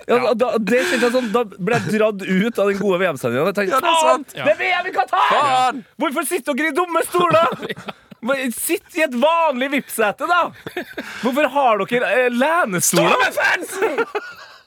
Ja, 0.09 0.35
da, 0.37 0.55
det 0.59 0.83
kjente 0.91 1.07
jeg 1.07 1.15
sånn 1.15 1.31
Da 1.33 1.45
ble 1.49 1.79
jeg 1.79 1.97
dratt 1.97 2.23
ut 2.23 2.59
av 2.61 2.71
den 2.71 2.81
gode 2.81 3.01
VM-sendinga. 3.01 3.47
Ja, 3.47 3.81
det 3.81 3.93
er 3.95 4.01
sant. 4.03 4.35
Ja. 4.37 4.49
Det 4.49 4.57
er 4.57 4.61
VM 4.61 4.91
i 4.91 4.95
Qatar! 4.95 5.85
Hvorfor 6.03 6.27
sitter 6.29 6.59
dere 6.59 6.75
i 6.75 6.77
dumme 6.77 7.05
stoler? 7.09 7.55
Men 8.25 8.53
Sitt 8.57 8.97
i 8.97 9.03
et 9.05 9.15
vanlig 9.21 9.69
vippsete, 9.79 10.25
da! 10.31 10.47
Hvorfor 11.21 11.51
har 11.53 11.85
dere 11.85 12.15
eh, 12.25 12.31
lenestoler? 12.33 13.21
med 13.21 13.37
fansen! 13.37 14.01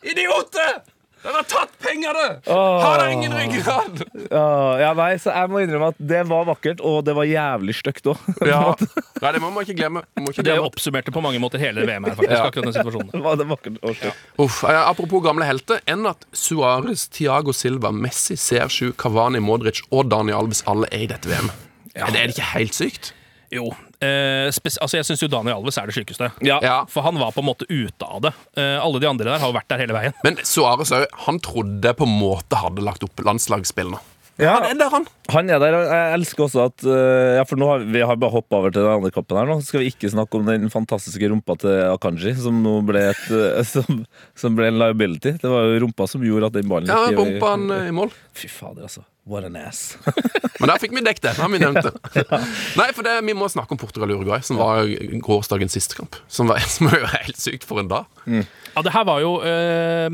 Idioter! 0.06 0.78
Dere 1.24 1.40
har 1.42 1.48
tatt 1.50 1.72
pengene! 1.82 2.26
Har 2.46 3.00
dere 3.02 3.16
ingen 3.16 3.34
ryggrad? 3.34 4.04
Ja, 4.30 4.44
ja, 4.80 4.92
nei, 4.96 5.10
så 5.20 5.34
jeg 5.34 5.50
må 5.52 5.64
innrømme 5.64 5.90
at 5.90 5.98
det 6.12 6.22
var 6.30 6.46
vakkert, 6.48 6.84
og 6.86 7.00
det 7.08 7.16
var 7.18 7.26
jævlig 7.28 7.74
stygt 7.80 8.06
òg. 8.14 8.22
Ja. 8.48 8.62
Nei, 9.24 9.32
det 9.34 9.42
må 9.42 9.50
man 9.50 9.66
ikke 9.66 9.76
glemme. 9.82 10.04
Man 10.14 10.28
må 10.28 10.32
ikke 10.36 10.46
Det 10.46 10.54
glemme. 10.54 10.70
oppsummerte 10.70 11.12
på 11.18 11.24
mange 11.26 11.42
måter 11.42 11.60
hele 11.66 11.84
VM 11.90 12.06
her, 12.06 12.16
faktisk. 12.20 12.38
Ja. 12.38 12.46
akkurat 12.52 12.70
den 12.70 12.78
situasjonen. 12.78 13.26
Var 13.26 13.42
det 13.42 13.50
vakkert 13.50 13.82
og 13.82 13.98
stygt. 13.98 14.22
Uff, 14.46 14.62
eh, 14.70 14.82
apropos 14.94 15.26
gamle 15.26 15.50
helter. 15.50 15.82
Enn 15.90 16.06
at 16.14 16.30
Suárez, 16.38 17.08
Tiago 17.18 17.58
Silva, 17.58 17.90
Messi, 17.92 18.38
CR7, 18.38 18.94
Cavani, 19.02 19.42
Modric 19.44 19.82
og 19.90 20.14
Daniel 20.14 20.44
Alves 20.46 20.62
alle 20.70 20.88
er 20.94 21.08
i 21.10 21.12
dette 21.18 21.34
VM. 21.34 21.50
Er 21.98 22.14
det 22.14 22.22
er 22.22 22.30
det 22.30 22.38
ikke 22.38 22.52
helt 22.54 22.78
sykt? 22.78 23.14
Jo. 23.54 23.70
Eh, 24.04 24.50
altså, 24.52 24.98
jeg 25.00 25.08
syns 25.08 25.24
jo 25.24 25.30
Daniel 25.32 25.62
Alves 25.62 25.78
er 25.80 25.90
det 25.90 25.96
sykeste. 25.96 26.30
Ja. 26.46 26.60
Ja. 26.64 26.78
For 26.92 27.06
han 27.06 27.20
var 27.20 27.32
på 27.36 27.44
en 27.44 27.50
måte 27.50 27.68
ute 27.70 28.08
av 28.08 28.26
det. 28.28 28.34
Eh, 28.60 28.76
alle 28.82 29.02
de 29.04 29.10
andre 29.10 29.30
der 29.30 29.42
har 29.42 29.52
jo 29.52 29.56
vært 29.56 29.72
der 29.72 29.84
hele 29.86 29.96
veien. 29.96 30.18
Men 30.28 30.40
Suárez 30.44 30.92
òg, 30.96 31.08
han 31.28 31.42
trodde 31.44 31.96
på 31.98 32.08
en 32.08 32.20
måte 32.20 32.60
hadde 32.60 32.86
lagt 32.86 33.08
opp 33.08 33.26
landslagsspillene. 33.26 34.04
Ja. 34.38 34.52
Han 34.54 34.68
er 34.70 34.78
der, 34.78 34.90
han. 34.94 35.06
Han 35.34 35.50
er 35.50 35.62
der, 35.62 35.74
og 35.74 35.88
jeg 35.90 36.14
elsker 36.20 36.44
også 36.46 36.66
at 36.68 36.84
uh, 36.86 37.40
Ja, 37.40 37.46
for 37.50 37.58
nå 37.58 37.72
har 37.72 37.86
vi 37.90 38.04
har 38.06 38.20
bare 38.22 38.36
hoppa 38.36 38.60
over 38.60 38.74
til 38.74 38.86
den 38.86 38.92
andre 38.92 39.10
kappen 39.14 39.40
her 39.40 39.50
nå. 39.50 39.58
Så 39.62 39.72
skal 39.72 39.82
vi 39.82 39.90
ikke 39.90 40.12
snakke 40.14 40.38
om 40.38 40.46
den 40.46 40.70
fantastiske 40.70 41.32
rumpa 41.32 41.56
til 41.64 41.74
Akanji, 41.90 42.36
som 42.38 42.62
nå 42.62 42.76
ble 42.86 43.02
et 43.16 43.24
uh, 43.34 43.64
som, 43.74 44.04
som 44.38 44.58
ble 44.58 44.70
en 44.70 44.78
liability. 44.78 45.34
Det 45.42 45.50
var 45.52 45.66
jo 45.72 45.82
rumpa 45.88 46.06
som 46.12 46.26
gjorde 46.26 46.52
at 46.52 46.60
den 46.60 46.70
ballen 46.70 46.92
Ja, 46.92 47.10
rumpa 47.18 47.54
han 47.56 47.66
eh, 47.80 47.90
i 47.90 47.96
mål. 47.98 48.14
Fy 48.38 48.52
fader, 48.52 48.86
altså. 48.86 49.08
What 49.28 49.44
an 49.44 49.58
ass. 49.60 49.98
Men 50.62 50.72
der 50.72 50.80
fikk 50.82 50.94
vi 50.96 51.04
dekket 51.04 51.26
det. 51.28 51.34
har 51.38 51.50
vi 51.52 51.60
nevnt 51.60 51.84
det. 51.84 52.24
Nei, 52.80 52.88
for 52.96 53.04
det, 53.06 53.18
vi 53.28 53.36
må 53.38 53.50
snakke 53.52 53.76
om 53.76 53.80
Portugal-Uruguay, 53.82 54.40
som 54.46 54.60
var 54.62 54.88
gårsdagens 55.26 55.76
siste 55.76 55.98
kamp. 56.00 56.16
Som 56.32 56.48
var, 56.50 56.64
som 56.74 56.88
var 56.88 57.02
jo 57.04 57.10
helt 57.12 57.42
sykt 57.42 57.68
for 57.68 57.84
en 57.84 57.92
dag. 57.92 58.08
Ja, 58.26 58.84
det 58.86 58.94
her 58.96 59.06
var 59.10 59.20
jo 59.24 59.34
eh, 59.44 60.08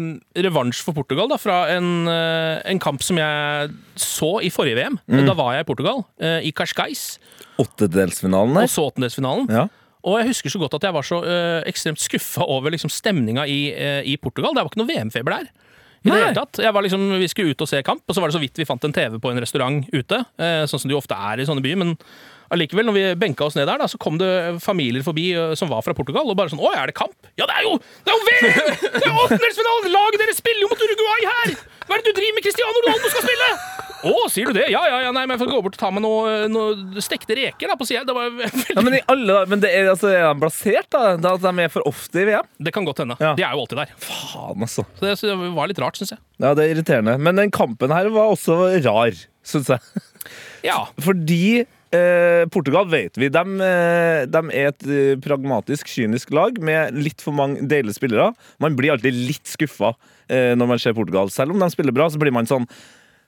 revansj 0.48 0.82
for 0.88 0.98
Portugal 0.98 1.30
da, 1.32 1.38
fra 1.42 1.62
en, 1.76 2.08
eh, 2.10 2.58
en 2.74 2.82
kamp 2.82 3.06
som 3.06 3.20
jeg 3.22 3.72
så 4.00 4.34
i 4.42 4.52
forrige 4.54 4.80
VM. 4.82 4.98
Da 5.30 5.38
var 5.38 5.54
jeg 5.58 5.68
i 5.68 5.70
Portugal, 5.70 6.04
eh, 6.24 6.42
i 6.50 6.54
Cascais, 6.56 7.14
Åttedelsfinalen 7.62 8.58
og 8.64 8.70
så 8.72 8.88
åttendelsfinalen. 8.90 9.46
Ja. 9.54 9.68
Og 10.04 10.18
jeg 10.20 10.34
husker 10.34 10.52
så 10.52 10.60
godt 10.60 10.74
at 10.80 10.88
jeg 10.88 10.96
var 10.96 11.06
så 11.08 11.20
eh, 11.24 11.60
ekstremt 11.70 12.02
skuffa 12.02 12.44
over 12.50 12.74
liksom, 12.74 12.92
stemninga 12.92 13.46
i, 13.48 13.60
eh, 13.72 14.02
i 14.10 14.18
Portugal. 14.20 14.52
Det 14.56 14.64
var 14.66 14.72
ikke 14.72 14.82
noe 14.82 14.90
VM-feber 14.90 15.38
der. 15.38 15.52
I 16.04 16.12
det 16.12 16.20
hele 16.20 16.36
tatt. 16.36 16.60
Jeg 16.60 16.76
var 16.76 16.84
liksom, 16.84 17.04
vi 17.22 17.28
skulle 17.32 17.54
ut 17.56 17.64
og 17.64 17.70
se 17.70 17.80
kamp, 17.86 18.04
og 18.08 18.16
så 18.16 18.22
var 18.24 18.32
det 18.32 18.36
så 18.36 18.42
vidt 18.44 18.60
vi 18.60 18.68
fant 18.68 18.84
en 18.84 18.94
TV 18.96 19.18
på 19.24 19.32
en 19.32 19.40
restaurant 19.40 19.86
ute. 19.94 20.20
Eh, 20.38 20.64
sånn 20.68 20.82
som 20.84 20.92
det 20.92 20.98
jo 20.98 21.00
ofte 21.00 21.16
er 21.16 21.40
i 21.40 21.48
sånne 21.48 21.64
byer. 21.64 21.80
Men 21.80 21.94
allikevel, 22.54 22.90
når 22.90 22.98
vi 22.98 23.06
benka 23.24 23.48
oss 23.48 23.56
ned 23.56 23.70
der, 23.72 23.80
da, 23.80 23.88
så 23.90 24.00
kom 24.02 24.20
det 24.20 24.30
familier 24.64 25.06
forbi 25.06 25.30
eh, 25.32 25.56
som 25.60 25.72
var 25.72 25.86
fra 25.86 25.96
Portugal. 25.98 26.28
Og 26.28 26.36
bare 26.40 26.52
sånn 26.52 26.62
Å, 26.64 26.74
er 26.76 26.92
det 26.92 26.98
kamp? 27.00 27.16
Ja, 27.40 27.48
det 27.48 27.56
er 27.56 27.70
jo 27.70 27.78
det 27.80 28.12
er 28.12 28.20
jo 28.20 28.28
VM! 28.28 28.76
Det 29.00 29.06
er 29.08 29.24
åttendelsfinalen! 29.24 29.92
Laget 29.96 30.26
deres 30.26 30.44
spiller 30.44 30.68
jo 30.68 30.74
mot 30.74 30.86
Uruguay 30.88 31.30
her! 31.32 31.56
Hva 31.88 31.96
er 31.98 32.04
det 32.04 32.12
du 32.12 32.20
driver 32.20 32.40
med? 32.40 32.46
Cristiano 32.50 32.84
Ronaldo 32.84 33.16
skal 33.16 33.28
spille! 33.30 33.52
Å, 34.04 34.14
sier 34.32 34.50
du 34.50 34.58
det? 34.58 34.66
Ja, 34.74 34.82
ja, 34.90 34.98
ja, 35.06 35.12
nei, 35.16 35.24
men 35.26 35.38
jeg 35.38 35.44
får 35.46 35.52
gå 35.54 35.60
bort 35.66 35.78
og 35.78 35.82
ta 35.82 35.90
med 35.96 36.04
noe, 36.04 36.34
noe 36.52 37.04
stekte 37.04 37.38
reker 37.40 37.72
da, 37.72 37.78
på 37.80 37.88
sida. 37.88 38.04
Det 38.08 38.16
var 38.16 38.32
veldig 38.42 38.76
Ja, 38.76 38.84
men 38.84 38.98
alle, 39.14 39.38
men 39.52 39.64
det 39.64 39.72
er, 39.72 39.90
altså, 39.94 40.12
er 40.12 40.26
de 40.28 40.34
blasert, 40.44 40.90
da? 40.94 41.16
da? 41.16 41.36
At 41.38 41.46
de 41.46 41.66
er 41.66 41.72
for 41.74 41.88
ofte 41.90 42.24
i 42.24 42.28
VM? 42.28 42.50
Det 42.68 42.74
kan 42.76 42.88
godt 42.88 43.04
hende. 43.04 43.18
Ja. 43.24 43.34
De 43.40 43.46
er 43.48 43.56
jo 43.56 43.64
alltid 43.64 43.84
der. 43.84 43.94
Faen, 44.04 44.66
altså. 44.68 44.86
Så 45.00 45.08
det, 45.08 45.14
så 45.22 45.32
det 45.32 45.54
var 45.56 45.72
litt 45.72 45.80
rart, 45.84 46.00
syns 46.00 46.16
jeg. 46.16 46.24
Ja, 46.44 46.52
det 46.58 46.66
er 46.66 46.76
irriterende. 46.76 47.16
Men 47.24 47.40
den 47.40 47.54
kampen 47.56 47.94
her 47.96 48.12
var 48.14 48.34
også 48.34 48.60
rar, 48.84 49.24
syns 49.48 49.72
jeg. 49.76 49.84
Ja. 50.64 50.78
Fordi 51.04 51.66
eh, 51.92 52.44
Portugal 52.52 52.88
vet 52.88 53.18
vi, 53.20 53.28
de, 53.28 53.42
eh, 53.68 54.22
de 54.32 54.42
er 54.56 54.70
et 54.70 54.86
eh, 54.88 55.18
pragmatisk, 55.20 55.90
kynisk 55.92 56.32
lag 56.32 56.56
med 56.64 56.96
litt 56.96 57.20
for 57.24 57.36
mange 57.36 57.66
deilige 57.68 57.98
spillere. 57.98 58.30
Man 58.64 58.78
blir 58.80 58.94
alltid 58.96 59.18
litt 59.28 59.52
skuffa 59.52 59.92
eh, 60.32 60.54
når 60.56 60.72
man 60.72 60.80
ser 60.80 60.96
Portugal. 60.96 61.28
Selv 61.34 61.52
om 61.52 61.60
de 61.60 61.68
spiller 61.74 61.96
bra, 61.96 62.08
så 62.08 62.22
blir 62.22 62.32
man 62.36 62.48
sånn 62.48 62.68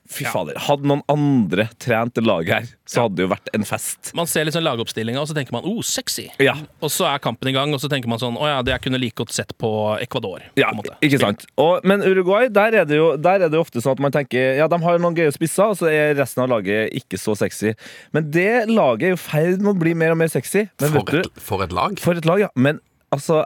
Fy 0.08 0.24
Ja. 0.24 0.30
fader, 0.32 0.58
hadde 0.58 0.86
noen 0.86 1.02
andre 1.08 1.68
trent 1.82 2.14
det 2.14 2.24
laget 2.24 2.48
her, 2.54 2.62
så 2.86 2.96
Ja. 2.96 3.02
hadde 3.06 3.16
det 3.16 3.24
jo 3.26 3.28
vært 3.34 3.48
en 3.54 3.64
fest. 3.64 4.12
Man 4.14 4.26
ser 4.26 4.44
liksom 4.44 4.62
lagoppstillinga, 4.62 5.18
og 5.20 5.28
så 5.28 5.34
tenker 5.34 5.52
man 5.52 5.64
'oh, 5.64 5.82
sexy'. 5.82 6.30
Ja. 6.38 6.54
Og 6.80 6.90
så 6.90 7.06
er 7.12 7.18
kampen 7.18 7.48
i 7.48 7.52
gang, 7.52 7.72
og 7.74 7.80
så 7.80 7.88
tenker 7.88 8.06
man 8.08 8.18
sånn 8.18 8.36
'å 8.36 8.46
ja, 8.46 8.62
det 8.62 8.72
jeg 8.72 8.82
kunne 8.82 9.00
like 9.00 9.14
godt 9.16 9.32
sett 9.32 9.52
på 9.58 9.98
Ecuador'. 10.00 10.42
Ja, 10.56 10.66
på 10.66 10.70
en 10.70 10.76
måte. 10.76 10.96
ikke 11.02 11.18
sant? 11.20 11.46
Og, 11.58 11.84
men 11.84 12.00
Uruguay, 12.02 12.48
der 12.48 12.74
er, 12.74 12.84
det 12.84 12.96
jo, 12.96 13.16
der 13.16 13.42
er 13.42 13.48
det 13.48 13.52
jo 13.52 13.60
ofte 13.64 13.80
sånn 13.82 13.92
at 13.92 14.00
man 14.00 14.12
tenker 14.12 14.56
Ja, 14.56 14.68
de 14.68 14.78
har 14.78 14.98
noen 14.98 15.14
gøye 15.14 15.32
spisser, 15.32 15.70
og 15.70 15.76
så 15.76 15.88
er 15.90 16.14
resten 16.14 16.42
av 16.42 16.48
laget 16.50 16.92
ikke 16.94 17.18
så 17.18 17.36
sexy. 17.36 17.74
Men 18.12 18.30
det 18.30 18.68
laget 18.68 19.02
er 19.02 19.08
jo 19.10 19.14
i 19.14 19.16
ferd 19.16 19.60
med 19.60 19.74
å 19.74 19.78
bli 19.78 19.94
mer 19.94 20.12
og 20.12 20.18
mer 20.18 20.28
sexy. 20.28 20.68
Men 20.80 20.90
For 20.90 20.98
vet 21.00 21.06
du, 21.10 21.18
et, 21.20 21.40
for 21.40 21.62
et 21.62 21.72
lag. 21.72 21.98
For 21.98 22.12
et 22.14 22.24
lag, 22.24 22.38
ja. 22.40 22.48
Men 22.56 22.80
altså 23.12 23.44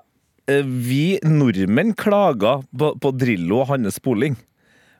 eh, 0.48 0.62
Vi 0.62 1.18
nordmenn 1.22 1.94
klaga 1.94 2.62
på, 2.76 2.98
på 3.00 3.12
Drillo 3.16 3.60
og 3.62 3.68
hans 3.68 3.94
spoling. 3.94 4.36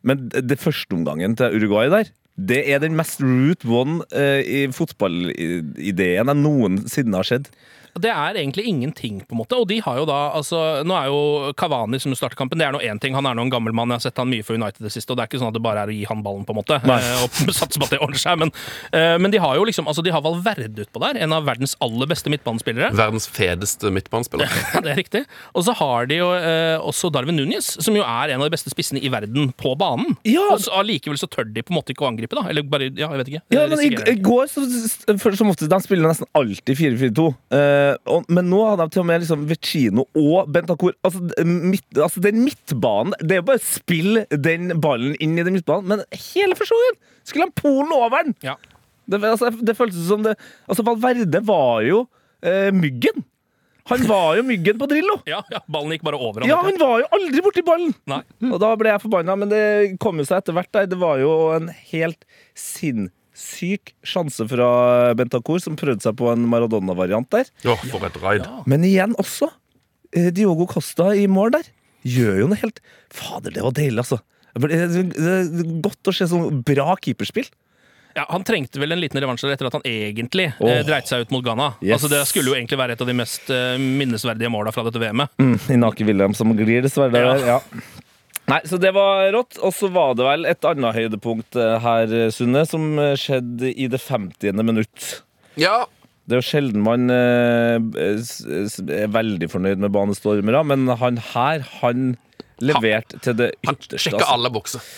Men 0.07 0.29
det 0.33 0.61
førsteomgangen 0.63 1.37
til 1.39 1.59
Uruguay 1.59 1.91
der 1.93 2.11
det 2.41 2.63
er 2.73 2.81
den 2.81 2.95
mest 2.97 3.21
root 3.21 3.67
one 3.69 4.01
eh, 4.17 4.41
i 4.41 4.61
fotballideen 4.73 6.31
jeg 6.31 6.39
noensinne 6.39 7.19
har 7.19 7.29
sett. 7.29 7.51
Det 8.01 8.11
er 8.13 8.39
egentlig 8.41 8.65
ingenting, 8.71 9.21
på 9.27 9.35
en 9.37 9.41
måte. 9.43 9.59
Og 9.61 9.69
de 9.71 9.81
har 9.85 10.01
jo 10.01 10.07
da 10.09 10.19
altså, 10.39 10.61
Nå 10.87 10.97
er 10.97 11.09
jo 11.11 11.53
Kavani 11.59 12.01
som 12.03 12.15
starter 12.17 12.39
kampen, 12.39 12.61
det 12.61 12.67
er 12.69 12.75
nå 12.75 12.81
én 12.85 13.01
ting. 13.03 13.15
Han 13.19 13.27
er 13.29 13.37
nå 13.39 13.47
en 13.47 13.53
gammel 13.53 13.75
mann, 13.77 13.93
jeg 13.93 14.01
har 14.01 14.07
sett 14.09 14.21
han 14.23 14.31
mye 14.31 14.47
for 14.47 14.59
United 14.59 14.83
det 14.87 14.93
siste, 14.95 15.13
og 15.13 15.19
det 15.19 15.25
er 15.27 15.31
ikke 15.33 15.41
sånn 15.43 15.51
at 15.53 15.59
det 15.59 15.65
bare 15.65 15.85
er 15.85 15.93
å 15.93 15.97
gi 15.97 16.05
han 16.09 16.23
ballen, 16.25 16.47
på 16.49 16.55
en 16.55 16.61
måte. 16.61 16.81
Eh, 16.81 17.25
Og 17.25 17.53
satse 17.61 17.81
på 17.81 17.89
at 17.89 17.95
det 17.95 18.01
ordner 18.03 18.21
seg. 18.23 18.41
Men, 18.41 18.53
eh, 18.97 19.17
men 19.21 19.35
de 19.35 19.41
har 19.43 19.59
jo 19.59 19.67
liksom 19.69 19.89
Altså, 19.91 20.05
de 20.07 20.13
har 20.15 20.23
Valverde 20.23 20.85
utpå 20.85 21.01
der, 21.03 21.19
en 21.25 21.33
av 21.35 21.47
verdens 21.49 21.73
aller 21.83 22.07
beste 22.11 22.31
midtbanespillere. 22.31 22.93
Verdens 22.95 23.27
fedeste 23.31 23.91
midtbanespiller. 23.95 24.51
det 24.85 24.93
er 24.93 24.99
riktig. 25.01 25.23
Og 25.57 25.65
så 25.67 25.75
har 25.81 26.07
de 26.11 26.21
jo 26.21 26.29
eh, 26.37 26.77
også 26.79 27.11
Darwin 27.13 27.39
Núñez, 27.41 27.73
som 27.83 27.97
jo 27.97 28.05
er 28.07 28.35
en 28.35 28.41
av 28.43 28.47
de 28.47 28.55
beste 28.55 28.71
spissene 28.73 29.03
i 29.03 29.11
verden 29.13 29.51
på 29.59 29.73
banen. 29.81 30.15
Ja. 30.29 30.45
Og 30.55 30.63
så 30.63 30.75
allikevel 30.79 31.19
så 31.21 31.29
tør 31.31 31.49
de 31.51 31.65
på 31.67 31.75
en 31.75 31.81
måte 31.81 31.95
ikke 31.95 32.07
å 32.07 32.11
angripe, 32.13 32.37
da. 32.39 32.47
Eller 32.51 32.67
bare 32.67 32.91
Ja, 32.91 33.09
jeg 33.11 33.23
vet 33.23 33.33
ikke. 33.33 33.43
Ja, 33.57 33.67
men 33.71 33.83
i, 33.83 33.91
i 34.13 34.17
går 34.23 34.51
så, 34.53 34.65
for, 35.21 35.35
så 35.37 35.47
måtte 35.49 35.69
De 35.71 35.81
spiller 35.85 36.07
nesten 36.11 36.29
alltid 36.39 36.79
4-4-2. 36.79 37.27
Eh, 37.57 37.90
og- 38.07 38.27
men 38.29 38.49
nå 38.51 38.61
hadde 38.69 38.87
de 38.87 38.95
til 38.95 39.03
og 39.03 39.07
med 39.11 39.23
liksom 39.23 39.47
Vecino 39.51 40.05
og 40.17 40.51
Bentancur. 40.53 40.93
Altså, 41.05 41.21
midt, 41.47 41.87
altså 41.97 42.21
den 42.25 42.43
midtbanen 42.45 43.15
Det 43.21 43.33
er 43.37 43.41
jo 43.43 43.47
bare 43.51 43.61
å 43.63 43.65
spille 43.67 44.27
den 44.31 44.75
ballen 44.81 45.17
inn 45.21 45.39
i 45.39 45.43
den 45.47 45.55
midtbanen, 45.57 45.87
men 45.89 46.05
hele 46.13 46.55
første 46.59 46.75
skulle 47.25 47.47
han 47.49 47.53
Polen 47.57 47.93
over 47.93 48.25
den! 48.25 48.35
Ja. 48.43 48.57
Det, 49.11 49.19
altså, 49.27 49.51
det 49.65 49.77
føltes 49.77 50.07
som 50.07 50.23
det 50.23 50.37
Altså, 50.69 50.85
Valverde 50.87 51.41
var 51.45 51.83
jo 51.83 52.05
eh, 52.43 52.71
myggen. 52.73 53.25
Han 53.91 54.05
var 54.07 54.37
jo 54.39 54.43
myggen 54.47 54.79
på 54.79 54.87
Drillo. 54.87 55.17
Ja, 55.27 55.41
ja, 55.51 55.59
ballen 55.69 55.91
gikk 55.97 56.05
bare 56.07 56.19
over 56.21 56.41
han. 56.45 56.49
Ja, 56.51 56.61
han 56.63 56.77
var 56.79 57.01
jo 57.03 57.07
aldri 57.17 57.43
borti 57.43 57.65
ballen! 57.67 57.95
Nei. 58.07 58.21
Og 58.53 58.61
da 58.63 58.75
ble 58.79 58.93
jeg 58.93 59.03
forbanna, 59.03 59.35
men 59.41 59.51
det 59.51 59.99
kom 59.99 60.21
jo 60.21 60.27
seg 60.29 60.39
etter 60.45 60.55
hvert. 60.55 60.71
Det 60.89 60.99
var 61.01 61.19
jo 61.19 61.33
en 61.57 61.69
helt 61.91 62.23
sinnssyk 62.55 63.11
sjanse 63.41 64.47
fra 64.51 64.71
Bentancour, 65.19 65.61
som 65.63 65.79
prøvde 65.79 66.05
seg 66.05 66.17
på 66.19 66.31
en 66.33 66.47
Maradona-variant 66.51 67.29
der. 67.33 67.51
Å, 67.65 67.77
for 67.91 68.07
et 68.09 68.19
raid. 68.23 68.49
Men 68.71 68.87
igjen 68.87 69.17
også, 69.21 69.51
eh, 70.17 70.31
Diogo 70.35 70.69
Costa 70.71 71.13
i 71.17 71.27
mål 71.31 71.57
der 71.59 71.73
gjør 72.07 72.45
jo 72.45 72.51
noe 72.51 72.61
helt 72.63 72.81
Fader, 73.13 73.53
det 73.53 73.65
var 73.65 73.75
deilig, 73.77 74.05
altså. 74.05 74.21
Det 74.55 74.79
er 74.81 75.67
godt 75.85 76.11
å 76.11 76.15
se 76.15 76.27
sånn 76.31 76.63
bra 76.67 76.95
keeperspill. 76.99 77.49
Ja, 78.15 78.25
Han 78.29 78.45
trengte 78.45 78.81
vel 78.83 78.93
en 78.93 79.01
liten 79.01 79.21
revansj 79.23 79.47
etter 79.53 79.69
at 79.69 79.77
han 79.79 79.85
egentlig 79.87 80.49
oh. 80.59 80.67
eh, 80.71 80.83
dreit 80.87 81.07
seg 81.07 81.23
ut 81.25 81.35
mot 81.35 81.45
Ghana. 81.47 81.75
Yes. 81.79 82.01
Altså 82.01 82.11
Det 82.11 82.25
skulle 82.29 82.51
jo 82.53 82.57
egentlig 82.59 82.79
være 82.81 82.97
et 82.97 83.05
av 83.05 83.11
de 83.11 83.15
mest 83.17 83.51
eh, 83.55 83.77
minnesverdige 83.79 84.51
måla 84.51 84.75
fra 84.75 84.85
dette 84.87 85.03
VM-et. 85.03 85.37
Mm, 85.39 85.57
Inaki 85.77 86.07
William 86.09 86.35
som 86.35 86.51
glir, 86.59 86.83
dessverre. 86.83 87.23
Ja. 87.39 87.61
Ja. 87.61 87.61
Nei, 88.51 88.61
så 88.67 88.81
Det 88.83 88.93
var 88.97 89.29
rått. 89.35 89.59
Og 89.63 89.75
så 89.77 89.91
var 89.93 90.17
det 90.19 90.27
vel 90.27 90.49
et 90.51 90.67
annet 90.69 90.97
høydepunkt 90.97 91.59
eh, 91.59 91.77
her, 91.85 92.17
Sunne, 92.35 92.65
som 92.69 92.93
eh, 92.99 93.15
skjedde 93.21 93.73
i 93.73 93.89
det 93.91 94.03
50. 94.03 94.65
minutt. 94.65 95.23
Ja, 95.61 95.85
Det 96.25 96.37
er 96.37 96.43
jo 96.43 96.47
sjelden 96.47 96.85
man 96.87 97.11
eh, 97.11 97.79
er 97.79 99.15
veldig 99.15 99.49
fornøyd 99.51 99.81
med 99.83 99.95
banestormere, 99.95 100.63
men 100.67 100.91
han 101.01 101.19
her, 101.33 101.65
han 101.81 102.13
leverte 102.61 103.19
til 103.25 103.39
det 103.39 103.49
han 103.67 103.75
ytterste. 103.75 104.05
sjekka 104.05 104.23
altså. 104.23 104.37
alle 104.37 104.53
bokser. 104.55 104.93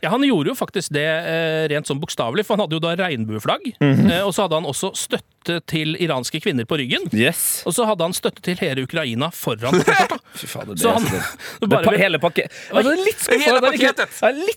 Ja, 0.00 0.08
Han 0.14 0.24
gjorde 0.24 0.48
jo 0.48 0.56
faktisk 0.56 0.94
det 0.96 1.04
eh, 1.04 1.66
rent 1.68 1.88
sånn 1.88 2.00
bokstavelig, 2.00 2.46
for 2.48 2.56
han 2.56 2.64
hadde 2.64 2.78
jo 2.78 2.80
da 2.80 2.94
regnbueflagg. 2.96 3.66
Mm 3.82 3.94
-hmm. 3.94 4.22
og 4.24 4.32
så 4.32 4.46
hadde 4.46 4.56
han 4.56 4.64
også 4.64 4.94
støtte 4.96 5.39
til 5.70 5.96
iranske 6.02 6.40
kvinner 6.42 6.66
på 6.68 6.76
ryggen. 6.80 7.06
Yes! 7.16 7.62
Og 7.68 7.74
så 7.76 7.86
hadde 7.88 8.04
han 8.04 8.14
støtte 8.16 8.42
til 8.44 8.58
hele 8.60 8.84
Ukraina 8.86 9.30
foran 9.34 9.78
T-skjorta. 9.86 10.18
Fy 10.36 10.46
fader, 10.50 10.74
det 10.74 10.82
Så 10.84 10.92
han 10.94 11.06
det. 11.08 11.20
det 11.20 11.60
Det 11.60 11.70
bare, 11.72 11.98
hele 12.00 12.18
pakke 12.22 12.44
altså, 12.46 12.92
litt 12.96 13.20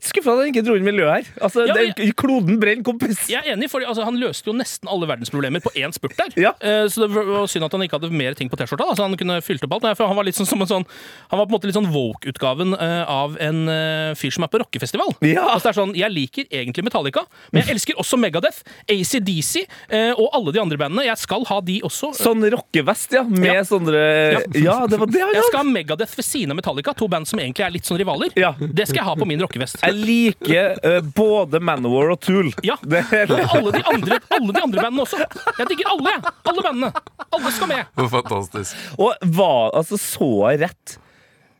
skuffa 0.09 0.33
at 0.33 0.41
han 0.43 0.51
ikke, 0.51 0.63
dro 0.65 0.75
inn 0.77 0.85
miljøet 0.87 1.13
her. 1.13 1.31
Altså, 1.45 1.65
Ja, 1.69 1.77
det, 1.77 2.09
kloden 2.19 2.59
brenner, 2.61 2.83
kompis! 2.85 3.23
Jeg 3.31 3.41
er 3.43 3.53
enig, 3.55 3.69
for 3.71 3.85
altså, 3.85 4.05
han 4.07 4.17
løste 4.21 4.49
jo 4.51 4.55
nesten 4.57 4.89
alle 4.91 5.07
verdensproblemer 5.09 5.63
på 5.63 5.71
én 5.79 5.93
spurt 5.95 6.15
der. 6.19 6.33
Ja. 6.39 6.53
Eh, 6.59 6.85
så 6.91 7.05
det 7.05 7.09
var 7.13 7.47
synd 7.51 7.67
at 7.67 7.75
han 7.77 7.85
ikke 7.85 7.99
hadde 7.99 8.11
mer 8.13 8.37
ting 8.37 8.51
på 8.51 8.59
T-skjorta. 8.59 8.87
Altså, 8.93 9.07
han 9.07 9.17
kunne 9.19 9.39
fylt 9.45 9.63
opp 9.67 9.77
alt. 9.77 9.87
Nei, 9.87 9.93
han 9.99 10.19
var 10.19 10.27
litt 10.27 10.37
sånn, 10.39 10.49
som 10.49 10.61
en 10.63 10.69
sånn 10.69 10.85
Han 11.31 11.39
var 11.39 11.47
på 11.47 11.51
en 11.51 11.55
måte 11.57 11.69
litt 11.69 11.77
sånn 11.77 11.89
woke-utgaven 11.93 12.75
eh, 12.77 13.03
av 13.09 13.37
en 13.41 13.63
eh, 13.71 14.11
fyr 14.19 14.33
som 14.35 14.45
er 14.45 14.51
på 14.53 14.61
rockefestival. 14.63 15.13
Ja. 15.25 15.45
Altså, 15.53 15.69
det 15.69 15.73
er 15.73 15.79
sånn, 15.81 15.95
Jeg 15.97 16.13
liker 16.13 16.47
egentlig 16.49 16.85
Metallica, 16.87 17.25
men 17.51 17.63
jeg 17.63 17.75
elsker 17.77 17.99
også 18.01 18.19
Megadeth, 18.19 18.61
ACDC 18.91 19.63
eh, 19.63 20.11
og 20.13 20.29
alle 20.35 20.53
de 20.55 20.61
andre 20.61 20.72
andre 20.73 20.79
bandene. 20.81 21.05
Jeg 21.05 21.17
skal 21.21 21.45
ha 21.49 21.59
de 21.61 21.79
også. 21.85 22.11
Sånn 22.17 22.43
rockevest, 22.53 23.11
ja. 23.13 23.23
Med 23.23 23.45
Ja. 23.53 23.61
sånne 23.63 23.93
Ja, 24.57 24.87
det 24.87 24.99
var 24.99 25.07
det 25.07 25.21
han 25.21 25.33
Jeg 25.33 25.43
skal 25.49 25.59
ha 25.59 25.63
Megadeth 25.63 26.15
ved 26.17 26.25
siden 26.25 26.51
av 26.51 26.57
Metallica, 26.57 26.93
to 26.95 27.07
band 27.07 27.27
som 27.27 27.39
egentlig 27.39 27.65
er 27.65 27.71
litt 27.71 27.83
sånn 27.85 27.97
rivaler. 27.99 28.29
Ja. 28.35 28.53
Det 28.59 28.87
skal 28.87 29.01
jeg 29.01 29.05
ha 29.05 29.15
på 29.15 29.25
min 29.27 29.39
rockevest. 29.39 29.77
Jeg 29.81 29.93
liker 29.93 30.77
uh, 30.83 31.01
både 31.01 31.59
Manowar 31.61 32.11
og 32.11 32.19
Tool. 32.21 32.51
Ja. 32.63 32.75
Det 32.83 33.05
er 33.13 33.31
Og 33.31 33.39
alle 33.55 33.71
de 33.71 33.83
andre, 33.93 34.19
alle 34.31 34.53
de 34.53 34.61
andre 34.61 34.81
bandene 34.81 35.01
også. 35.05 35.17
Jeg 35.59 35.67
digger 35.69 35.89
alle, 35.93 36.13
jeg. 36.17 36.33
Alle 36.49 36.61
bandene. 36.61 36.93
Alle 37.33 37.51
skal 37.51 37.67
med. 37.67 37.85
Fantastisk. 38.13 38.75
Og 38.99 39.13
hva, 39.33 39.51
altså, 39.73 39.97
så 39.97 40.51
jeg 40.51 40.61
rett? 40.67 40.97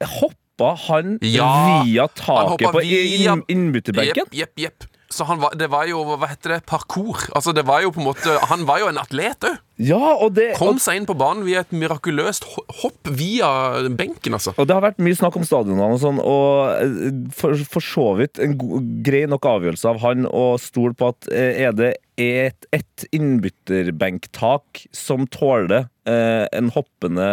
Hoppa 0.04 0.76
han 0.88 1.18
Ja, 1.22 1.82
via 1.84 2.08
taket 2.08 2.68
på 2.72 2.82
via- 2.82 3.34
inn, 3.34 3.44
innbytterbenken? 3.48 4.26
Jepp, 4.30 4.34
jepp, 4.34 4.56
jepp. 4.60 4.90
Så 5.14 5.28
han 5.30 5.42
var, 5.44 5.54
det 5.60 5.70
var 5.70 5.86
jo, 5.90 6.02
hva 6.10 6.30
heter 6.32 6.56
det, 6.56 6.64
parkour. 6.70 7.28
Altså, 7.38 7.54
det 7.54 7.66
var 7.68 7.84
jo 7.86 7.92
på 7.94 8.02
en 8.02 8.08
måte, 8.10 8.34
Han 8.50 8.66
var 8.66 8.82
jo 8.82 8.90
en 8.90 8.98
atlet 9.02 9.46
òg. 9.46 9.60
Ja, 9.84 10.14
Kom 10.58 10.78
seg 10.82 11.00
inn 11.00 11.08
på 11.10 11.16
banen 11.18 11.42
via 11.48 11.64
et 11.64 11.72
mirakuløst 11.74 12.46
hopp 12.84 13.10
via 13.10 13.48
benken, 13.90 14.36
altså. 14.38 14.54
og 14.54 14.68
det 14.70 14.76
har 14.76 14.84
vært 14.86 15.02
mye 15.02 15.18
snakk 15.18 15.40
om 15.40 15.46
stadionene 15.48 15.96
og 15.96 16.02
sånn, 16.04 16.20
og 16.22 16.76
eh, 16.78 17.08
for, 17.34 17.58
for 17.72 17.86
så 17.86 18.06
vidt 18.20 18.38
en 18.44 18.54
go, 18.60 18.78
grei 19.06 19.24
nok 19.30 19.48
avgjørelse 19.50 19.90
av 19.90 20.02
han 20.06 20.30
å 20.30 20.44
stole 20.62 20.94
på 20.98 21.10
at 21.16 21.30
eh, 21.34 21.66
er 21.66 21.74
det 21.78 21.92
et, 22.22 22.70
et 22.70 23.08
innbytterbenktak 23.18 24.86
som 24.94 25.26
tåler 25.34 25.90
en 26.06 26.70
hoppende 26.76 27.26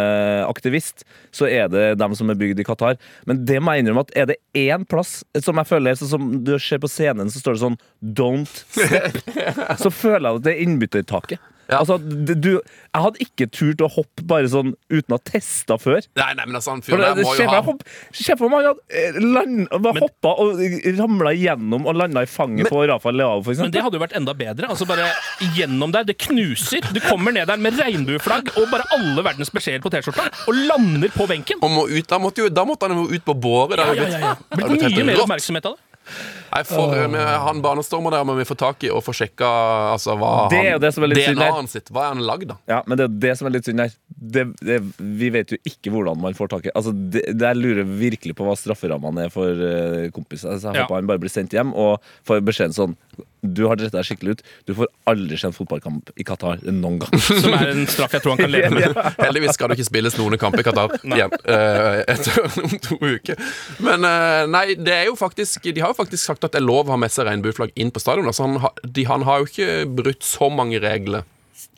aktivist, 0.47 1.03
så 1.35 1.49
er 1.49 1.67
det 1.71 1.85
dem 1.99 2.15
som 2.15 2.31
er 2.31 2.39
bygd 2.39 2.61
i 2.61 2.65
Qatar. 2.67 2.99
Men 3.27 3.43
det 3.47 3.59
må 3.59 3.75
jeg 3.75 3.83
innrømme 3.83 4.05
at 4.07 4.13
er 4.15 4.29
det 4.31 4.37
én 4.57 4.85
plass 4.87 5.21
som 5.43 5.59
jeg 5.59 5.67
føler 5.67 5.97
som 5.99 6.29
du 6.45 6.53
ser 6.61 6.79
på 6.81 6.89
scenen, 6.91 7.31
så 7.31 7.41
står 7.41 7.57
det 7.57 7.63
sånn 7.65 7.79
'Don't 8.01 8.61
step', 8.71 9.19
så 9.83 9.91
føler 9.91 10.29
jeg 10.29 10.41
at 10.41 10.45
det 10.47 10.53
er 10.55 10.63
innbyttertaket. 10.65 11.51
Ja. 11.71 11.79
Altså, 11.79 11.95
du, 12.01 12.57
jeg 12.59 13.01
hadde 13.05 13.21
ikke 13.23 13.45
turt 13.47 13.79
å 13.79 13.87
hoppe 13.87 14.25
bare 14.27 14.49
sånn 14.51 14.73
uten 14.91 15.15
å 15.15 15.17
ha 15.17 15.23
testa 15.23 15.77
før. 15.79 16.01
Nei, 16.19 16.33
nei, 16.35 16.43
men 16.49 16.57
altså, 16.59 16.73
han 16.75 16.81
fyren 16.83 16.99
det, 16.99 17.07
der 17.07 17.23
må 17.23 17.31
jo 17.31 17.45
ha 17.47 17.47
meg 17.47 17.69
han 19.31 19.55
hadde 19.71 19.93
Men- 19.95 20.03
hoppa 20.03 20.33
og 20.43 20.59
ramla 20.99 21.31
igjennom 21.37 21.87
og 21.87 21.95
landa 21.95 22.25
i 22.25 22.29
fanget 22.29 22.67
på 22.71 22.83
Rafael 22.91 23.15
Leao, 23.15 23.39
for 23.45 23.55
Men 23.55 23.71
det 23.71 23.85
hadde 23.85 23.95
jo 23.99 24.03
vært 24.03 24.17
enda 24.19 24.35
bedre. 24.35 24.67
Altså 24.67 24.87
bare 24.89 25.07
gjennom 25.55 25.93
der, 25.95 26.03
Det 26.03 26.17
knuser. 26.17 26.83
Du 26.91 26.99
kommer 26.99 27.31
ned 27.31 27.47
der 27.47 27.57
med 27.61 27.79
regnbueflagg 27.79 28.51
og 28.57 28.67
bare 28.71 28.83
alle 28.91 29.23
verdens 29.23 29.51
beskjeder 29.53 29.81
på 29.81 29.91
T-skjorta 29.93 30.27
og 30.47 30.53
lander 30.67 31.09
på 31.15 31.27
benken. 31.29 31.61
og 31.61 31.71
må 31.71 31.87
ut, 31.87 32.07
da, 32.07 32.19
måtte 32.19 32.43
jo, 32.43 32.49
da 32.49 32.65
måtte 32.67 32.89
han 32.89 32.97
jo 32.97 33.07
ut 33.15 33.23
på 33.23 33.33
båret. 33.39 33.79
Ja, 33.79 33.93
ja, 33.93 34.07
ja, 34.11 34.19
ja. 34.19 34.35
blitt 34.67 34.91
mye 34.91 35.05
mer 35.05 35.23
oppmerksomhet 35.23 35.65
av 35.71 35.77
det. 35.77 36.40
Nei, 36.51 36.63
for 36.67 36.91
uh, 36.95 37.05
med 37.11 37.23
Han 37.45 37.61
banestormer 37.63 38.11
der 38.15 38.25
må 38.27 38.35
vi 38.37 38.45
få 38.47 38.57
tak 38.59 38.83
i 38.83 38.89
og 38.91 39.03
få 39.05 39.13
sjekka 39.15 39.47
altså, 39.93 40.17
hva 40.19 40.31
Det 40.51 40.59
er 40.59 40.73
han, 40.75 40.81
det 40.83 40.91
som 40.95 41.05
er 41.05 41.11
litt 41.13 41.23
synd 41.23 41.43
her. 41.45 41.59
Sitt. 41.71 41.91
Hva 41.93 42.05
er 42.09 42.13
han 42.15 42.23
lagd 42.27 42.51
av? 42.51 42.59
Ja, 42.67 42.81
men 42.89 42.99
det 42.99 43.07
er 43.07 43.15
det 43.27 43.33
som 43.39 43.47
er 43.47 43.55
litt 43.55 43.69
synd 43.69 43.83
her. 43.85 43.93
Det, 44.11 44.43
det, 44.61 44.79
vi 44.99 45.31
vet 45.33 45.53
jo 45.55 45.57
ikke 45.65 45.93
hvordan 45.93 46.19
man 46.21 46.35
får 46.37 46.51
tak 46.51 46.67
i 46.69 46.73
Altså, 46.77 46.91
det, 46.93 47.23
det 47.33 47.47
Jeg 47.53 47.57
lurer 47.61 47.87
virkelig 47.87 48.35
på 48.37 48.45
hva 48.45 48.57
strafferammene 48.59 49.27
er 49.29 49.33
for 49.33 49.47
uh, 49.63 50.07
kompiser. 50.15 50.51
Altså, 50.57 50.69
jeg 50.73 50.81
Ja. 50.81 50.87
håper 50.87 50.99
han 51.01 51.09
bare 51.09 51.21
blir 51.23 51.31
sendt 51.33 51.55
hjem 51.55 51.71
og 51.73 52.01
får 52.27 52.43
beskjeden 52.45 52.75
sånn 52.75 52.97
Du 53.41 53.63
har 53.65 53.79
dritt 53.79 53.95
deg 53.95 54.05
skikkelig 54.05 54.35
ut. 54.37 54.41
Du 54.69 54.75
får 54.77 54.89
aldri 55.09 55.39
se 55.41 55.47
en 55.49 55.55
fotballkamp 55.55 56.11
i 56.21 56.25
Qatar 56.27 56.59
noen 56.67 56.99
gang. 57.01 57.15
Som 57.41 57.55
er 57.57 57.71
en 57.71 57.87
straff 57.89 58.13
jeg 58.13 58.21
tror 58.21 58.35
han 58.35 58.43
kan 58.43 58.51
leve 58.53 58.69
med. 58.75 58.99
Heldigvis 59.23 59.55
skal 59.57 59.71
det 59.71 59.79
ikke 59.79 59.87
spilles 59.89 60.17
noen 60.19 60.37
kamp 60.41 60.59
i 60.61 60.65
Qatar 60.67 60.93
igjen 60.99 61.33
uh, 61.47 62.03
etter 62.05 62.43
om 62.61 62.75
to 62.85 62.99
uker. 63.01 63.41
Men 63.81 64.05
uh, 64.05 64.43
nei, 64.51 64.67
det 64.77 64.93
er 64.99 65.09
jo 65.09 65.17
faktisk 65.17 65.71
De 65.71 65.81
har 65.81 65.89
jo 65.95 65.97
faktisk 65.97 66.21
sagt 66.27 66.40
at 66.47 66.53
det 66.55 66.61
er 66.61 66.65
lov 66.67 66.87
å 66.87 66.95
ha 66.95 66.97
med 67.01 67.11
seg 67.13 67.27
regnbueflagg 67.27 67.71
inn 67.75 67.91
på 67.91 67.99
stadion. 68.03 68.25
Altså 68.29 68.47
han, 68.47 68.57
har- 68.63 68.73
de, 68.85 69.03
han 69.09 69.21
har 69.27 69.39
jo 69.43 69.45
ikke 69.51 69.85
brutt 70.01 70.23
så 70.23 70.49
mange 70.53 70.79
regler. 70.83 71.23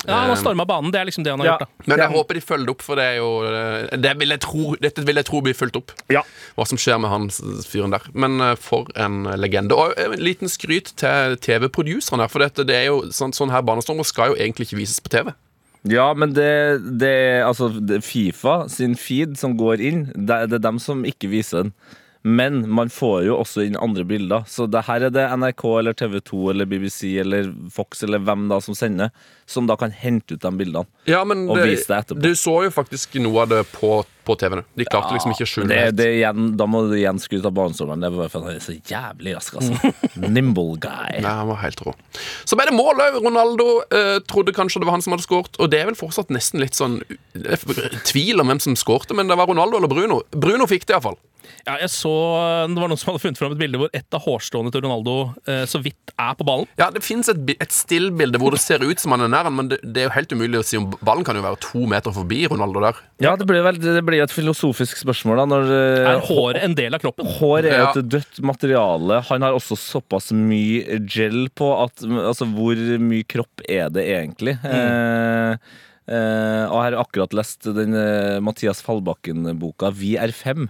Ja, 0.08 0.18
Han 0.20 0.30
har 0.34 0.36
storma 0.40 0.66
banen. 0.68 0.92
Det 0.92 1.00
er 1.00 1.06
liksom 1.08 1.24
det 1.24 1.32
han 1.32 1.40
har 1.40 1.48
Ja. 1.48 1.52
gjort. 1.60 1.70
da 1.80 1.88
Men 1.88 2.00
jeg 2.00 2.12
håper 2.12 2.34
de 2.34 2.42
følger 2.42 2.66
det 2.66 2.72
opp, 2.74 2.82
for 2.84 2.96
det 3.00 3.04
er 3.04 3.16
jo 3.18 3.30
eh, 3.48 3.98
det 4.04 4.12
vil 4.20 4.30
jeg 4.34 4.40
tro, 4.44 4.76
Dette 4.84 5.04
vil 5.08 5.16
jeg 5.16 5.26
tro 5.26 5.42
blir 5.42 5.54
fulgt 5.56 5.76
opp. 5.80 5.92
Ja. 6.12 6.22
Hva 6.58 6.66
som 6.68 6.78
skjer 6.78 7.00
med 7.00 7.10
han 7.12 7.30
fyren 7.64 7.92
der. 7.96 8.04
Men 8.14 8.40
eh, 8.42 8.56
for 8.60 8.88
en 9.00 9.24
legende. 9.40 9.72
Og 9.76 9.94
en 10.00 10.18
liten 10.20 10.52
skryt 10.52 10.92
til 11.00 11.38
TV-produseren 11.40 12.20
her. 12.20 12.28
For 12.32 12.40
dette, 12.44 12.66
det 12.68 12.76
er 12.76 12.86
jo 12.92 13.02
sånn, 13.16 13.32
sånn 13.36 13.52
her 13.56 13.62
banestormer 13.64 14.04
skal 14.08 14.34
jo 14.34 14.36
egentlig 14.40 14.68
ikke 14.70 14.80
vises 14.82 15.00
på 15.04 15.10
TV. 15.14 15.32
Ja, 15.88 16.14
men 16.16 16.32
det, 16.36 16.52
det 17.00 17.10
er 17.12 17.42
altså 17.48 17.68
det, 17.76 18.02
Fifa 18.08 18.70
sin 18.72 18.96
feed 18.96 19.38
som 19.40 19.56
går 19.60 19.82
inn. 19.84 20.06
Det, 20.16 20.50
det 20.52 20.60
er 20.60 20.68
dem 20.68 20.80
som 20.80 21.04
ikke 21.08 21.28
viser 21.32 21.64
den. 21.64 21.74
Men 22.24 22.62
man 22.72 22.88
får 22.90 23.26
jo 23.28 23.36
også 23.42 23.66
inn 23.68 23.76
andre 23.76 24.06
bilder. 24.08 24.46
Så 24.48 24.64
det 24.72 24.86
her 24.88 25.04
er 25.10 25.12
det 25.12 25.26
NRK 25.36 25.64
eller 25.82 25.96
TV 26.00 26.22
2 26.24 26.44
eller 26.54 26.70
BBC 26.72 27.18
eller 27.20 27.50
Fox 27.72 28.04
eller 28.08 28.22
hvem 28.24 28.46
da 28.48 28.62
som 28.64 28.78
sender, 28.80 29.12
som 29.46 29.68
da 29.68 29.76
kan 29.80 29.92
hente 29.92 30.38
ut 30.38 30.44
de 30.46 30.52
bildene. 30.56 30.88
Ja, 31.10 31.26
men 31.28 31.50
Og 31.52 31.60
det, 31.60 31.66
vise 31.74 31.90
det 31.92 31.98
etterpå. 32.06 32.24
du 32.24 32.32
så 32.40 32.54
jo 32.64 32.72
faktisk 32.72 33.18
noe 33.20 33.44
av 33.44 33.52
det 33.52 33.60
på, 33.74 33.92
på 34.24 34.38
TV-ene. 34.40 34.64
De 34.80 34.88
klarte 34.88 35.12
liksom 35.18 35.34
ikke 35.36 35.44
å 35.44 35.52
skjule 35.52 35.82
det, 35.92 36.08
igjen, 36.22 36.54
Da 36.56 36.68
må 36.70 36.86
du 36.88 36.96
igjen 36.96 37.20
skryte 37.20 37.52
av 37.52 37.58
barnestolen. 37.60 38.00
Det 38.08 38.14
var 38.16 38.32
for 38.32 38.48
han 38.48 38.56
er 38.56 38.64
så 38.64 38.78
jævlig 38.78 39.36
rask, 39.36 39.60
altså. 39.60 39.92
Nimble 40.38 40.80
guy. 40.80 41.20
Nei, 41.20 41.36
han 41.42 41.52
var 41.52 41.60
helt 41.66 41.84
rå. 41.84 41.92
Så 42.48 42.56
ble 42.56 42.70
det 42.72 42.78
mål 42.78 43.04
òg. 43.04 43.20
Ronaldo 43.28 43.68
eh, 43.92 44.22
trodde 44.32 44.56
kanskje 44.56 44.80
det 44.80 44.88
var 44.88 44.96
han 44.96 45.04
som 45.04 45.18
hadde 45.18 45.28
skåret. 45.28 45.60
Og 45.60 45.68
det 45.76 45.84
er 45.84 45.92
vel 45.92 46.00
fortsatt 46.00 46.32
nesten 46.32 46.64
litt 46.64 46.80
sånn 46.80 47.02
tvil 48.08 48.40
om 48.40 48.48
hvem 48.48 48.64
som 48.64 48.80
skårte, 48.80 49.12
men 49.18 49.28
det 49.28 49.36
var 49.36 49.52
Ronaldo 49.52 49.82
eller 49.82 49.92
Bruno. 49.92 50.24
Bruno 50.32 50.72
fikk 50.72 50.88
det 50.88 50.96
iallfall. 50.96 51.20
Ja, 51.68 51.78
jeg 51.82 51.90
så 51.94 52.12
Det 52.74 52.80
var 52.82 52.90
noen 52.92 53.00
som 53.00 53.12
hadde 53.14 53.22
funnet 53.24 53.40
fram 53.40 53.54
et 53.56 53.60
bilde 53.62 53.80
hvor 53.82 53.90
et 53.96 54.16
av 54.18 54.24
hårstråene 54.26 54.72
til 54.74 54.84
Ronaldo 54.86 55.16
eh, 55.48 55.64
så 55.70 55.82
vidt 55.84 56.14
er 56.20 56.34
på 56.40 56.46
ballen. 56.48 56.68
Ja, 56.80 56.90
det 56.94 57.04
fins 57.06 57.30
et, 57.32 57.40
et 57.56 57.74
stillbilde 57.74 58.40
hvor 58.42 58.54
det 58.56 58.62
ser 58.64 58.84
ut 58.84 59.00
som 59.02 59.16
han 59.16 59.26
er 59.26 59.32
nær 59.34 59.50
men 59.54 59.70
det, 59.72 59.80
det 59.84 60.04
er 60.04 60.08
jo 60.10 60.16
helt 60.18 60.34
umulig 60.36 60.60
å 60.62 60.66
si 60.68 60.78
om 60.80 60.90
ballen 61.02 61.26
kan 61.28 61.38
jo 61.40 61.44
være 61.46 61.60
to 61.64 61.84
meter 61.90 62.14
forbi 62.16 62.44
Ronaldo 62.52 62.84
der. 62.84 63.00
Ja, 63.24 63.36
det 63.40 63.48
blir 63.50 63.64
vel 63.66 63.80
det 63.82 64.04
blir 64.06 64.22
jo 64.22 64.28
et 64.28 64.34
filosofisk 64.36 65.00
spørsmål, 65.04 65.44
da. 65.44 65.46
Når 65.54 65.72
eh, 65.78 66.10
Er 66.16 66.26
håret 66.28 66.64
en 66.68 66.76
del 66.78 66.96
av 66.98 67.04
kroppen? 67.04 67.30
Hår 67.40 67.60
er 67.68 67.78
jo 67.78 67.84
Ja. 67.84 67.92
et 67.96 68.10
dødt 68.14 68.42
materiale. 68.46 69.22
Han 69.30 69.42
har 69.48 69.56
også 69.58 69.78
såpass 69.80 70.32
mye 70.36 71.00
gel 71.10 71.48
på 71.56 71.72
at 71.84 72.04
Altså, 72.04 72.46
hvor 72.50 72.78
mye 73.02 73.26
kropp 73.28 73.64
er 73.70 73.90
det 73.94 74.04
egentlig? 74.10 74.56
Eh, 74.64 75.56
eh, 76.08 76.64
og 76.70 76.78
jeg 76.78 76.86
har 76.88 76.98
akkurat 77.02 77.36
lest 77.38 77.68
den 77.76 77.96
eh, 77.98 78.40
Mathias 78.44 78.82
Fallbakken-boka 78.86 79.92
'Vi 79.94 80.16
er 80.18 80.34
fem'. 80.36 80.70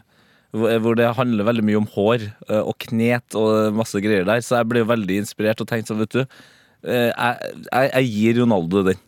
Hvor 0.53 0.97
det 0.97 1.07
handler 1.17 1.47
veldig 1.47 1.63
mye 1.65 1.79
om 1.79 1.87
hår 1.95 2.27
eh, 2.29 2.59
og 2.61 2.75
knet 2.85 3.37
og 3.39 3.73
masse 3.73 3.97
greier 4.03 4.27
der. 4.27 4.43
Så 4.45 4.59
jeg 4.59 4.69
ble 4.69 4.83
veldig 4.85 5.23
inspirert 5.23 5.63
og 5.63 5.69
tenkte 5.69 5.93
sånn, 5.93 6.03
vet 6.03 6.13
du 6.13 6.21
eh, 6.21 7.09
jeg, 7.09 7.55
jeg, 7.71 7.89
jeg 7.89 8.11
gir 8.11 8.39
Ronaldo 8.43 8.83
den. 8.91 9.01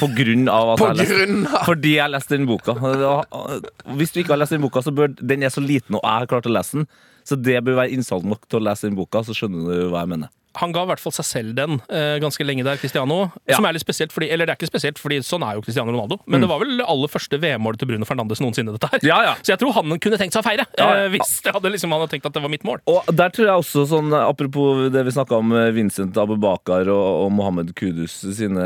På 0.00 0.08
grunn 0.16 0.48
av 0.48 0.70
at 0.72 0.80
jeg 0.80 0.88
har 0.88 0.96
lest 0.96 1.12
grunn 1.12 1.42
av 1.44 1.66
fordi 1.68 1.90
jeg 1.98 2.12
leste 2.14 2.32
lest 2.32 2.32
den 2.32 2.48
boka. 2.48 2.74
Hvis 4.00 4.14
du 4.14 4.22
ikke 4.22 4.32
har 4.32 4.40
lest 4.40 4.56
den 4.56 4.64
boka, 4.64 4.82
så 4.84 4.94
bør 4.96 5.12
den 5.18 5.44
er 5.44 5.52
så 5.52 5.60
liten, 5.60 5.98
og 5.98 6.00
jeg 6.00 6.22
har 6.22 6.30
klart 6.30 6.48
å 6.48 6.54
lese 6.56 6.80
den. 6.80 6.88
Så 7.28 7.36
det 7.36 7.58
bør 7.66 7.82
være 7.82 7.92
innsalg 7.92 8.24
nok 8.24 8.48
til 8.48 8.62
å 8.62 8.64
lese 8.64 8.88
den 8.88 8.96
boka, 8.96 9.20
så 9.26 9.36
skjønner 9.36 9.68
du 9.68 9.90
hva 9.92 10.06
jeg 10.06 10.12
mener. 10.14 10.32
Han 10.56 10.72
ga 10.72 10.82
i 10.82 10.88
hvert 10.90 11.02
fall 11.02 11.12
seg 11.14 11.26
selv 11.28 11.54
den 11.58 11.76
eh, 11.92 12.16
ganske 12.22 12.44
lenge 12.46 12.64
der, 12.66 12.78
Cristiano. 12.80 13.18
Ja. 13.48 13.58
Som 13.58 13.66
er 13.68 13.76
litt 13.76 13.84
spesielt, 13.84 14.14
fordi, 14.14 14.30
eller 14.32 14.48
det 14.48 14.54
er 14.54 14.60
ikke 14.60 14.70
spesielt, 14.70 15.00
fordi 15.00 15.20
sånn 15.26 15.44
er 15.46 15.58
jo 15.58 15.64
Cristiano 15.66 15.92
Ronaldo. 15.92 16.18
Men 16.26 16.42
det 16.44 16.48
var 16.50 16.62
vel 16.62 16.78
det 16.80 16.86
aller 16.88 17.12
første 17.12 17.38
VM-målet 17.42 17.82
til 17.82 17.90
Bruno 17.90 18.08
Fernandes 18.08 18.42
noensinne, 18.42 18.74
dette 18.74 18.90
her. 18.92 19.04
Ja, 19.06 19.18
ja. 19.26 19.34
Så 19.42 19.52
jeg 19.52 19.62
tror 19.62 19.76
han 19.76 19.94
kunne 20.02 20.20
tenkt 20.20 20.36
seg 20.36 20.42
å 20.42 20.48
feire, 20.48 20.66
eh, 20.80 21.04
hvis 21.14 21.36
hadde 21.46 21.72
liksom, 21.74 21.92
han 21.94 22.02
hadde 22.02 22.14
tenkt 22.16 22.30
at 22.30 22.36
det 22.36 22.44
var 22.44 22.52
mitt 22.52 22.66
mål. 22.68 22.82
Og 22.90 23.12
der 23.12 23.34
tror 23.34 23.50
jeg 23.50 23.64
også, 23.64 23.84
sånn, 23.92 24.14
apropos 24.18 24.88
det 24.94 25.04
vi 25.06 25.14
snakka 25.14 25.42
om 25.42 25.54
eh, 25.58 25.70
Vincent 25.76 26.18
Abubakar 26.20 26.90
og, 26.94 27.06
og 27.26 27.30
Mohammed 27.36 27.74
Kudus 27.78 28.16
sine 28.38 28.64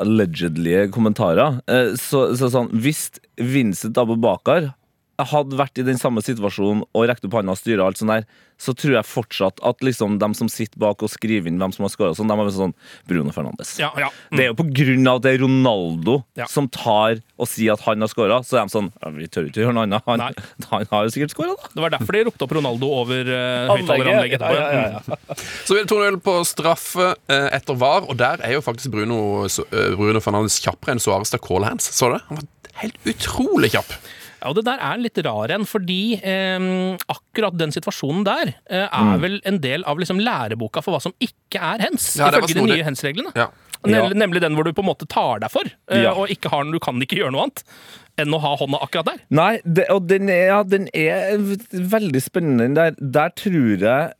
allegedlige 0.00 0.88
kommentarer, 0.94 1.60
så, 2.00 2.26
så 2.36 2.48
sånn 2.52 2.70
Hvis 2.72 3.06
Vincent 3.40 3.98
Abubakar 4.00 4.72
hadde 5.18 5.58
vært 5.58 5.78
i 5.78 5.86
den 5.86 6.00
samme 6.00 6.22
situasjonen 6.24 6.82
og 6.90 7.06
rekt 7.10 7.26
opp 7.26 7.36
hånda 7.38 7.54
og 7.54 7.60
styra 7.60 7.86
alt 7.86 8.00
sånn 8.00 8.10
der, 8.10 8.26
så 8.60 8.72
tror 8.76 8.96
jeg 8.96 9.06
fortsatt 9.08 9.60
at 9.66 9.82
liksom 9.84 10.18
dem 10.22 10.34
som 10.38 10.48
sitter 10.50 10.78
bak 10.80 11.02
og 11.02 11.10
skriver 11.10 11.50
inn 11.50 11.58
hvem 11.58 11.72
som 11.74 11.84
har 11.86 11.92
skåra, 11.92 12.14
sånn, 12.16 12.30
de 12.30 12.36
har 12.36 12.46
vært 12.46 12.56
sånn 12.56 12.74
Bruno 13.10 13.34
Fernandes. 13.34 13.74
Ja, 13.82 13.90
ja. 13.98 14.10
Mm. 14.30 14.36
Det 14.38 14.44
er 14.44 14.50
jo 14.50 14.56
på 14.60 14.66
grunn 14.78 15.10
av 15.10 15.18
at 15.18 15.26
det 15.26 15.32
er 15.34 15.42
Ronaldo 15.42 16.16
Ja. 16.38 16.46
som 16.50 16.68
tar 16.70 17.20
og 17.34 17.50
sier 17.50 17.74
at 17.74 17.82
han 17.86 18.02
har 18.02 18.10
skåra, 18.10 18.40
så 18.46 18.60
er 18.60 18.68
de 18.68 18.74
sånn 18.74 18.90
ja, 18.94 19.10
Vi 19.14 19.26
tør 19.26 19.48
ikke 19.50 19.64
gjøre 19.64 19.74
noe 19.74 19.86
annet. 19.88 20.06
Han, 20.06 20.22
han 20.70 20.88
har 20.90 21.06
jo 21.06 21.14
sikkert 21.14 21.34
skåra, 21.34 21.54
da. 21.58 21.70
Det 21.74 21.84
var 21.84 21.94
derfor 21.96 22.18
de 22.18 22.24
ropte 22.30 22.46
opp 22.46 22.56
Ronaldo 22.58 22.90
over 23.02 23.30
uh, 23.30 23.74
høyttaleranlegget 23.74 24.38
etterpå. 24.38 24.58
Ja, 24.58 24.66
ja, 24.70 24.82
ja, 24.94 25.02
ja. 25.02 25.38
Så 25.66 25.74
blir 25.74 25.84
det 25.84 25.90
2-0 25.94 26.20
på 26.24 26.36
straffe 26.48 27.12
uh, 27.14 27.48
etter 27.54 27.78
VAR, 27.78 28.06
og 28.06 28.18
der 28.22 28.42
er 28.46 28.56
jo 28.56 28.64
faktisk 28.64 28.94
Bruno, 28.94 29.46
eh, 29.46 29.94
Bruno 29.98 30.22
Fernandes 30.22 30.60
kjappere 30.62 30.94
enn 30.94 31.02
Suárez 31.02 31.34
da 31.34 31.42
Callhands. 31.42 31.90
Så 31.94 32.10
du 32.10 32.18
det? 32.18 32.24
Han 32.30 32.40
var 32.40 32.80
helt 32.84 33.10
utrolig 33.14 33.74
kjapp. 33.74 33.96
Ja, 34.44 34.50
og 34.52 34.58
det 34.58 34.66
der 34.68 34.78
er 34.84 34.98
litt 35.00 35.16
rar 35.24 35.50
en, 35.56 35.64
fordi 35.64 36.18
eh, 36.20 36.96
akkurat 37.08 37.56
den 37.56 37.72
situasjonen 37.72 38.24
der 38.28 38.52
eh, 38.68 38.84
Mm. 38.92 39.12
er 39.14 39.18
vel 39.22 39.38
en 39.48 39.58
del 39.64 39.84
av 39.88 39.96
liksom 39.98 40.20
læreboka 40.20 40.82
for 40.84 40.92
hva 40.94 41.00
som 41.02 41.14
ikke 41.24 41.56
er 41.64 41.80
hens, 41.88 42.10
Ja, 42.20 42.28
ifølge 42.28 42.54
de 42.60 42.66
nye 42.68 42.84
hens-reglene. 42.84 43.32
Ja. 43.34 43.48
Nemlig, 43.84 44.16
nemlig 44.16 44.40
den 44.40 44.54
hvor 44.56 44.64
du 44.64 44.72
på 44.72 44.80
en 44.84 44.88
måte 44.88 45.04
tar 45.08 45.40
deg 45.42 45.50
for, 45.52 45.64
eh, 45.90 46.02
Ja. 46.04 46.12
og 46.12 46.28
ikke 46.32 46.48
har, 46.52 46.64
du 46.64 46.78
kan 46.80 47.00
ikke 47.00 47.16
gjøre 47.20 47.32
noe 47.32 47.42
annet 47.48 47.64
enn 48.20 48.32
å 48.32 48.38
ha 48.40 48.52
hånda 48.56 48.78
akkurat 48.84 49.08
der. 49.10 49.18
Nei, 49.30 49.60
det, 49.64 49.88
og 49.90 50.06
den 50.08 50.28
er, 50.32 50.44
ja, 50.52 50.60
den 50.62 50.88
er 50.94 51.36
veldig 51.72 52.22
spennende. 52.22 52.68
Der, 52.76 52.94
der 53.00 53.32
tror 53.36 53.80
jeg 53.80 54.12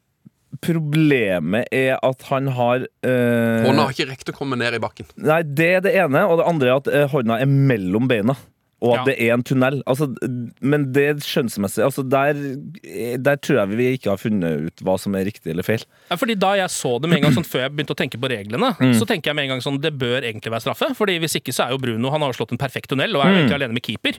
problemet 0.64 1.66
er 1.74 1.98
at 2.02 2.22
han 2.30 2.46
har 2.56 2.84
øh, 3.04 3.64
Hånda 3.66 3.86
har 3.88 3.94
ikke 3.94 4.08
rekt 4.10 4.30
å 4.32 4.34
komme 4.36 4.56
ned 4.60 4.76
i 4.76 4.80
bakken. 4.82 5.06
Nei, 5.16 5.42
det 5.42 5.68
er 5.78 5.80
det 5.84 5.94
ene, 5.98 6.24
og 6.30 6.38
det 6.40 6.46
andre 6.50 6.68
er 6.70 6.76
at 6.82 6.90
øh, 6.90 7.06
hånda 7.14 7.40
er 7.42 7.50
mellom 7.50 8.08
beina. 8.10 8.36
Og 8.82 8.92
at 8.94 8.98
Ja. 8.98 9.04
det 9.04 9.16
er 9.22 9.34
en 9.34 9.42
tunnel. 9.42 9.82
Altså, 9.86 10.08
men 10.60 10.92
det 10.92 11.22
skjønnsmessig 11.24 11.84
altså 11.84 12.02
der, 12.02 12.34
der 13.16 13.36
tror 13.36 13.60
jeg 13.62 13.76
vi 13.78 13.86
ikke 13.96 14.10
har 14.10 14.20
funnet 14.20 14.66
ut 14.66 14.84
hva 14.84 14.98
som 15.00 15.14
er 15.14 15.24
riktig 15.24 15.54
eller 15.54 15.62
feil. 15.62 15.84
Ja, 16.10 16.16
fordi 16.16 16.34
Da 16.38 16.54
jeg 16.58 16.68
så 16.68 17.00
det 17.00 17.08
med 17.08 17.18
en 17.18 17.28
gang 17.28 17.36
sånn 17.38 17.48
før 17.48 17.64
jeg 17.64 17.72
begynte 17.76 17.94
å 17.94 18.00
tenke 18.02 18.20
på 18.20 18.28
reglene, 18.28 18.74
så 18.98 19.06
tenker 19.06 19.30
jeg 19.30 19.36
med 19.36 19.44
en 19.48 19.54
gang 19.56 19.64
sånn 19.64 19.80
det 19.80 19.94
bør 19.96 20.20
egentlig 20.22 20.52
være 20.52 20.66
straffe. 20.66 20.94
Fordi 20.94 21.18
Hvis 21.22 21.36
ikke 21.40 21.54
så 21.54 21.68
er 21.68 21.70
jo 21.70 21.78
Bruno 21.78 22.10
Han 22.10 22.20
har 22.20 22.32
slått 22.32 22.52
en 22.52 22.58
perfekt 22.58 22.90
tunnel 22.90 23.14
og 23.16 23.22
er 23.22 23.30
mm. 23.30 23.36
egentlig 23.38 23.54
alene 23.60 23.72
med 23.78 23.82
keeper. 23.86 24.18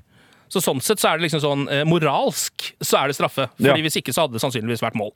Så 0.50 0.62
sånn 0.62 0.82
sett 0.84 1.02
så 1.02 1.10
er 1.10 1.18
det 1.18 1.26
liksom 1.26 1.42
sånn 1.42 1.64
eh, 1.74 1.84
moralsk 1.90 2.68
så 2.84 3.00
er 3.02 3.10
det 3.10 3.18
straffe. 3.18 3.48
Fordi 3.58 3.82
Ja. 3.82 3.86
Hvis 3.86 3.98
ikke 3.98 4.14
så 4.14 4.26
hadde 4.26 4.38
det 4.38 4.44
sannsynligvis 4.44 4.84
vært 4.84 4.98
mål. 5.00 5.12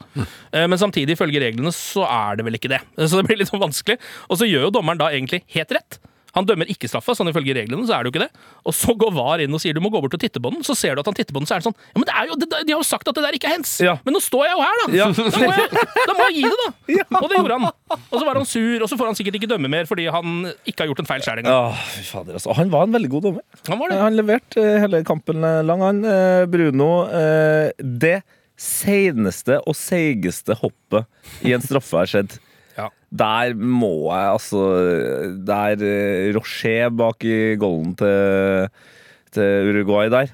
Eh, 0.51 0.65
men 0.65 0.77
samtidig, 0.81 1.13
ifølge 1.15 1.41
reglene, 1.41 1.71
så 1.71 2.03
er 2.05 2.39
det 2.39 2.45
vel 2.45 2.57
ikke 2.57 2.71
det. 2.73 2.81
Så 2.97 3.19
det 3.19 3.27
blir 3.27 3.37
litt 3.37 3.49
sånn 3.51 3.61
vanskelig. 3.61 3.99
Og 4.29 4.39
så 4.41 4.47
gjør 4.49 4.67
jo 4.67 4.71
dommeren 4.79 4.97
da 4.97 5.11
egentlig 5.13 5.43
helt 5.53 5.71
rett. 5.77 5.99
Han 6.38 6.47
dømmer 6.49 6.69
ikke 6.69 6.89
straffa, 6.91 7.15
sånn 7.17 7.32
ifølge 7.32 7.55
reglene, 7.57 7.86
så 7.89 7.97
er 7.97 8.05
det 8.05 8.11
jo 8.11 8.15
ikke 8.15 8.25
det. 8.27 8.47
Og 8.69 8.75
så 8.75 8.95
går 8.99 9.13
VAR 9.15 9.43
inn 9.43 9.55
og 9.55 9.61
sier 9.63 9.77
du 9.77 9.82
må 9.84 9.91
gå 9.93 10.01
bort 10.03 10.15
og 10.17 10.21
titte 10.21 10.41
på 10.43 10.51
den. 10.53 10.63
Så 10.67 10.75
ser 10.77 10.95
du 10.95 11.03
at 11.03 11.09
han 11.09 11.17
titter 11.17 11.36
på 11.36 11.41
den, 11.41 11.49
så 11.49 11.57
er 11.57 11.63
det 11.63 11.69
sånn 11.69 11.77
Ja, 11.80 11.97
men 11.97 12.07
det 12.09 12.15
er 12.15 12.30
jo, 12.30 12.38
det, 12.39 12.49
de 12.67 12.75
har 12.75 12.82
jo 12.84 12.88
sagt 12.88 13.09
at 13.09 13.17
det 13.17 13.25
der 13.25 13.38
ikke 13.38 13.49
er 13.49 13.57
hens! 13.57 13.75
Ja. 13.84 13.97
Men 14.05 14.17
nå 14.17 14.21
står 14.23 14.47
jeg 14.49 14.57
jo 14.57 14.63
her, 14.65 14.82
da! 14.82 14.88
Ja. 14.99 15.09
Da, 15.15 15.27
må 15.41 15.51
jeg, 15.53 15.86
da 16.09 16.15
må 16.17 16.27
jeg 16.30 16.38
gi 16.39 16.45
det, 16.45 16.57
da! 16.63 16.69
Og 17.23 17.27
det 17.32 17.39
gjorde 17.39 17.59
han. 17.59 17.69
Og 17.99 18.15
så 18.15 18.23
var 18.25 18.39
han 18.39 18.47
sur, 18.49 18.84
og 18.84 18.89
så 18.91 18.97
får 18.99 19.09
han 19.09 19.17
sikkert 19.17 19.39
ikke 19.39 19.49
dømme 19.49 19.69
mer 19.71 19.88
fordi 19.89 20.05
han 20.13 20.41
ikke 20.67 20.84
har 20.84 20.91
gjort 20.91 21.01
en 21.03 21.09
feil 21.09 21.23
sjøl 21.25 21.41
engang. 21.41 21.69
Åh, 21.69 21.86
fader, 22.09 22.38
altså. 22.38 22.53
Han 22.57 22.71
var 22.73 22.88
en 22.88 22.95
veldig 22.95 23.11
god 23.11 23.25
dommer. 23.27 23.45
Han 23.69 23.82
var 23.82 23.91
det. 23.91 23.99
Han 24.03 24.17
leverte 24.17 24.63
eh, 24.63 24.80
hele 24.84 25.01
kampen 25.07 25.45
eh, 25.45 25.61
lang, 25.65 25.84
han. 25.86 26.03
Eh, 26.05 26.43
Bruno. 26.51 26.89
Det 27.80 28.19
seneste 28.59 29.59
og 29.63 29.75
seigeste 29.77 30.57
hoppet 30.59 31.07
i 31.47 31.53
en 31.55 31.63
straffe 31.63 31.99
har 31.99 32.09
skjedd. 32.11 32.38
Ja. 32.80 32.88
Der 33.19 33.55
må 33.57 33.89
jeg 34.13 34.27
altså 34.36 34.59
Der 35.47 35.82
eh, 35.82 36.30
Rocher 36.36 36.91
bak 36.93 37.25
i 37.25 37.55
golden 37.59 37.95
til, 37.99 38.69
til 39.34 39.71
Uruguay 39.73 40.11
der. 40.13 40.30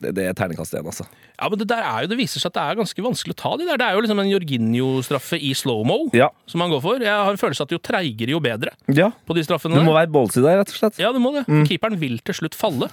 Det, 0.00 0.12
det 0.16 0.24
er 0.28 0.34
terningkast 0.36 0.74
én, 0.78 0.86
altså. 0.90 1.06
Ja, 1.34 1.48
men 1.50 1.58
det 1.58 1.66
der 1.70 1.82
er 1.82 2.04
jo, 2.04 2.08
det 2.12 2.16
viser 2.18 2.38
seg 2.42 2.50
at 2.52 2.56
det 2.56 2.62
er 2.62 2.76
ganske 2.78 3.02
vanskelig 3.02 3.34
å 3.34 3.38
ta 3.40 3.50
de 3.58 3.64
der. 3.66 3.78
Det 3.80 3.86
er 3.88 3.96
jo 3.96 4.02
liksom 4.04 4.20
en 4.22 4.28
Jorginho-straffe 4.30 5.38
i 5.42 5.50
slow-mo 5.58 5.96
Ja. 6.14 6.28
som 6.50 6.62
han 6.62 6.70
går 6.70 6.82
for. 6.84 7.02
Jeg 7.02 7.10
har 7.10 7.30
en 7.34 7.40
følelse 7.40 7.66
at 7.66 7.74
jo 7.74 7.80
treigere, 7.82 8.30
jo 8.36 8.40
bedre 8.42 8.70
ja. 8.94 9.08
på 9.26 9.34
de 9.34 9.42
straffene 9.46 9.74
Du 9.74 9.82
må 9.82 9.90
der. 9.94 10.04
være 10.04 10.12
ballsy 10.14 10.38
der, 10.44 10.60
rett 10.62 10.70
og 10.70 10.78
slett. 10.78 11.00
Ja, 11.02 11.10
du 11.14 11.18
må 11.22 11.32
det. 11.34 11.42
Keeperen 11.66 11.98
vil 11.98 12.20
til 12.22 12.38
slutt 12.38 12.54
falle. 12.58 12.90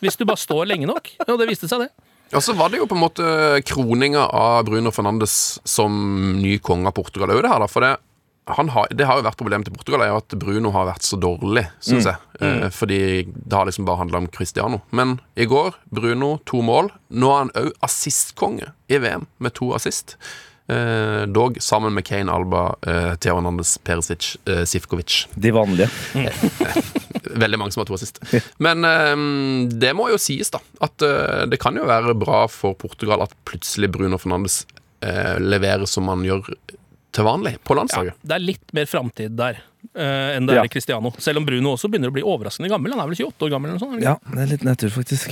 Hvis 0.00 0.16
du 0.20 0.24
bare 0.28 0.40
står 0.40 0.64
lenge 0.72 0.88
nok. 0.88 1.12
Og 1.28 1.36
det 1.42 1.50
viste 1.52 1.68
seg, 1.68 1.84
det. 1.84 1.90
Og 2.34 2.40
så 2.42 2.54
var 2.56 2.72
det 2.72 2.80
jo 2.80 2.88
på 2.88 2.96
en 2.96 3.02
måte 3.04 3.26
kroninga 3.68 4.24
av 4.32 4.64
Bruno 4.68 4.90
Fernandes 4.94 5.34
som 5.68 5.92
ny 6.40 6.56
konge 6.64 6.88
av 6.88 6.96
Portugal 6.96 7.30
òg, 7.36 7.42
det 7.44 7.52
her, 7.52 7.60
da. 7.62 7.68
For 7.70 7.84
det, 7.84 7.92
har, 8.46 8.88
det 8.92 9.06
har 9.08 9.18
jo 9.18 9.24
vært 9.24 9.38
problemet 9.40 9.68
til 9.68 9.74
Portugal, 9.76 10.02
er 10.04 10.10
jo 10.12 10.20
at 10.20 10.34
Bruno 10.40 10.72
har 10.74 10.88
vært 10.90 11.06
så 11.06 11.16
dårlig, 11.20 11.64
syns 11.84 12.08
jeg. 12.10 12.20
Eh, 12.44 12.66
fordi 12.74 12.98
det 13.32 13.56
har 13.56 13.68
liksom 13.68 13.86
bare 13.88 14.02
handla 14.02 14.20
om 14.20 14.28
Cristiano. 14.28 14.82
Men 14.92 15.18
i 15.40 15.46
går, 15.48 15.78
Bruno 15.94 16.34
to 16.48 16.60
mål. 16.64 16.90
Nå 17.08 17.30
er 17.32 17.44
han 17.46 17.54
òg 17.62 17.70
assistkonge 17.86 18.72
i 18.92 19.00
VM, 19.00 19.24
med 19.40 19.56
to 19.56 19.70
assist. 19.76 20.18
Eh, 20.68 21.24
dog 21.28 21.56
sammen 21.60 21.92
med 21.96 22.04
Kane 22.08 22.32
Alba, 22.32 22.74
eh, 22.88 23.14
Theo 23.20 23.34
Hernandez, 23.36 23.78
Perisic, 23.84 24.36
eh, 24.48 24.64
Sivkovic. 24.68 25.26
De 25.34 25.50
vanlige. 25.52 25.88
Veldig 27.34 27.58
mange 27.60 27.72
som 27.72 27.80
har 27.82 27.88
to 27.88 27.96
assist. 27.96 28.20
Men 28.64 28.84
eh, 28.84 29.16
det 29.72 29.92
må 29.96 30.10
jo 30.12 30.20
sies, 30.20 30.52
da. 30.52 30.60
At 30.84 31.04
eh, 31.04 31.44
det 31.48 31.60
kan 31.64 31.76
jo 31.76 31.88
være 31.88 32.16
bra 32.16 32.44
for 32.52 32.76
Portugal 32.80 33.24
at 33.24 33.36
plutselig 33.48 33.92
Bruno 33.92 34.20
Fernandes 34.20 34.66
eh, 35.04 35.36
leverer 35.40 35.88
som 35.88 36.08
han 36.12 36.24
gjør 36.24 36.48
til 37.14 37.26
vanlig 37.26 37.54
på 37.64 37.76
landslaget. 37.78 38.16
Det 38.22 38.34
er 38.36 38.42
litt 38.42 38.74
mer 38.76 38.88
framtid 38.90 39.36
der 39.38 39.60
uh, 39.94 40.34
enn 40.34 40.48
det 40.48 40.56
Ja. 40.56 40.62
er 40.64 40.68
i 40.68 40.72
Cristiano. 40.72 41.12
Selv 41.22 41.38
om 41.42 41.46
Bruno 41.46 41.74
også 41.76 41.88
begynner 41.92 42.10
å 42.10 42.14
bli 42.16 42.24
overraskende 42.26 42.68
gammel. 42.72 42.92
Han 42.96 43.04
er 43.04 43.10
vel 43.12 43.20
28 43.28 43.46
år 43.46 43.52
gammel 43.54 43.70
eller 43.70 43.78
noe 43.78 43.86
sånt? 43.86 44.02
Ja, 44.02 44.16
det 44.34 44.42
er 44.42 44.50
litt 44.50 44.64
nedtur, 44.66 44.90
faktisk. 44.94 45.30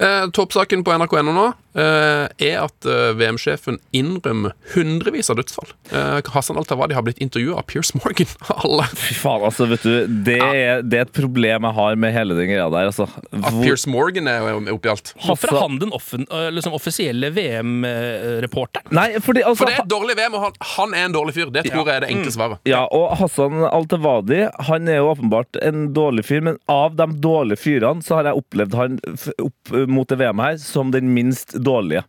Eh, 0.00 0.26
Toppsaken 0.34 0.82
på 0.86 0.94
nrk.no 0.98 1.32
nå 1.36 1.46
er 1.78 2.56
at 2.64 2.86
eh, 2.88 3.12
VM-sjefen 3.18 3.76
innrømmer 3.94 4.54
hundrevis 4.74 5.30
av 5.30 5.38
dødsfall. 5.38 5.70
Eh, 5.94 6.18
Hassan 6.34 6.58
Al-Tawadi 6.58 6.96
har 6.96 7.04
blitt 7.06 7.20
intervjua 7.22 7.60
av 7.60 7.66
Pierce 7.70 7.94
Morgan. 7.98 8.26
Alle. 8.64 8.86
Fy 8.96 9.14
faen, 9.14 9.44
altså, 9.46 9.68
vet 9.70 9.84
du. 9.86 9.92
Det 10.26 10.38
er, 10.42 10.82
det 10.82 10.98
er 10.98 11.06
et 11.06 11.14
problem 11.14 11.68
jeg 11.68 11.76
har 11.78 11.98
med 12.02 12.14
hele 12.16 12.34
den 12.38 12.50
greia 12.50 12.66
der, 12.72 12.90
altså. 12.90 13.06
Hvor- 13.30 13.60
Pierce 13.62 13.90
Morgan 13.90 14.26
er 14.30 14.42
jo 14.50 14.60
oppi 14.74 14.90
alt. 14.90 15.12
Hvorfor 15.22 15.52
er 15.54 15.60
han 15.62 15.78
den 15.82 15.92
offen, 15.94 16.26
liksom 16.54 16.74
offisielle 16.76 17.30
VM-reporteren? 17.36 18.90
Nei, 18.96 19.06
fordi 19.22 19.42
altså 19.46 19.62
For 19.64 19.70
det 19.70 19.76
er 19.78 19.84
et 19.84 19.90
dårlig 19.92 20.16
VM, 20.18 20.36
og 20.38 20.44
han, 20.48 20.58
han 20.74 20.94
er 20.96 21.06
en 21.08 21.14
dårlig 21.16 21.34
fyr. 21.36 21.52
Det 21.54 21.64
tror 21.68 21.86
jeg 21.86 22.00
er 22.00 22.04
det 22.06 22.10
enkle 22.14 22.34
svaret. 22.34 22.62
Ja, 22.68 22.82
og 22.94 23.14
Hassan 23.20 23.62
Al-Tawadi 23.70 24.42
Han 24.68 24.88
er 24.90 25.00
jo 25.00 25.10
åpenbart 25.12 25.58
en 25.64 25.88
dårlig 25.96 26.24
fyr, 26.28 26.42
men 26.50 26.58
av 26.70 26.96
de 26.98 27.06
dårlige 27.22 27.60
fyrene 27.60 28.04
så 28.06 28.18
har 28.20 28.30
jeg 28.30 28.40
opplevd 28.42 28.76
han 28.78 28.98
opp 29.42 29.74
mot 29.90 30.08
det 30.10 30.18
VM 30.20 30.42
her 30.42 30.58
som 30.62 30.90
den 30.94 31.12
minst 31.14 31.54
dårlige. 31.64 32.04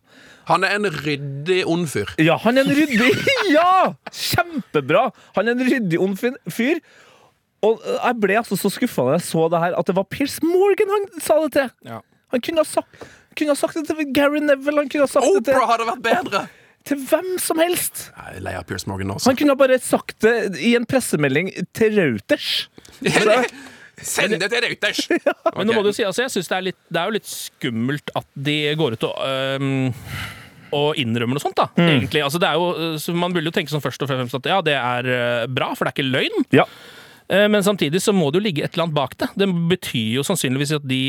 Han 0.50 0.66
er 0.66 0.74
en 0.74 0.88
ryddig, 0.90 1.62
ond 1.70 1.86
fyr. 1.90 2.10
Ja, 2.18 2.36
han 2.42 2.58
er 2.58 2.66
en 2.66 2.74
ryddig 2.74 3.10
Ja! 3.56 3.94
Kjempebra! 4.10 5.08
Han 5.36 5.48
er 5.48 5.56
en 5.56 5.66
ryddig, 5.68 6.00
ond 6.02 6.18
fyr. 6.18 6.80
Og 7.62 7.78
øh, 7.86 7.98
jeg 7.98 8.18
ble 8.24 8.38
altså 8.40 8.58
så 8.58 8.72
skuffa 8.74 9.04
da 9.06 9.18
jeg 9.20 9.26
så 9.28 9.46
det 9.52 9.60
her, 9.62 9.76
at 9.78 9.86
det 9.86 9.94
var 9.94 10.08
Pierce 10.10 10.42
Morgan 10.42 10.90
han 10.90 11.06
sa 11.22 11.38
det 11.44 11.52
til. 11.54 11.68
Ja. 11.86 12.00
Han 12.34 12.42
kunne 12.42 12.64
ha 12.64 12.66
sagt, 12.66 13.06
kunne 13.38 13.54
ha 13.54 13.58
sagt 13.60 13.78
det 13.78 13.86
til 13.86 14.10
Gary 14.16 14.42
Neville, 14.42 14.82
han 14.82 14.90
kunne 14.90 15.06
ha 15.06 15.12
sagt 15.12 15.28
det 15.28 15.44
Oprah 15.44 15.62
til, 15.62 15.70
hadde 15.70 15.88
vært 15.92 16.04
bedre! 16.08 16.42
til 16.82 16.98
hvem 17.06 17.36
som 17.38 17.60
helst. 17.62 18.08
Jeg 18.10 18.40
er 18.40 18.42
lei 18.42 18.56
av 18.58 18.64
Pierce 18.66 18.88
Morgan 18.90 19.12
også. 19.14 19.30
Han 19.30 19.38
kunne 19.38 19.54
ha 19.54 19.58
bare 19.60 19.78
sagt 19.82 20.16
det 20.24 20.58
i 20.58 20.74
en 20.74 20.86
pressemelding 20.88 21.52
til 21.76 21.94
Reuters. 22.00 22.48
Send 24.00 24.38
det 24.40 24.48
til 24.52 24.62
Reuters! 24.64 25.02
Men 25.56 25.68
nå 25.68 25.74
må 25.76 25.82
du 25.84 25.90
si, 25.92 26.04
altså, 26.06 26.24
jeg 26.24 26.32
synes 26.34 26.48
det, 26.48 26.56
er 26.56 26.66
litt, 26.70 26.78
det 26.88 27.00
er 27.00 27.10
jo 27.10 27.16
litt 27.18 27.28
skummelt 27.28 28.14
at 28.18 28.28
de 28.48 28.56
går 28.78 28.96
ut 28.96 29.04
og 29.10 29.18
um, 29.60 29.92
og 30.72 30.96
innrømmer 30.96 31.36
noe 31.36 31.42
sånt, 31.42 31.58
da. 31.58 31.68
Egentlig. 31.76 32.22
Altså, 32.24 32.40
det 32.40 32.48
er 32.48 32.56
jo, 32.56 32.70
øh, 32.72 32.94
så 32.96 33.12
man 33.12 33.34
vil 33.36 33.44
jo 33.44 33.52
tenke 33.52 33.68
sånn 33.68 33.82
først 33.84 34.02
og 34.04 34.08
fremst 34.08 34.38
at 34.38 34.46
ja, 34.48 34.60
det 34.64 34.72
er 34.78 35.08
øh, 35.12 35.42
bra, 35.52 35.72
for 35.76 35.84
det 35.84 35.92
er 35.92 35.96
ikke 35.98 36.08
løgn. 36.08 36.46
Ja. 36.56 36.64
Eh, 37.28 37.44
Men 37.52 37.60
samtidig 37.66 38.00
så 38.00 38.14
må 38.16 38.30
det 38.32 38.40
jo 38.40 38.46
ligge 38.46 38.64
et 38.64 38.72
eller 38.72 38.86
annet 38.86 38.96
bak 38.96 39.18
det. 39.20 39.28
Det 39.36 39.50
betyr 39.68 40.16
jo 40.16 40.24
sannsynligvis 40.24 40.72
at 40.78 40.86
de 40.88 41.02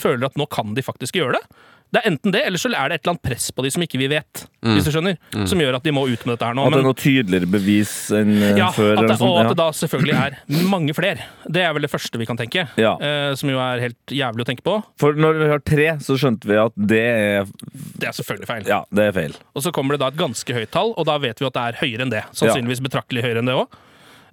føler 0.00 0.24
at 0.30 0.40
nå 0.40 0.48
kan 0.48 0.72
de 0.72 0.86
faktisk 0.86 1.20
gjøre 1.20 1.36
det. 1.36 1.60
Det 1.90 1.98
er 1.98 2.06
enten 2.06 2.30
det, 2.34 2.40
eller 2.46 2.60
så 2.60 2.68
er 2.70 2.90
det 2.92 3.00
et 3.00 3.02
eller 3.02 3.16
annet 3.16 3.22
press 3.26 3.48
på 3.50 3.64
de 3.66 3.70
som 3.74 3.82
ikke 3.82 3.98
vi 3.98 4.06
vet. 4.12 4.42
Hvis 4.62 4.86
du 4.86 4.92
skjønner, 4.94 5.16
Som 5.50 5.58
gjør 5.62 5.78
at 5.80 5.86
de 5.86 5.92
må 5.94 6.04
ut 6.06 6.22
med 6.22 6.36
dette 6.36 6.46
her 6.46 6.54
nå. 6.54 6.66
At 6.68 6.76
det 6.76 6.78
er 6.78 6.86
noe 6.86 6.98
tydeligere 6.98 7.48
bevis 7.50 7.94
enn 8.14 8.30
øh, 8.36 8.58
ja, 8.60 8.68
før. 8.76 8.92
at 8.92 9.02
eller 9.02 9.10
det, 9.10 9.26
og 9.26 9.38
at 9.40 9.50
det 9.50 9.56
da 9.58 9.66
selvfølgelig 9.80 10.14
er 10.20 10.36
mange 10.70 10.94
flere. 10.94 11.26
Det 11.50 11.64
er 11.66 11.74
vel 11.74 11.86
det 11.86 11.90
første 11.90 12.20
vi 12.22 12.28
kan 12.30 12.38
tenke. 12.38 12.68
Ja. 12.78 12.94
Eh, 13.02 13.34
som 13.40 13.50
jo 13.50 13.58
er 13.64 13.82
helt 13.82 14.14
jævlig 14.14 14.46
å 14.46 14.48
tenke 14.52 14.66
på. 14.66 14.76
For 15.02 15.18
når 15.18 15.42
vi 15.42 15.50
har 15.50 15.66
tre, 15.66 15.88
så 16.06 16.18
skjønte 16.20 16.50
vi 16.50 16.58
at 16.62 16.78
det 16.94 17.04
er 17.10 17.50
Det 17.98 18.06
er 18.12 18.16
selvfølgelig 18.20 18.50
feil. 18.52 18.70
Ja, 18.70 18.82
det 18.94 19.10
er 19.10 19.16
feil. 19.16 19.38
Og 19.58 19.66
så 19.66 19.74
kommer 19.74 19.98
det 19.98 20.04
da 20.04 20.14
et 20.14 20.20
ganske 20.20 20.60
høyt 20.60 20.70
tall, 20.70 20.94
og 20.94 21.10
da 21.10 21.18
vet 21.18 21.42
vi 21.42 21.50
at 21.50 21.58
det 21.58 21.68
er 21.72 21.80
høyere 21.82 22.06
enn 22.06 22.14
det. 22.14 22.22
Sannsynligvis 22.38 22.84
betraktelig 22.86 23.26
høyere 23.26 23.42
enn 23.42 23.50
det 23.50 23.58
òg. 23.58 23.80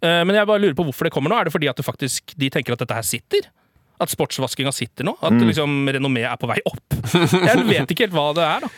Men 0.06 0.36
jeg 0.38 0.46
bare 0.46 0.62
lurer 0.62 0.76
på 0.78 0.86
hvorfor 0.86 1.08
det 1.08 1.12
kommer 1.16 1.34
nå. 1.34 1.40
Er 1.42 1.50
det 1.50 1.56
fordi 1.56 1.70
at 1.72 1.80
faktisk, 1.82 2.36
de 2.38 2.52
tenker 2.54 2.76
at 2.76 2.84
dette 2.84 2.94
her 2.94 3.06
sitter? 3.08 3.50
At 4.00 4.12
sportsvaskinga 4.14 4.72
sitter 4.76 5.08
nå? 5.08 5.16
At 5.26 5.34
liksom 5.42 5.88
renommeet 5.98 6.30
er 6.30 6.38
på 6.42 6.50
vei 6.52 6.60
opp? 6.70 6.98
Jeg 7.16 7.66
vet 7.66 7.94
ikke 7.96 8.06
helt 8.08 8.14
hva 8.18 8.28
det 8.38 8.46
er, 8.46 8.68
da. 8.68 8.70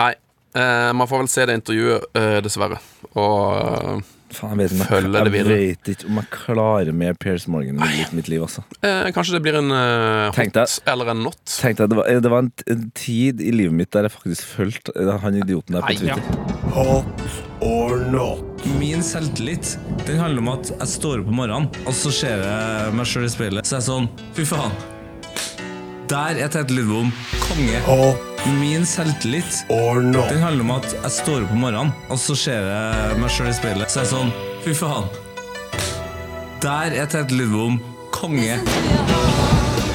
Nei, 0.00 0.10
eh, 0.58 0.90
man 0.98 1.06
får 1.10 1.22
vel 1.22 1.28
se 1.30 1.46
det 1.46 1.54
intervjuet, 1.60 2.08
eh, 2.18 2.36
dessverre. 2.44 2.80
Og 3.14 3.38
eh, 3.62 4.12
Faen, 4.34 4.58
jeg 4.58 4.72
vet, 4.72 4.72
ikke 4.74 4.88
Følge 4.90 5.20
jeg, 5.22 5.30
videre. 5.36 5.56
jeg 5.62 5.68
vet 5.78 5.88
ikke 5.92 6.08
om 6.10 6.16
jeg 6.18 6.28
klarer 6.34 6.96
mer 6.98 7.14
Pierce 7.22 7.46
Morgan 7.54 7.78
i 7.78 7.86
mitt, 7.92 8.10
mitt 8.18 8.26
liv, 8.32 8.42
altså. 8.42 8.64
eh, 8.82 9.06
kanskje 9.14 9.36
det 9.36 9.42
blir 9.46 9.60
en 9.60 9.70
eh, 9.70 10.34
hot 10.34 10.50
deg- 10.58 10.80
eller 10.90 11.12
en 11.14 11.22
not. 11.28 11.38
Tenk 11.46 11.78
deg, 11.78 11.92
det 11.94 12.00
var, 12.00 12.10
det 12.26 12.32
var 12.34 12.42
en, 12.42 12.50
en 12.74 12.82
tid 12.98 13.38
i 13.46 13.52
livet 13.54 13.78
mitt 13.78 13.92
der 13.94 14.08
jeg 14.10 14.16
faktisk 14.18 14.50
fulgte 14.58 14.90
han 15.22 15.38
idioten 15.38 15.78
der 15.78 15.86
på 15.86 15.94
Nei, 15.94 16.00
Twitter. 16.02 16.66
Hot 16.74 17.45
or 17.60 17.96
not? 18.10 18.42
Min 18.78 19.02
selvtillit 19.02 19.78
Den 20.06 20.18
handler 20.18 20.42
om 20.42 20.48
at 20.56 20.70
jeg 20.72 20.88
står 20.88 21.22
opp 21.22 21.30
om 21.30 21.40
morgenen, 21.40 21.68
og 21.86 21.94
så 21.94 22.12
ser 22.14 22.42
jeg 22.44 22.94
meg 22.96 23.08
sjøl 23.08 23.26
i 23.26 23.32
speilet. 23.32 23.68
Så 23.68 23.76
er 23.76 23.82
jeg 23.82 23.88
sånn 23.88 24.08
Fy 24.36 24.46
faen. 24.48 24.76
Der 26.10 26.38
er 26.38 26.50
Tete 26.52 26.74
Lidbom 26.74 27.10
konge. 27.42 27.80
Oh. 27.90 28.14
Min 28.60 28.86
selvtillit 28.86 29.64
or 29.74 30.02
not? 30.04 30.28
Den 30.30 30.44
handler 30.44 30.62
om 30.68 30.74
at 30.76 30.88
jeg 30.94 31.14
står 31.16 31.46
opp 31.46 31.54
om 31.56 31.64
morgenen, 31.66 31.92
og 32.10 32.20
så 32.22 32.36
ser 32.38 32.68
jeg 32.70 33.20
meg 33.22 33.34
sjøl 33.34 33.50
i 33.50 33.56
speilet. 33.58 33.90
Så 33.90 34.02
er 34.02 34.06
jeg 34.06 34.14
sånn 34.14 34.34
Fy 34.66 34.76
faen. 34.78 35.10
Der 36.62 36.94
er 37.02 37.10
Tete 37.10 37.34
Lidbom 37.34 37.80
konge. 38.14 38.60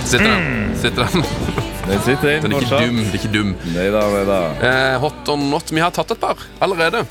Sitter 0.05 0.27
han. 0.27 0.73
Sitter 0.83 1.07
den. 1.15 1.69
Den 1.91 1.99
sitter 2.05 2.29
inn, 2.37 2.43
Den 2.45 2.53
er 2.55 2.63
ikke 2.63 2.79
dum. 2.85 2.99
Det 3.01 3.09
er 3.11 3.17
ikke 3.19 3.31
dum. 3.33 3.49
Neida, 3.75 4.01
neida. 4.13 4.37
Eh, 4.63 4.93
hot 5.03 5.27
or 5.33 5.37
not. 5.41 5.71
Vi 5.75 5.81
har 5.83 5.91
tatt 5.91 6.13
et 6.15 6.21
par 6.21 6.39
allerede. 6.63 7.01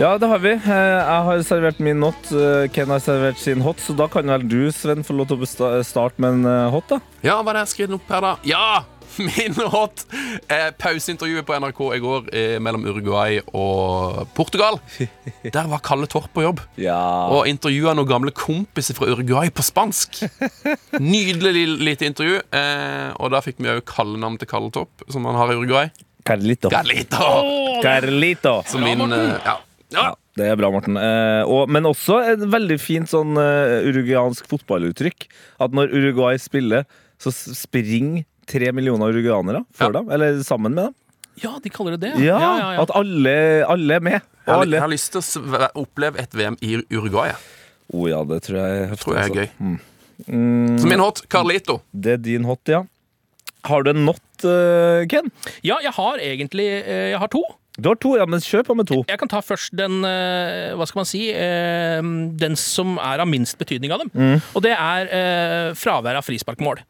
Ja, 0.00 0.16
det 0.18 0.28
har 0.28 0.40
vi. 0.42 0.54
Eh, 0.58 0.70
Jeg 1.04 1.20
har 1.28 1.42
servert 1.46 1.78
min 1.80 2.00
not. 2.02 2.18
eh, 2.32 2.66
Ken 2.74 2.90
har 2.90 2.98
servert 3.04 3.38
sin 3.38 3.60
hot, 3.62 3.78
så 3.78 3.94
da 3.96 4.08
kan 4.10 4.26
vel 4.26 4.42
du, 4.48 4.72
Sven, 4.74 5.04
få 5.06 5.14
lov 5.14 5.28
til 5.30 5.38
å 5.38 5.82
starte 5.86 6.18
med 6.18 6.40
en 6.40 6.46
eh, 6.50 6.70
hot, 6.74 6.88
da? 6.88 6.98
Ja, 7.22 7.38
hva 7.42 7.54
er 7.54 7.60
det 7.60 7.62
jeg 7.62 7.68
har 7.68 7.74
skrevet 7.74 7.94
opp 8.00 8.10
her, 8.10 8.20
da? 8.20 8.34
Ja! 8.44 8.66
Min 9.28 9.54
hot 9.70 10.04
eh, 10.50 10.70
pauseintervjuet 10.80 11.46
på 11.46 11.56
NRK 11.62 11.80
i 11.96 12.00
går 12.02 12.30
eh, 12.34 12.56
mellom 12.62 12.86
Uruguay 12.88 13.38
og 13.54 14.24
Portugal. 14.34 14.80
Der 15.44 15.68
var 15.70 15.82
Kalle 15.86 16.08
Torp 16.10 16.32
på 16.34 16.44
jobb 16.44 16.62
Ja. 16.80 16.98
og 17.30 17.48
intervjua 17.50 17.94
noen 17.94 18.10
gamle 18.10 18.34
kompiser 18.34 18.96
fra 18.98 19.10
Uruguay 19.12 19.52
på 19.54 19.64
spansk. 19.66 20.24
Nydelig 20.98 21.66
lite 21.78 22.08
intervju. 22.10 22.40
Eh, 22.54 23.12
og 23.18 23.30
da 23.34 23.42
fikk 23.44 23.62
vi 23.62 23.70
òg 23.74 23.84
kallenavn 23.88 24.40
til 24.40 24.50
Kalle 24.50 24.72
Torp, 24.74 25.06
som 25.12 25.26
han 25.28 25.38
har 25.38 25.52
i 25.52 25.58
Uruguay. 25.60 25.92
Carlito. 26.24 26.70
Galito! 26.72 27.30
Carlito. 27.84 28.62
Som 28.66 28.84
min 28.86 29.00
eh, 29.12 29.34
ja. 29.44 29.58
ja. 29.92 30.10
Det 30.34 30.48
er 30.50 30.56
bra, 30.58 30.70
Morten. 30.74 30.96
Eh, 30.98 31.42
og, 31.46 31.68
men 31.70 31.86
også 31.86 32.18
et 32.32 32.42
veldig 32.50 32.78
fint 32.82 33.10
sånn 33.10 33.36
uh, 33.38 33.84
uruguayansk 33.86 34.48
fotballuttrykk. 34.50 35.28
At 35.62 35.76
når 35.76 35.92
Uruguay 35.94 36.40
spiller, 36.42 36.88
så 37.22 37.30
springer 37.34 38.24
tre 38.48 38.70
millioner 38.76 39.12
uruguanere 39.14 39.64
for 39.74 39.90
Ja. 39.90 39.98
dem. 40.00 40.10
Eller 40.14 40.42
sammen 40.46 40.74
med 40.74 40.84
dem. 40.88 40.94
Ja, 41.42 41.56
de 41.62 41.70
kaller 41.70 41.96
det 41.96 42.00
det. 42.06 42.12
Ja, 42.22 42.38
ja, 42.38 42.50
ja, 42.58 42.68
ja. 42.76 42.82
At 42.84 42.92
alle, 42.94 43.64
alle 43.66 43.94
er 43.96 44.00
med. 44.00 44.12
Jeg 44.20 44.22
Og 44.46 44.54
har, 44.54 44.60
alle. 44.62 44.76
jeg 44.76 44.84
har 44.84 44.92
lyst 44.92 45.12
til 45.12 45.20
å 45.42 45.68
oppleve 45.82 46.20
et 46.22 46.30
VM 46.36 46.56
i 46.62 46.76
Uruguay. 46.94 47.32
Å 47.92 48.04
Å 48.04 48.08
ja, 48.08 48.20
det 48.24 48.42
tror 48.46 48.60
jeg 48.60 48.76
er 48.82 48.86
heftig. 48.92 49.02
Tror 49.04 49.14
jeg 49.16 49.24
er 49.24 49.30
altså. 49.30 49.74
gøy. 49.74 50.78
Så 50.80 50.88
min 50.88 51.02
hot, 51.02 51.24
Carlito. 51.28 51.80
Det 51.92 52.12
er 52.12 52.22
din 52.22 52.44
hot, 52.46 52.62
ja. 52.70 52.84
Har 53.64 53.82
du 53.82 53.90
en 53.90 54.04
not, 54.04 54.20
eh, 54.44 55.06
Ken? 55.08 55.30
ja, 55.64 55.78
jeg 55.82 55.92
har 55.96 56.18
egentlig 56.20 56.66
eh, 56.84 57.10
Jeg 57.10 57.18
har 57.18 57.28
to. 57.32 57.42
Du 57.80 57.88
har 57.88 57.96
to, 57.96 58.14
ja, 58.16 58.26
men 58.26 58.38
kjør 58.38 58.62
på 58.68 58.76
med 58.76 58.86
to. 58.86 59.00
Jeg 59.08 59.18
kan 59.18 59.28
ta 59.28 59.40
først 59.42 59.72
den 59.74 60.04
eh, 60.06 60.74
Hva 60.78 60.86
skal 60.86 61.00
man 61.00 61.08
si 61.10 61.30
eh, 61.32 62.00
Den 62.38 62.54
som 62.60 62.98
er 63.02 63.18
av 63.24 63.26
minst 63.26 63.58
betydning 63.58 63.90
av 63.90 64.04
dem. 64.04 64.10
Mm. 64.14 64.42
Og 64.54 64.62
det 64.62 64.76
er 64.76 65.08
fraværet 65.08 65.80
fravær 65.80 66.20
av 66.20 66.26
frisparkmål. 66.28 66.84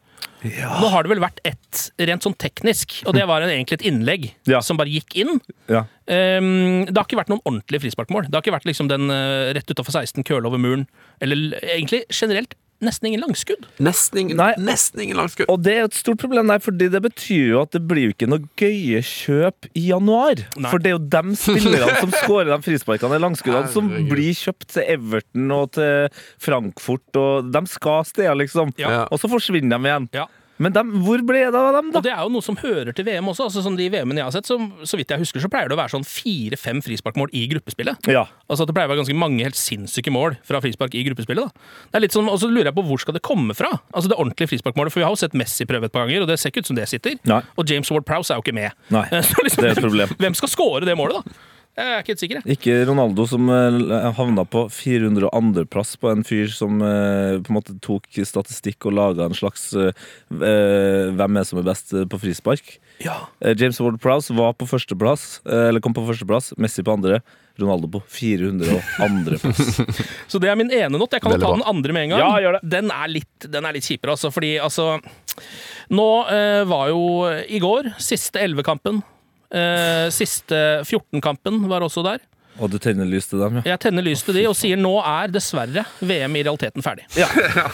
Nå 0.45 0.89
har 0.93 1.05
det 1.07 1.11
vel 1.15 1.23
vært 1.23 1.39
ett 1.49 1.87
rent 2.05 2.25
sånn 2.27 2.35
teknisk, 2.37 2.99
og 3.09 3.15
det 3.17 3.25
var 3.29 3.41
en, 3.45 3.53
egentlig 3.53 3.79
et 3.81 3.87
innlegg 3.89 4.27
Ja. 4.51 4.61
som 4.61 4.77
bare 4.77 4.93
gikk 4.93 5.17
inn. 5.23 5.39
Ja. 5.73 5.87
Um, 6.05 6.85
det 6.85 6.97
har 6.99 7.07
ikke 7.07 7.21
vært 7.23 7.33
noen 7.33 7.41
ordentlige 7.49 7.87
frisparkmål. 7.87 8.29
Det 8.29 8.37
har 8.37 8.45
ikke 8.45 8.57
vært 8.59 8.69
liksom 8.69 8.91
den 8.93 9.09
uh, 9.09 9.53
rett 9.57 9.71
utafor 9.73 9.97
16, 9.97 10.21
køle 10.29 10.45
over 10.51 10.61
muren. 10.61 10.85
Eller 11.25 11.57
egentlig 11.63 12.05
generelt 12.13 12.53
nesten 12.85 13.09
ingen 13.11 13.23
langskudd. 13.25 13.67
Nesten 13.83 14.21
ingen, 14.23 14.39
Nei. 14.41 14.51
nesten 14.59 15.03
ingen 15.05 15.19
langskudd. 15.21 15.49
Og 15.53 15.63
det 15.65 15.75
er 15.77 15.89
et 15.89 15.97
stort 15.99 16.21
problem 16.23 16.51
der, 16.51 16.63
fordi 16.63 16.89
det 16.93 17.01
betyr 17.05 17.55
jo 17.55 17.63
at 17.63 17.75
det 17.77 17.83
blir 17.89 18.09
jo 18.09 18.15
ikke 18.15 18.29
noe 18.31 18.45
gøye 18.61 19.03
kjøp 19.07 19.69
i 19.75 19.87
januar. 19.91 20.43
Nei. 20.59 20.71
For 20.71 20.83
det 20.83 20.93
er 20.93 20.97
jo 20.97 21.03
de 21.17 21.37
spillerne 21.41 21.99
som 22.03 22.15
skårer 22.23 22.53
de 22.53 22.61
frisparkene 22.67 23.19
i 23.19 23.25
langskuddene, 23.25 23.73
som 23.75 23.91
blir 24.11 24.33
kjøpt 24.39 24.71
til 24.77 24.89
Everton 24.97 25.53
og 25.55 25.75
til 25.79 26.23
Frankfurt, 26.43 27.07
og 27.21 27.53
de 27.55 27.65
skal 27.71 28.09
steder, 28.09 28.39
liksom. 28.43 28.75
Ja. 28.81 29.05
Og 29.11 29.23
så 29.23 29.31
forsvinner 29.31 29.79
de 29.79 29.93
igjen. 29.93 30.11
Ja. 30.17 30.29
Men 30.63 30.71
dem, 30.73 30.91
hvor 31.03 31.19
ble 31.27 31.41
det 31.51 31.59
av 31.59 31.73
dem, 31.75 31.89
da? 31.91 31.99
Og 31.99 32.05
det 32.07 32.13
er 32.15 32.21
jo 32.23 32.31
noe 32.31 32.45
som 32.47 32.55
hører 32.61 32.93
til 32.95 33.07
VM 33.09 33.27
også. 33.33 33.49
altså 33.49 33.63
sånn 33.65 33.75
De 33.79 33.89
VM-ene 33.91 34.21
jeg 34.23 34.29
har 34.29 34.35
sett, 34.37 34.47
så, 34.47 34.55
så 34.87 34.99
vidt 35.01 35.11
jeg 35.11 35.19
husker, 35.25 35.43
så 35.43 35.49
pleier 35.51 35.67
det 35.69 35.75
å 35.75 35.81
være 35.81 35.91
sånn 35.97 36.07
fire-fem 36.07 36.83
frisparkmål 36.85 37.33
i 37.35 37.43
gruppespillet. 37.51 38.07
Ja. 38.07 38.27
Altså 38.47 38.63
at 38.63 38.71
Det 38.71 38.77
pleier 38.77 38.87
å 38.87 38.93
være 38.95 39.03
ganske 39.03 39.17
mange 39.19 39.43
helt 39.43 39.59
sinnssyke 39.59 40.13
mål 40.15 40.37
fra 40.47 40.61
frispark 40.63 40.95
i 40.95 41.03
gruppespillet. 41.09 41.49
da. 41.51 41.67
Det 41.91 41.99
er 41.99 42.05
litt 42.07 42.15
sånn, 42.15 42.29
Og 42.31 42.39
så 42.39 42.51
lurer 42.51 42.71
jeg 42.71 42.77
på 42.79 42.85
hvor 42.87 43.03
skal 43.03 43.15
det 43.19 43.25
komme 43.27 43.57
fra? 43.59 43.73
Altså 43.93 44.13
Det 44.13 44.19
ordentlige 44.21 44.53
frisparkmålet. 44.55 44.95
For 44.95 45.03
vi 45.03 45.09
har 45.09 45.17
jo 45.17 45.23
sett 45.25 45.35
Messi 45.35 45.67
prøve 45.67 45.91
et 45.91 45.93
par 45.93 46.07
ganger, 46.07 46.23
og 46.23 46.31
det 46.31 46.39
ser 46.39 46.55
ikke 46.55 46.63
ut 46.63 46.71
som 46.71 46.79
det 46.79 46.87
sitter. 46.93 47.19
Nei. 47.27 47.41
Og 47.59 47.67
James 47.69 47.91
Ward 47.91 48.07
Prowse 48.07 48.31
er 48.31 48.39
jo 48.39 48.47
ikke 48.47 48.55
med. 48.55 48.71
Nei, 48.95 49.05
liksom, 49.47 49.59
det 49.65 49.73
er 49.73 49.75
et 49.75 49.83
problem. 49.83 50.15
Hvem 50.23 50.39
skal 50.39 50.55
score 50.55 50.85
det 50.87 50.95
målet, 50.99 51.19
da? 51.25 51.51
Jeg 51.75 51.91
er 51.91 52.03
ikke 52.05 52.13
helt 52.13 52.23
sikker. 52.23 52.39
jeg. 52.45 52.57
Ikke 52.57 52.75
Ronaldo 52.87 53.25
som 53.27 53.49
eh, 53.51 54.11
havna 54.15 54.45
på 54.47 54.67
402.-plass 54.71 55.97
på 55.99 56.11
en 56.13 56.23
fyr 56.27 56.47
som 56.55 56.79
eh, 56.87 57.41
på 57.43 57.51
en 57.51 57.57
måte 57.59 57.75
tok 57.83 58.07
statistikk 58.23 58.87
og 58.87 58.95
laga 58.95 59.27
en 59.27 59.35
slags 59.35 59.73
eh, 59.75 59.91
eh, 60.31 61.11
Hvem 61.19 61.41
er 61.41 61.49
som 61.49 61.59
er 61.59 61.67
best 61.67 61.91
eh, 61.99 62.05
på 62.07 62.21
frispark? 62.23 62.77
Ja. 63.03 63.17
Eh, 63.43 63.57
James 63.59 63.81
Ward 63.83 63.99
Prowse 64.03 64.31
var 64.39 64.55
på 64.55 64.69
førsteplass, 64.71 65.41
eh, 65.51 65.69
eller 65.73 65.83
kom 65.83 65.97
på 65.97 66.05
førsteplass. 66.07 66.53
Messi 66.63 66.85
på 66.87 66.95
andre. 66.95 67.19
Ronaldo 67.59 67.87
på 67.91 68.01
402.-plass. 68.11 69.81
Så 70.31 70.41
det 70.43 70.51
er 70.51 70.57
min 70.59 70.71
ene 70.75 70.99
not. 70.99 71.13
Jeg 71.15 71.23
kan 71.23 71.31
jo 71.35 71.37
Veldig 71.39 71.47
ta 71.47 71.51
bra. 71.53 71.59
den 71.61 71.69
andre 71.75 71.95
med 71.95 72.07
en 72.09 72.15
gang. 72.15 72.23
Ja, 72.23 72.43
gjør 72.43 72.57
det. 72.59 72.63
Den 72.73 72.91
er 72.95 73.11
litt, 73.13 73.49
den 73.51 73.67
er 73.69 73.77
litt 73.77 73.87
kjipere, 73.87 74.15
altså. 74.17 74.31
Fordi 74.35 74.55
altså 74.63 74.97
Nå 75.95 76.07
eh, 76.33 76.63
var 76.71 76.89
jo 76.91 77.03
i 77.51 77.59
går 77.63 77.93
siste 78.03 78.41
11-kampen. 78.43 79.03
Eh, 79.55 80.07
siste 80.15 80.61
14-kampen 80.85 81.63
var 81.71 81.85
også 81.87 82.03
der. 82.07 82.23
Og 82.63 82.69
du 82.71 82.77
tenner 82.79 83.03
lys 83.11 83.27
til 83.27 83.41
dem, 83.43 83.57
ja. 83.59 83.63
Jeg 83.73 83.81
tenner 83.83 84.05
lys 84.07 84.21
til 84.23 84.37
de 84.37 84.45
og 84.47 84.55
sier 84.55 84.79
nå 84.79 84.93
er 85.03 85.27
dessverre 85.35 85.83
VM 86.07 86.37
i 86.39 86.43
realiteten 86.47 86.85
ferdig. 86.87 87.03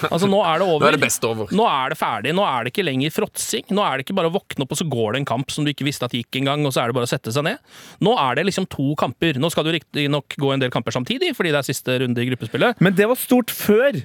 Altså 0.08 0.24
Nå 0.24 0.38
er 0.40 0.62
det 0.62 0.66
over. 0.70 0.80
Nå 0.80 0.88
er 0.88 0.96
det 0.96 1.02
best 1.02 1.26
over. 1.28 1.50
Nå 1.52 1.66
er 1.68 1.92
det 1.92 1.98
ferdig. 2.00 2.32
Nå 2.32 2.46
er 2.48 2.64
det 2.64 2.72
ikke 2.72 2.86
lenger 2.88 3.12
fråtsing. 3.12 3.66
Nå 3.76 3.84
er 3.84 3.98
det 4.00 4.06
ikke 4.06 4.16
bare 4.16 4.30
å 4.30 4.34
våkne 4.38 4.64
opp, 4.64 4.72
og 4.72 4.80
så 4.80 4.86
går 4.88 5.12
det 5.12 5.20
en 5.20 5.28
kamp 5.28 5.52
som 5.52 5.66
du 5.68 5.72
ikke 5.74 5.84
visste 5.84 6.08
at 6.08 6.16
gikk 6.16 6.38
engang, 6.40 6.64
og 6.64 6.72
så 6.72 6.80
er 6.80 6.88
det 6.88 6.96
bare 6.96 7.08
å 7.08 7.12
sette 7.12 7.28
seg 7.36 7.44
ned. 7.44 7.60
Nå 8.00 8.14
er 8.24 8.40
det 8.40 8.46
liksom 8.48 8.68
to 8.72 8.86
kamper. 9.00 9.36
Nå 9.36 9.50
skal 9.52 9.68
det 9.68 9.74
riktignok 9.82 10.36
gå 10.40 10.54
en 10.56 10.64
del 10.64 10.72
kamper 10.72 10.96
samtidig, 10.96 11.34
fordi 11.36 11.52
det 11.52 11.60
er 11.60 11.68
siste 11.68 11.98
runde 12.00 12.24
i 12.24 12.30
gruppespillet. 12.32 12.80
Men 12.80 12.96
det 12.96 13.10
var 13.12 13.20
stort 13.20 13.52
før. 13.52 14.00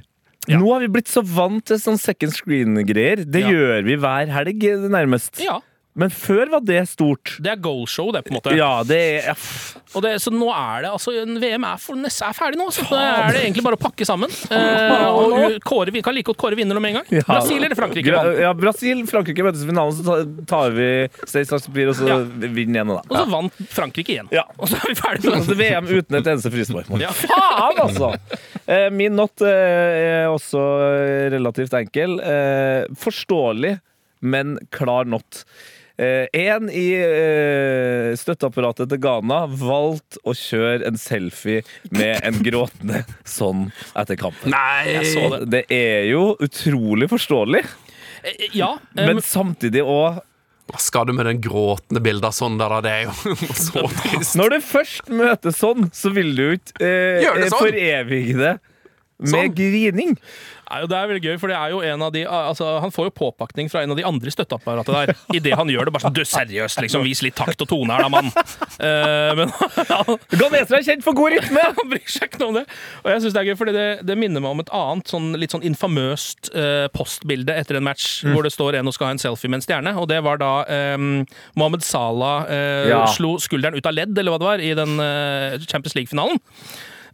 Ja. 0.52 0.60
Nå 0.60 0.74
har 0.76 0.84
vi 0.84 0.92
blitt 0.92 1.08
så 1.10 1.24
vant 1.24 1.64
til 1.72 1.80
sånn 1.82 1.96
second 1.98 2.36
screen-greier. 2.36 3.24
Det 3.24 3.46
Ja. 3.48 3.56
gjør 3.56 3.88
vi 3.88 3.96
hver 4.04 4.28
helg, 4.28 4.68
nærmest. 4.92 5.40
Ja. 5.42 5.62
Men 5.96 6.12
før 6.12 6.50
var 6.52 6.64
det 6.68 6.82
stort. 6.92 7.38
Det 7.40 7.54
er 7.54 7.60
goalshow, 7.64 8.10
det, 8.12 8.26
på 8.26 8.34
en 8.34 8.36
måte. 8.36 8.52
Ja, 8.58 8.82
det 8.84 8.98
er 9.00 9.30
ja. 9.30 9.36
Det, 10.04 10.10
så 10.20 10.32
nå 10.36 10.50
er 10.52 10.82
det 10.84 10.90
altså 10.92 11.14
VM 11.40 11.64
er, 11.64 11.78
for, 11.80 11.96
er 12.04 12.34
ferdig 12.36 12.58
nå. 12.60 12.66
Så 12.76 12.84
da 12.90 12.98
er 13.30 13.30
det 13.32 13.44
egentlig 13.46 13.64
bare 13.64 13.78
å 13.78 13.80
pakke 13.80 14.04
sammen. 14.08 14.34
Eh, 14.52 15.06
og 15.08 15.56
kåre, 15.64 15.94
vi 15.96 16.02
kan 16.04 16.12
like 16.18 16.28
godt 16.28 16.42
kåre 16.42 16.58
vinner 16.60 16.76
med 16.84 16.92
en 16.92 16.98
gang. 17.00 17.08
Ja. 17.16 17.24
Brasil 17.30 17.64
eller 17.64 17.80
Frankrike? 17.80 18.12
Gra- 18.12 18.34
Ja, 18.44 18.52
Brasil, 18.60 19.06
Frankrike 19.08 19.46
møtes 19.48 19.64
i 19.64 19.70
finalen, 19.70 19.96
så 19.96 20.18
tar 20.52 20.76
vi 20.76 20.90
stein, 21.24 21.48
saks, 21.48 21.70
papir, 21.70 21.94
og 21.94 21.96
så 21.96 22.10
Ja. 22.12 22.18
vinner 22.28 22.82
igjen. 22.82 22.92
da. 22.92 23.00
Og 23.08 23.16
så 23.16 23.24
vant 23.32 23.62
Frankrike 23.78 24.18
igjen. 24.18 24.28
Ja. 24.36 24.44
Og 24.60 24.68
så 24.68 24.76
er 24.82 24.92
vi 24.92 24.98
ferdig 25.00 25.24
med 25.30 25.38
Altså. 25.40 25.56
VM 25.64 25.88
uten 25.96 26.20
et 26.20 26.28
eneste 26.34 26.52
frisparkmål. 26.52 27.06
Faen, 27.24 27.80
altså! 27.86 28.12
Eh, 28.68 28.90
Min 28.92 29.16
not 29.16 29.40
eh, 29.48 30.26
er 30.28 30.28
også 30.34 30.60
eh, 30.92 31.30
relativt 31.38 31.74
enkel. 31.80 32.20
Eh, 32.20 32.84
Forståelig, 33.00 33.78
men 34.28 34.58
klar 34.76 35.08
not. 35.08 35.46
En 35.98 36.68
i 36.70 36.88
eh, 37.00 38.10
støtteapparatet 38.20 38.90
til 38.92 39.00
Ghana 39.00 39.46
valgte 39.48 40.20
å 40.28 40.34
kjøre 40.36 40.90
en 40.90 40.98
selfie 41.00 41.62
med 41.96 42.20
en 42.28 42.42
gråtende 42.44 43.04
sånn 43.24 43.70
etter 43.96 44.20
kampen. 44.20 44.52
Nei! 44.52 44.92
Jeg 44.98 45.14
så 45.14 45.26
det. 45.38 45.42
Det 45.56 45.64
er 45.72 46.10
jo 46.12 46.26
utrolig 46.44 47.08
forståelig, 47.14 47.66
Eh, 48.26 48.48
Ja. 48.58 48.72
eh, 48.98 49.06
men 49.06 49.20
samtidig 49.22 49.84
òg 49.86 50.16
Hva 50.66 50.80
skal 50.82 51.06
du 51.06 51.14
med 51.14 51.28
den 51.28 51.38
gråtende 51.46 52.02
bildet 52.02 52.26
av 52.26 52.34
sånn 52.34 52.56
der, 52.58 52.70
da? 52.74 52.80
Det 52.82 52.92
er 52.92 53.04
jo 53.06 53.36
så 53.70 53.84
trist. 54.02 54.34
Når 54.40 54.50
du 54.50 54.60
først 54.66 55.12
møter 55.14 55.54
sånn, 55.54 55.92
så 55.94 56.10
vil 56.16 56.32
du 56.36 56.46
ikke 56.56 56.82
eh, 56.82 57.22
sånn. 57.52 57.60
forevige 57.60 58.40
det 58.40 58.56
med 59.20 59.30
Sånn. 59.32 59.54
grining. 59.56 60.18
Ja, 60.66 60.82
det 60.90 60.98
er 60.98 61.08
veldig 61.08 61.22
gøy, 61.24 61.36
for 61.40 61.48
det 61.52 61.56
er 61.56 61.70
jo 61.72 61.78
en 61.86 62.02
av 62.02 62.10
de 62.12 62.24
altså, 62.26 62.66
Han 62.82 62.90
får 62.92 63.06
jo 63.06 63.12
påpakning 63.14 63.68
fra 63.70 63.84
en 63.86 63.92
av 63.94 63.98
de 64.00 64.04
andre 64.04 64.28
i 64.28 64.34
støtteapparatet 64.34 64.96
der 64.96 65.38
idet 65.38 65.54
han 65.56 65.70
gjør 65.70 65.86
det. 65.88 65.94
Bare 65.94 66.08
sånn 66.08 66.16
Du, 66.18 66.24
seriøst, 66.26 66.82
liksom, 66.82 67.04
vis 67.06 67.22
litt 67.22 67.36
takt 67.38 67.62
og 67.62 67.70
tone 67.70 67.94
her, 67.94 68.02
da, 68.02 68.10
mann. 68.10 68.32
Uh, 68.82 69.32
men 69.38 69.54
Ganesere 70.36 70.80
er 70.82 70.88
kjent 70.88 71.06
for 71.06 71.14
god 71.16 71.36
rytme! 71.36 71.62
han 71.78 71.92
bryr 71.94 72.10
seg 72.10 72.28
ikke 72.28 72.42
noe 72.42 72.50
om 72.50 72.58
det. 72.60 72.66
Og 73.06 73.12
jeg 73.14 73.22
synes 73.24 73.36
det 73.38 73.42
er 73.44 73.50
gøy, 73.52 73.58
for 73.62 73.72
det, 73.72 73.86
det 74.10 74.18
minner 74.20 74.44
meg 74.44 74.56
om 74.58 74.64
et 74.66 74.74
annet 74.76 75.14
sånn, 75.14 75.30
litt 75.40 75.54
sånn 75.56 75.64
infamøst 75.70 76.50
uh, 76.58 76.88
postbilde 76.98 77.56
etter 77.56 77.80
en 77.80 77.86
match, 77.88 78.10
Mm. 78.26 78.34
hvor 78.34 78.44
det 78.48 78.52
står 78.56 78.76
en 78.80 78.88
og 78.90 78.94
skal 78.96 79.08
ha 79.10 79.14
en 79.16 79.22
selfie 79.22 79.50
med 79.52 79.60
en 79.60 79.66
stjerne. 79.66 79.92
Og 80.02 80.08
det 80.10 80.18
var 80.26 80.40
da 80.42 80.52
um, 80.98 81.22
Mohammed 81.60 81.84
Salah 81.86 82.46
uh, 82.50 82.90
Ja. 82.90 83.04
slo 83.14 83.36
skulderen 83.44 83.78
ut 83.78 83.86
av 83.86 83.94
ledd, 83.96 84.18
eller 84.18 84.34
hva 84.34 84.40
det 84.42 84.48
var, 84.50 84.64
i 84.66 84.74
den 84.78 84.98
eh, 85.04 85.58
Champions 85.70 85.96
League-finalen. 85.98 86.40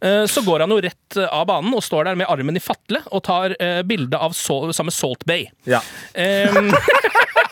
Eh, 0.02 0.24
Så 0.26 0.42
går 0.42 0.60
han 0.64 0.70
jo 0.74 0.80
rett 0.82 1.16
eh, 1.16 1.28
av 1.30 1.46
banen 1.46 1.74
og 1.78 1.84
står 1.84 2.08
der 2.10 2.18
med 2.18 2.26
armen 2.32 2.58
i 2.58 2.62
fatle 2.62 3.02
og 3.10 3.22
tar 3.28 3.54
eh, 3.62 3.82
bilde 3.86 4.18
av 4.18 4.34
Sol, 4.36 4.72
samme 4.74 4.90
Salt 4.94 5.24
Bay. 5.28 5.46
Ja. 5.68 5.78
Um, 6.14 6.72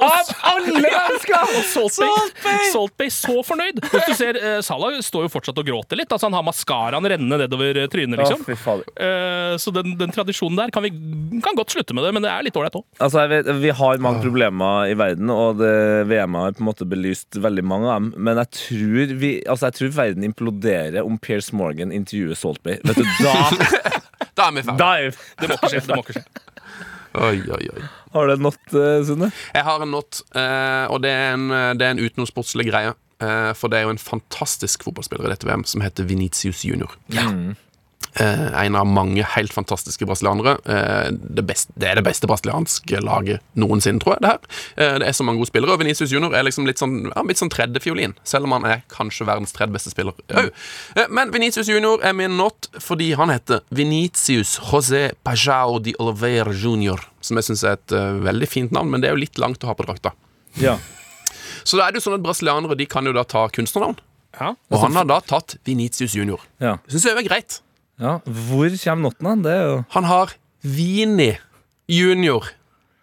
Av 0.00 0.30
alle 0.52 0.80
mennesker! 0.80 1.62
Salt 1.68 2.42
Bay, 2.44 2.58
Salt 2.72 2.96
Bay 3.00 3.12
så 3.12 3.40
fornøyd! 3.46 3.80
Hvis 3.92 4.08
du 4.08 4.14
ser, 4.16 4.38
uh, 4.40 4.58
Salah 4.64 4.96
står 5.04 5.26
jo 5.26 5.32
fortsatt 5.32 5.60
og 5.60 5.68
gråter 5.68 6.00
litt. 6.00 6.10
Altså 6.10 6.28
Han 6.30 6.38
har 6.38 6.46
maskaraen 6.46 7.08
rennende 7.12 7.40
nedover 7.44 7.82
eh, 7.82 7.88
trynet, 7.92 8.20
liksom. 8.20 8.44
Oh, 8.46 8.80
uh. 8.80 9.04
Eh, 9.06 9.54
så 9.60 9.72
den, 9.74 9.96
den 10.00 10.14
tradisjonen 10.14 10.58
der 10.58 10.72
kan 10.74 10.84
vi 10.84 10.92
kan 11.44 11.56
godt 11.58 11.74
slutte 11.74 11.96
med 11.96 12.04
det, 12.06 12.12
men 12.16 12.24
det 12.24 12.32
er 12.32 12.46
litt 12.46 12.56
ålreit 12.58 12.78
òg. 12.80 12.86
Altså, 13.02 13.24
vet, 13.30 13.48
vi 13.60 13.72
har 13.76 14.02
mange 14.02 14.24
problemer 14.24 14.90
i 14.90 14.96
verden, 14.98 15.32
og 15.32 15.60
det, 15.60 15.72
VM 16.10 16.38
har 16.40 16.56
på 16.56 16.64
en 16.64 16.70
måte 16.70 16.88
belyst 16.88 17.38
veldig 17.40 17.64
mange 17.66 17.90
av 17.90 18.00
dem. 18.00 18.12
Men 18.16 18.40
jeg 18.42 18.52
tror, 18.60 19.16
vi, 19.22 19.32
altså, 19.46 19.70
jeg 19.70 19.78
tror 19.80 19.96
verden 20.00 20.26
imploderer 20.26 21.06
om 21.06 21.18
Piers 21.20 21.52
Morgan 21.56 21.94
intervjuer 21.94 22.38
Saltby. 22.38 22.78
Vet 22.86 23.00
du, 23.00 23.06
da, 23.20 23.36
Da 24.36 24.48
er 24.48 24.56
vi 24.56 24.62
ferdige. 24.62 24.78
da 24.78 24.90
er 24.96 25.02
vi 25.02 25.10
Det 25.40 25.48
må 25.50 25.56
ikke 25.56 25.70
skje. 25.70 25.80
det 25.86 25.96
må 25.96 26.04
ikke 26.04 26.18
skje. 26.18 26.26
Oi, 27.26 27.38
oi, 27.50 27.64
oi. 27.74 27.88
Har 28.14 28.26
du 28.26 28.34
en 28.34 28.42
not, 28.48 28.60
Sunne? 28.70 29.30
Jeg 29.54 29.66
har 29.66 29.84
en 29.84 29.94
not, 29.94 30.22
eh, 30.34 30.86
og 30.90 30.98
det 31.04 31.12
er 31.14 31.36
en, 31.36 31.46
det 31.78 31.86
er 31.86 31.94
en 31.94 32.02
utenomsportslig 32.02 32.66
greie. 32.72 32.96
Eh, 33.20 33.52
for 33.56 33.68
det 33.68 33.80
er 33.80 33.88
jo 33.88 33.94
en 33.94 34.00
fantastisk 34.00 34.86
fotballspiller 34.86 35.28
i 35.28 35.32
dette 35.34 35.48
VM 35.48 35.66
som 35.68 35.82
heter 35.84 36.06
Venitius 36.08 36.64
Junior. 36.64 36.94
Eh, 37.12 37.26
en 38.18 38.76
av 38.76 38.86
mange 38.88 39.22
helt 39.36 39.52
fantastiske 39.54 40.06
brasilianere. 40.08 40.56
Eh, 40.64 41.10
det, 41.12 41.44
beste, 41.46 41.72
det 41.78 41.90
er 41.90 42.00
det 42.00 42.04
beste 42.06 42.26
brasilianske 42.30 43.00
laget 43.04 43.44
noensinne, 43.54 44.02
tror 44.02 44.16
jeg. 44.16 44.22
Det 44.24 44.32
her 44.32 44.40
eh, 44.76 44.98
Det 45.00 45.08
er 45.08 45.16
så 45.16 45.26
mange 45.26 45.42
gode 45.42 45.50
spillere. 45.52 45.74
Og 45.74 45.82
Venicius 45.82 46.12
Junior 46.12 46.34
er 46.34 46.46
liksom 46.46 46.66
litt 46.68 46.82
sånn, 46.82 46.96
ja, 47.10 47.24
litt 47.26 47.40
sånn 47.40 47.52
tredjefiolin, 47.52 48.16
selv 48.26 48.48
om 48.48 48.56
han 48.58 48.66
er 48.68 48.82
kanskje 48.92 49.28
verdens 49.28 49.54
tredje 49.56 49.76
beste 49.76 49.94
spiller. 49.94 50.16
òg. 50.28 50.50
Eh, 50.96 51.06
men 51.10 51.32
Venicius 51.34 51.70
Junior 51.70 52.02
er 52.02 52.16
min 52.16 52.36
not 52.40 52.70
fordi 52.82 53.12
han 53.18 53.32
heter 53.32 53.62
Venicius 53.70 54.56
José 54.70 55.10
Pajao 55.26 55.78
de 55.82 55.94
Oliveira 56.02 56.52
Junior. 56.52 57.02
Som 57.20 57.38
jeg 57.38 57.50
syns 57.50 57.64
er 57.64 57.78
et 57.78 57.96
eh, 57.96 58.12
veldig 58.26 58.48
fint 58.50 58.74
navn, 58.74 58.90
men 58.90 59.02
det 59.02 59.10
er 59.10 59.16
jo 59.16 59.24
litt 59.24 59.38
langt 59.38 59.62
å 59.64 59.70
ha 59.70 59.76
på 59.78 59.86
drakta. 59.86 60.14
Ja. 60.60 60.78
Så 61.62 61.78
da 61.78 61.86
er 61.86 61.92
det 61.92 62.00
jo 62.00 62.08
sånn 62.08 62.18
at 62.18 62.24
brasilianere 62.24 62.78
de 62.78 62.86
kan 62.90 63.06
jo 63.06 63.14
da 63.14 63.24
ta 63.28 63.46
kunstnernavn. 63.52 63.98
Ja. 64.38 64.54
Og 64.70 64.84
han 64.84 64.96
har 64.96 65.08
da 65.08 65.18
tatt 65.20 65.58
Venicius 65.66 66.14
Junior. 66.16 66.40
Ja. 66.62 66.78
Syns 66.90 67.06
jeg 67.08 67.18
er 67.18 67.26
greit. 67.26 67.60
Ja. 68.00 68.16
Hvor 68.24 68.76
kommer 68.82 69.04
notten 69.08 69.28
hen? 69.30 69.44
Det 69.44 69.52
er 69.54 69.66
jo 69.68 69.76
Han 69.94 70.08
har 70.08 70.34
Vini 70.64 71.34
Junior 71.90 72.50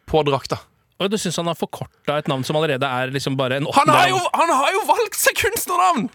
på 0.07 0.21
drakta. 0.27 0.59
Og 0.97 1.11
du 1.13 1.17
syns 1.21 1.37
han 1.37 1.49
har 1.49 1.57
forkorta 1.57 2.15
et 2.17 2.29
navn 2.31 2.45
som 2.47 2.57
allerede 2.57 2.87
er 2.87 3.11
liksom 3.13 3.35
bare 3.37 3.59
en 3.59 3.67
Han 3.75 3.91
har 3.91 4.07
jo, 4.09 4.21
han 4.33 4.53
har 4.53 4.71
jo 4.73 4.85
valgt 4.89 5.19
seg 5.19 5.37
kunstnernavn! 5.37 6.07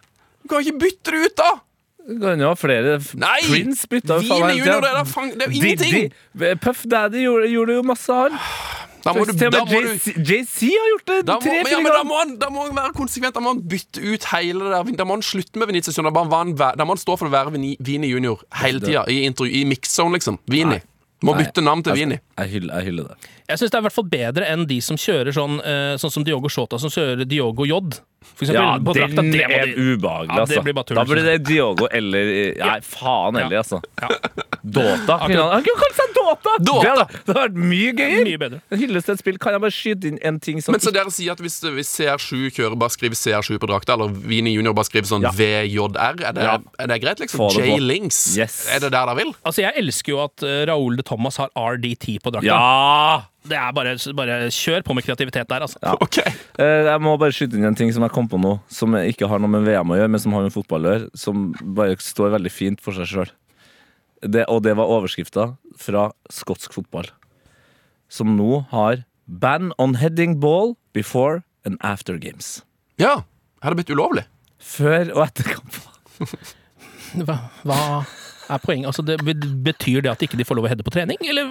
Du 0.43 0.51
kan 0.51 0.65
ikke 0.65 0.81
bytte 0.83 1.15
det 1.15 1.21
ut, 1.29 1.37
da! 1.39 1.51
Kan 2.03 2.41
jo 2.43 2.49
ha 2.51 2.57
flere. 2.59 2.97
Nei! 3.15 3.37
Prince 3.47 3.87
bytta 3.91 4.19
jo 4.19 4.27
faen 4.27 4.57
ingenting! 5.53 6.11
Puff 6.65 6.83
Daddy 6.91 7.23
gjorde, 7.23 7.51
gjorde 7.53 7.77
jo 7.79 7.85
masse, 7.87 8.17
han. 8.25 8.35
Da 9.03 9.13
må 9.17 9.25
du, 9.27 9.33
da 9.35 9.65
må 9.67 9.81
du 9.83 9.89
JC 10.23 10.69
har 10.71 10.89
gjort 10.93 11.07
det 11.11 11.17
da 11.27 11.35
må, 11.35 11.41
tre 11.43 11.57
men, 11.65 11.73
ja, 11.73 11.79
men 11.83 11.93
da 11.93 12.03
må, 12.07 12.19
han, 12.21 12.37
da 12.39 12.49
må 12.55 12.67
han 12.69 12.77
være 12.77 12.93
konsekvent. 12.95 13.35
Da 13.35 13.41
må 13.43 13.55
han 13.57 13.63
bytte 13.73 13.99
ut 14.03 14.25
hele 14.33 14.63
det 14.69 14.73
der. 14.77 14.97
Da 15.01 15.05
må 15.09 15.17
han 15.19 15.23
slutte 15.27 15.59
med 15.59 15.67
Venezia 15.73 15.93
Junior. 15.97 16.13
Da 16.15 16.85
må 16.87 16.95
han, 16.95 17.03
stå 17.03 17.17
for 17.19 17.27
å 17.27 17.33
være 17.35 17.53
Vini, 17.57 18.09
Junior 18.11 18.43
hele 18.63 18.81
tida. 18.81 19.05
I, 19.11 19.23
intervju- 19.27 19.53
i 19.61 19.65
mix-zone, 19.67 20.15
liksom. 20.19 20.39
Vini. 20.47 20.79
Må 21.23 21.37
bytte 21.39 21.63
navn 21.63 21.83
til 21.87 21.95
Vini. 21.95 22.17
Jeg 22.39 22.49
hyller, 22.51 22.75
jeg 22.81 22.85
hyller 22.91 23.11
det. 23.13 23.31
Jeg 23.53 23.61
syns 23.61 23.73
det 23.73 23.79
er 23.79 23.83
i 23.85 23.87
hvert 23.89 23.97
fall 23.99 24.09
bedre 24.13 24.49
enn 24.53 24.65
de 24.71 24.81
som 24.85 24.97
kjører 25.01 25.35
sånn 25.37 25.59
eh, 25.61 25.95
Sånn 26.01 26.13
som 26.15 26.25
Diogo 26.27 26.49
Shota, 26.53 26.81
som 26.81 26.91
kjører 26.93 27.25
Diogo 27.29 27.67
J. 27.69 27.79
Eksempel, 28.23 28.55
Ja, 28.55 28.79
på 28.79 28.95
drakta. 28.95 29.17
den 29.23 29.31
Det 29.35 29.43
er 29.45 29.67
de- 29.67 29.75
ubehagelig, 29.97 30.31
Ja, 30.31 30.41
altså. 30.45 30.63
blir 30.63 30.75
da 30.95 31.05
blir 31.05 31.25
det 31.27 31.45
Diogo 31.45 31.89
eller 31.91 32.55
Nei, 32.59 32.81
faen 32.87 33.35
heller, 33.39 33.59
altså. 33.63 33.81
Ja. 34.01 34.09
Dota. 34.63 35.19
Han 35.19 35.63
kunne 35.65 35.79
kalt 35.81 35.97
seg 35.99 36.13
Dota! 36.15 36.53
Dota. 36.63 37.07
Det 37.11 37.35
hadde 37.35 37.35
vært 37.35 37.57
mye 37.59 37.93
gøyere. 37.99 38.25
Mye 38.29 38.39
bedre. 38.39 38.61
En 38.71 38.79
hyllest 38.79 39.09
til 39.09 39.15
et 39.17 39.19
spill. 39.19 39.39
Kan 39.43 39.57
jeg 39.57 39.61
bare 39.65 39.75
skyte 39.75 40.07
inn 40.07 40.19
en 40.23 40.39
ting 40.39 40.61
som 40.63 40.73
Men 40.73 40.81
så 40.85 40.93
dere 40.95 41.11
sier 41.11 41.33
at 41.35 41.43
hvis, 41.43 41.57
hvis 41.75 41.91
CR7 41.99 42.47
kjører, 42.55 42.79
bare 42.79 42.95
skriver 42.95 43.19
CR7 43.19 43.59
på 43.59 43.67
drakta, 43.67 43.97
eller 43.99 44.15
Vini 44.15 44.55
Junior 44.55 44.73
bare 44.79 44.87
skriver 44.87 45.11
sånn 45.11 45.27
Ja. 45.27 45.33
VJR, 45.35 45.99
er 45.99 46.33
det, 46.33 46.47
er 46.79 46.87
det 46.93 47.01
greit, 47.03 47.19
liksom? 47.25 47.51
J-Links? 47.59 48.37
Yes. 48.39 48.69
Er 48.71 48.79
det 48.87 48.93
der 48.95 49.03
dere 49.11 49.17
vil? 49.19 49.35
Altså, 49.45 49.67
jeg 49.67 49.75
elsker 49.83 50.15
jo 50.15 50.23
at 50.29 50.47
Raoul 50.71 50.83
Raúl 50.83 50.97
de 50.97 51.03
Thomas 51.07 51.37
har 51.39 51.51
RDT 51.57 52.19
på 52.23 52.31
drakta. 52.33 52.47
Ja! 52.47 53.23
Det 53.43 53.59
er 53.59 53.73
bare, 53.75 53.97
bare 54.15 54.37
kjør 54.55 54.85
på 54.87 54.95
med 54.95 55.07
kreativitet 55.07 55.49
der, 55.51 55.65
altså. 55.67 55.81
Ok. 55.97 56.05
Okay. 56.07 56.35
Jeg 56.61 57.03
må 57.03 57.17
bare 57.21 57.35
skyte 57.35 57.59
inn 57.59 57.67
en 57.67 57.79
ting 57.79 57.91
som 57.95 58.05
jeg 58.07 58.15
kom 58.15 58.29
på 58.31 58.39
nå, 58.41 58.57
som 58.71 58.95
ikke 59.01 59.29
har 59.31 59.43
noe 59.43 59.51
med 59.51 59.67
VM 59.67 59.95
å 59.95 59.99
gjøre, 59.99 60.13
men 60.15 60.23
som 60.23 60.37
har 60.37 60.47
med 60.47 60.55
fotball 60.55 60.87
å 60.87 60.95
gjøre, 60.95 61.09
som 61.19 61.49
bare 61.79 61.99
står 61.99 62.37
veldig 62.37 62.53
fint 62.55 62.83
for 62.85 62.97
seg 62.97 63.11
sjøl. 63.11 63.33
Og 64.23 64.63
det 64.63 64.77
var 64.79 64.93
overskrifta 64.99 65.53
fra 65.79 66.11
skotsk 66.31 66.75
fotball, 66.77 67.11
som 68.13 68.37
nå 68.37 68.67
har 68.71 69.05
'Ban 69.27 69.73
on 69.79 69.95
heading 69.95 70.41
ball 70.41 70.77
before 70.93 71.43
and 71.65 71.79
after 71.81 72.19
games'. 72.19 72.63
Ja. 72.99 73.25
Her 73.63 73.71
Har 73.71 73.75
det 73.75 73.85
blitt 73.85 73.95
ulovlig? 73.97 74.25
Før 74.59 75.11
og 75.15 75.27
etter 75.27 75.45
kamp. 75.45 75.75
Hva, 77.13 77.37
hva 77.65 77.79
er 78.49 78.59
poenget? 78.63 78.87
Altså, 78.91 79.03
det, 79.03 79.19
betyr 79.65 80.03
det 80.03 80.11
at 80.11 80.23
ikke 80.25 80.39
de 80.39 80.45
får 80.45 80.59
lov 80.59 80.67
å 80.67 80.71
heade 80.73 80.85
på 80.87 80.93
trening, 80.95 81.19
eller 81.29 81.51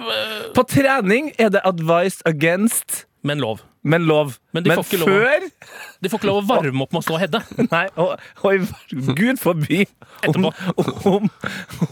På 0.54 0.64
trening 0.68 1.32
er 1.38 1.52
det 1.52 1.62
advised 1.64 2.22
against, 2.28 3.06
Men 3.22 3.38
lov. 3.38 3.60
men 3.82 4.02
lov. 4.06 4.34
Men 4.52 4.64
de 4.64 4.74
får 4.74 4.82
før 4.82 4.98
lov 4.98 5.46
De 6.02 6.10
får 6.10 6.18
ikke 6.18 6.26
lov 6.26 6.40
å 6.40 6.46
varme 6.46 6.82
opp 6.84 6.92
med 6.92 7.00
å 7.00 7.04
stå 7.06 7.14
og 7.14 7.20
hedde. 7.22 7.40
Nei, 7.72 7.84
og, 7.96 8.18
og 8.42 9.14
gud 9.16 9.38
forby 9.40 9.84
om, 10.28 10.50
om, 10.50 11.30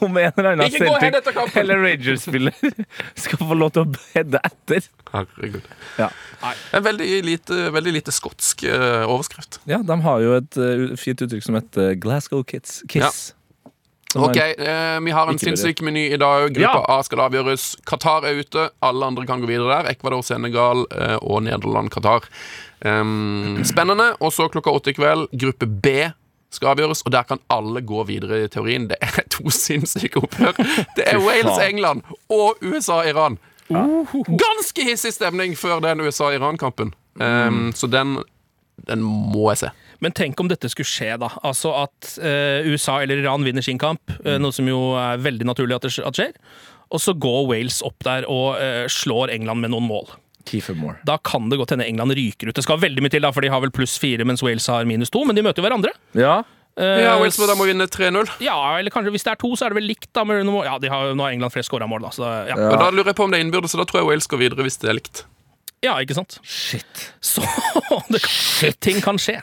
om 0.01 0.21
en 0.21 0.33
eller 0.37 0.51
annen 0.53 0.77
kampen. 0.77 1.61
eller 1.63 1.83
Rangers-spiller 1.87 2.55
skal 3.25 3.43
få 3.43 3.59
lov 3.59 3.75
til 3.77 3.87
å 3.87 4.05
hedde 4.15 4.43
etter. 4.51 4.87
Herregud. 5.15 5.67
Ja. 5.99 6.11
En 6.75 6.87
veldig 6.87 7.11
lite, 7.27 7.67
veldig 7.75 7.97
lite 8.01 8.15
skotsk 8.15 8.65
eh, 8.69 9.03
overskrift. 9.07 9.63
ja, 9.71 9.81
de 9.83 10.01
har 10.05 10.23
jo 10.25 10.37
et 10.39 10.61
uh, 10.61 10.89
fint 11.01 11.27
uttrykk 11.27 11.47
som 11.47 11.59
heter 11.59 11.95
Glasgow 12.03 12.45
Kids. 12.47 12.83
Kiss. 12.91 13.31
Som 13.31 13.40
Ok, 14.17 14.37
er- 14.37 14.59
eh, 14.59 15.01
Vi 15.01 15.11
har 15.15 15.29
en 15.31 15.39
sinnssyk 15.39 15.81
meny 15.83 16.09
i 16.13 16.17
dag. 16.17 16.51
Gruppa 16.55 16.61
Ja. 16.61 16.85
A 16.99 17.03
skal 17.03 17.19
avgjøres. 17.29 17.77
Qatar 17.87 18.25
er 18.25 18.41
ute. 18.41 18.71
Alle 18.83 19.07
andre 19.07 19.27
kan 19.27 19.41
gå 19.41 19.47
videre 19.47 19.83
der. 19.83 19.91
Ecuador, 19.91 20.23
Senegal 20.23 20.85
eh, 20.91 21.17
og 21.23 21.43
Nederland, 21.43 21.91
Qatar. 21.91 22.25
Um, 22.85 23.61
spennende. 23.65 24.17
Og 24.21 24.33
så 24.33 24.49
klokka 24.51 24.71
åtte 24.73 24.91
i 24.91 24.93
kveld, 24.97 25.29
gruppe 25.39 25.67
B 25.67 25.87
skal 26.51 26.73
avgjøres, 26.75 27.03
og 27.07 27.13
der 27.13 27.23
kan 27.23 27.39
alle 27.51 27.81
gå 27.87 28.03
videre 28.09 28.45
i 28.45 28.49
teorien. 28.49 28.89
Det 28.89 28.97
er 29.01 29.23
to 29.31 29.51
sinnssyke 29.51 30.17
oppgjør. 30.25 30.57
Det 30.97 31.05
er 31.07 31.19
Wales, 31.23 31.59
England 31.63 32.03
og 32.29 32.57
USA, 32.63 33.03
Iran. 33.07 33.39
Ganske 33.71 34.83
hissig 34.85 35.13
stemning 35.15 35.55
før 35.59 35.81
den 35.85 36.01
USA-Iran-kampen. 36.01 36.93
Um, 37.21 37.73
Så 37.75 37.87
den, 37.87 38.17
den 38.89 39.03
må 39.03 39.51
jeg 39.53 39.59
se. 39.59 39.71
Men 40.01 40.13
tenk 40.17 40.41
om 40.41 40.49
dette 40.49 40.69
skulle 40.73 40.89
skje, 40.89 41.15
da. 41.21 41.29
Altså 41.45 41.73
at 41.83 42.15
eh, 42.25 42.65
USA 42.73 42.99
eller 43.05 43.21
Iran 43.21 43.45
vinner 43.45 43.63
sin 43.65 43.79
kamp, 43.79 44.01
eh, 44.25 44.39
noe 44.41 44.53
som 44.57 44.67
jo 44.71 44.95
er 44.97 45.19
veldig 45.21 45.45
naturlig 45.49 45.77
at 45.77 45.83
det 45.87 45.93
sk- 45.93 46.07
at 46.09 46.17
skjer. 46.17 46.33
Og 46.91 46.99
så 47.05 47.13
går 47.15 47.45
Wales 47.51 47.83
opp 47.87 48.01
der 48.07 48.25
og 48.27 48.57
eh, 48.59 48.87
slår 48.91 49.31
England 49.35 49.61
med 49.63 49.71
noen 49.75 49.87
mål. 49.87 50.09
Kiefer 50.49 50.75
Moore. 50.75 50.97
Da 51.07 51.19
kan 51.23 51.51
det 51.53 51.59
godt 51.61 51.75
hende 51.77 51.85
England 51.87 52.17
ryker 52.17 52.49
ut. 52.49 52.57
Det 52.57 52.65
skal 52.65 52.81
veldig 52.81 53.05
mye 53.05 53.13
til, 53.13 53.23
da, 53.23 53.31
for 53.31 53.45
de 53.45 53.51
har 53.53 53.61
vel 53.63 53.71
pluss 53.77 53.99
fire, 54.01 54.25
mens 54.27 54.41
Wales 54.43 54.67
har 54.73 54.89
minus 54.89 55.13
to. 55.13 55.21
Men 55.29 55.37
de 55.37 55.45
møter 55.45 55.61
jo 55.63 55.67
hverandre. 55.69 55.93
Ja. 56.17 56.39
Eh, 56.81 57.03
Ja, 57.05 57.19
Wales 57.21 57.37
må 57.39 57.47
da 57.51 57.55
må 57.61 57.67
vinne 57.69 57.85
3-0. 57.87 58.33
ja, 58.41 58.57
eller 58.81 58.91
kanskje 58.95 59.13
hvis 59.13 59.27
det 59.29 59.35
er 59.35 59.41
to, 59.43 59.53
så 59.59 59.67
er 59.69 59.75
det 59.75 59.83
vel 59.83 59.91
likt, 59.93 60.09
da. 60.17 60.25
Men 60.25 60.47
nå, 60.49 60.65
ja, 60.65 60.79
de 60.81 60.89
har, 60.91 61.13
nå 61.13 61.27
har 61.29 61.37
England 61.37 61.53
flest 61.55 61.69
skåra 61.71 61.87
mål, 61.91 62.09
da. 62.09 62.15
Så, 62.17 62.25
ja. 62.49 62.57
Og 62.57 62.79
Da 62.81 62.89
lurer 62.91 63.13
jeg 63.13 63.19
på 63.21 63.29
om 63.29 63.31
det 63.35 63.39
er 63.43 63.45
innbyrdes, 63.45 63.77
så 63.77 63.83
da 63.83 63.87
tror 63.91 64.01
jeg 64.01 64.09
Wales 64.09 64.27
går 64.33 64.41
videre 64.49 64.65
hvis 64.67 64.81
det 64.81 64.89
er 64.91 64.97
likt. 64.99 65.23
ja, 65.85 65.95
ikke 66.03 66.17
sant? 66.17 66.41
Shit. 66.43 67.05
Så 67.21 67.45
det 68.13 68.25
kan, 68.25 68.75
ting 68.81 68.99
kan 69.05 69.21
skje. 69.21 69.39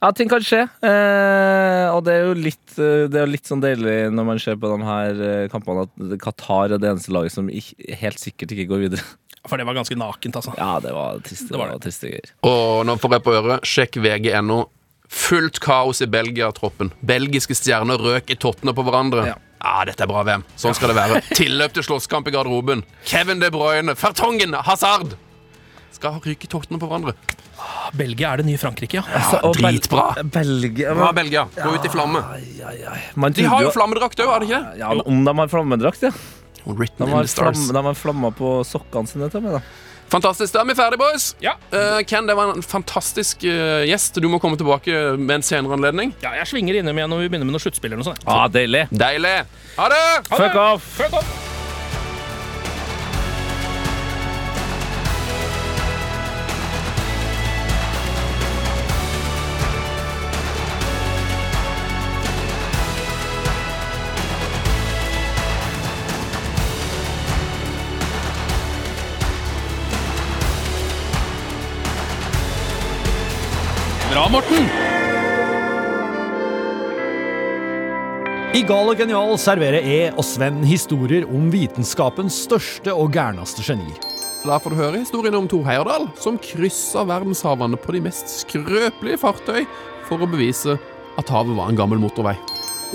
Ja, 0.00 0.08
ting 0.16 0.30
kan 0.32 0.40
skje. 0.44 0.62
Eh, 0.64 1.86
og 1.92 2.04
det 2.06 2.14
er 2.14 2.22
jo 2.24 2.36
litt, 2.38 2.72
eh, 2.80 3.04
det 3.12 3.20
er 3.20 3.28
litt 3.28 3.48
sånn 3.48 3.60
deilig 3.60 4.08
når 4.16 4.26
man 4.30 4.40
ser 4.40 4.56
på 4.60 4.70
de 4.72 4.86
her 4.86 5.20
eh, 5.26 5.48
kampene, 5.52 5.84
at 5.84 6.14
Qatar 6.22 6.72
er 6.72 6.80
det 6.80 6.88
eneste 6.94 7.12
laget 7.12 7.34
som 7.36 7.50
ikke, 7.52 7.76
helt 8.00 8.22
sikkert 8.22 8.54
ikke 8.56 8.70
går 8.72 8.86
videre. 8.86 9.04
For 9.48 9.60
det 9.60 9.66
var 9.68 9.76
ganske 9.76 9.96
nakent, 10.00 10.36
altså. 10.40 10.54
Ja, 10.56 10.78
det 10.80 10.92
var 10.96 11.20
triste, 11.24 11.50
det 11.52 11.60
var 11.60 11.68
var 11.68 11.76
det. 11.76 11.84
triste 11.84 12.08
greier. 12.12 12.32
Og 12.48 12.82
nå 12.88 12.96
får 13.00 13.16
jeg 13.18 13.26
på 13.28 13.36
øret, 13.36 13.68
sjekk 13.68 14.00
VG.no. 14.04 14.58
Fullt 15.10 15.58
kaos 15.64 16.00
i 16.04 16.08
Belgia-troppen. 16.08 16.92
Belgiske 17.04 17.56
stjerner 17.58 18.00
røk 18.00 18.30
i 18.32 18.36
tottene 18.40 18.72
på 18.76 18.84
hverandre. 18.86 19.24
Ja. 19.32 19.38
Ah, 19.60 19.82
dette 19.84 20.06
er 20.06 20.08
bra 20.08 20.22
VM. 20.24 20.44
Sånn 20.60 20.76
skal 20.76 20.94
det 20.94 21.00
være. 21.00 21.20
Tilløp 21.36 21.74
til 21.76 21.84
slåsskamp 21.84 22.28
i 22.30 22.32
garderoben. 22.36 22.86
Kevin 23.04 23.42
De 23.42 23.50
Bruyne, 23.52 23.96
Fertongen, 23.98 24.56
Hazard 24.64 25.16
skal 25.96 26.20
ryke 26.24 26.46
tortene 26.48 26.78
tottene 26.78 26.80
på 26.80 26.88
hverandre. 26.90 27.14
Belgia 27.96 28.30
er 28.32 28.40
det 28.40 28.46
nye 28.46 28.58
Frankrike, 28.60 29.00
ja. 29.00 29.02
Altså, 29.04 29.40
og 29.44 29.56
Bel- 29.58 29.76
dritbra. 29.80 30.04
Belgia 30.24 30.94
Ja, 30.96 31.12
Belgia. 31.12 31.44
Gå 31.56 31.74
ut 31.74 31.84
i 31.84 31.92
flamme. 31.92 32.22
Man 33.14 33.32
De 33.32 33.42
trodde 33.42 33.48
har 33.52 33.62
jo 33.66 33.70
flammedrakt 33.74 34.20
òg, 34.22 34.26
har 34.32 34.40
de 34.40 34.46
ikke 34.48 34.60
det? 34.62 34.78
Ja, 34.78 34.90
Om 35.04 35.24
de 35.24 35.36
har 35.36 35.48
flammedrakt, 35.48 36.02
ja. 36.02 36.10
Written 36.64 37.04
De 37.06 37.10
in 37.10 37.16
har, 37.16 37.22
the 37.24 37.28
stars. 37.28 37.56
flam, 37.56 37.74
de 37.74 37.82
har 37.88 37.94
flamma 37.94 38.30
på 38.36 38.60
sokkene 38.64 39.08
sine. 39.08 39.28
til 39.30 39.38
og 39.38 39.42
med, 39.44 39.52
da. 39.52 39.60
Fantastisk. 40.10 40.52
Da 40.52 40.60
er 40.60 40.64
vi 40.66 40.74
ferdige, 40.74 40.98
boys. 40.98 41.34
Ja. 41.40 41.52
Eh, 41.72 42.00
Ken, 42.02 42.26
det 42.26 42.34
var 42.36 42.50
en 42.54 42.62
fantastisk 42.62 43.44
eh, 43.44 43.84
gjest. 43.86 44.14
Du 44.20 44.26
må 44.28 44.40
komme 44.40 44.56
tilbake 44.58 45.16
med 45.16 45.36
en 45.36 45.42
senere 45.42 45.72
anledning. 45.78 46.12
ja 46.22 46.34
jeg 46.40 46.46
svinger 46.50 46.80
innom 46.80 46.98
igjen 46.98 47.10
når 47.10 47.18
vi 47.24 47.28
begynner 47.28 47.46
med 47.46 47.54
noen 47.54 47.62
sluttspill 47.62 47.92
eller 47.92 48.02
noe 48.02 48.10
sånt. 48.12 48.26
Ah, 48.26 48.48
deilig. 48.48 48.88
Deilig. 48.90 49.36
Ha 49.78 49.88
det! 49.88 50.02
Fuck 50.34 50.54
off! 50.56 50.82
Fuck 50.98 51.12
off! 51.22 51.49
I 78.50 78.64
Gal 78.66 78.88
og 78.90 78.98
genial 78.98 79.36
serverer 79.38 79.84
E 79.86 79.98
og 80.10 80.24
Sven 80.26 80.56
historier 80.66 81.22
om 81.30 81.44
vitenskapens 81.52 82.34
største 82.48 82.90
og 82.90 83.12
gærneste 83.14 83.62
genier. 83.62 83.94
Da 84.42 84.56
får 84.58 84.74
du 84.74 84.78
høre 84.80 85.02
historien 85.04 85.36
om 85.38 85.46
Tor 85.46 85.62
Heyerdahl, 85.68 86.08
som 86.18 86.34
kryssa 86.42 87.04
verdenshavene 87.06 87.78
på 87.78 87.94
de 87.94 88.00
mest 88.08 88.32
skrøpelige 88.40 89.20
fartøy 89.22 89.60
for 90.08 90.18
å 90.18 90.26
bevise 90.32 90.74
at 91.20 91.30
havet 91.30 91.54
var 91.54 91.70
en 91.70 91.78
gammel 91.78 92.02
motorvei. 92.02 92.32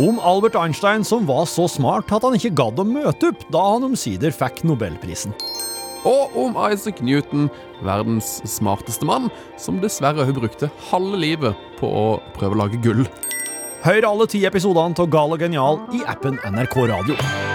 Om 0.03 0.19
Albert 0.19 0.57
Einstein 0.59 1.07
som 1.07 1.23
var 1.29 1.47
så 1.47 1.69
smart 1.71 2.11
at 2.11 2.27
han 2.27 2.35
ikke 2.35 2.51
gadd 2.59 2.81
å 2.83 2.87
møte 2.89 3.29
opp 3.31 3.45
da 3.55 3.61
han 3.77 3.85
omsider 3.87 4.35
fikk 4.35 4.59
nobelprisen. 4.67 5.31
Og 6.03 6.35
om 6.35 6.59
Isaac 6.67 6.99
Newton, 6.99 7.47
verdens 7.79 8.41
smarteste 8.43 9.07
mann, 9.07 9.31
som 9.55 9.79
dessverre 9.79 10.25
også 10.25 10.35
brukte 10.35 10.69
halve 10.91 11.21
livet 11.23 11.63
på 11.79 11.87
å 11.87 12.05
prøve 12.35 12.59
å 12.59 12.61
lage 12.65 12.81
gull. 12.83 13.07
Hør 13.85 14.05
alle 14.09 14.25
ti 14.25 14.39
episodene 14.49 14.97
av 14.97 15.11
Gal 15.13 15.35
og 15.35 15.43
genial 15.45 15.77
i 15.93 16.01
appen 16.09 16.39
NRK 16.49 16.79
Radio. 16.89 17.54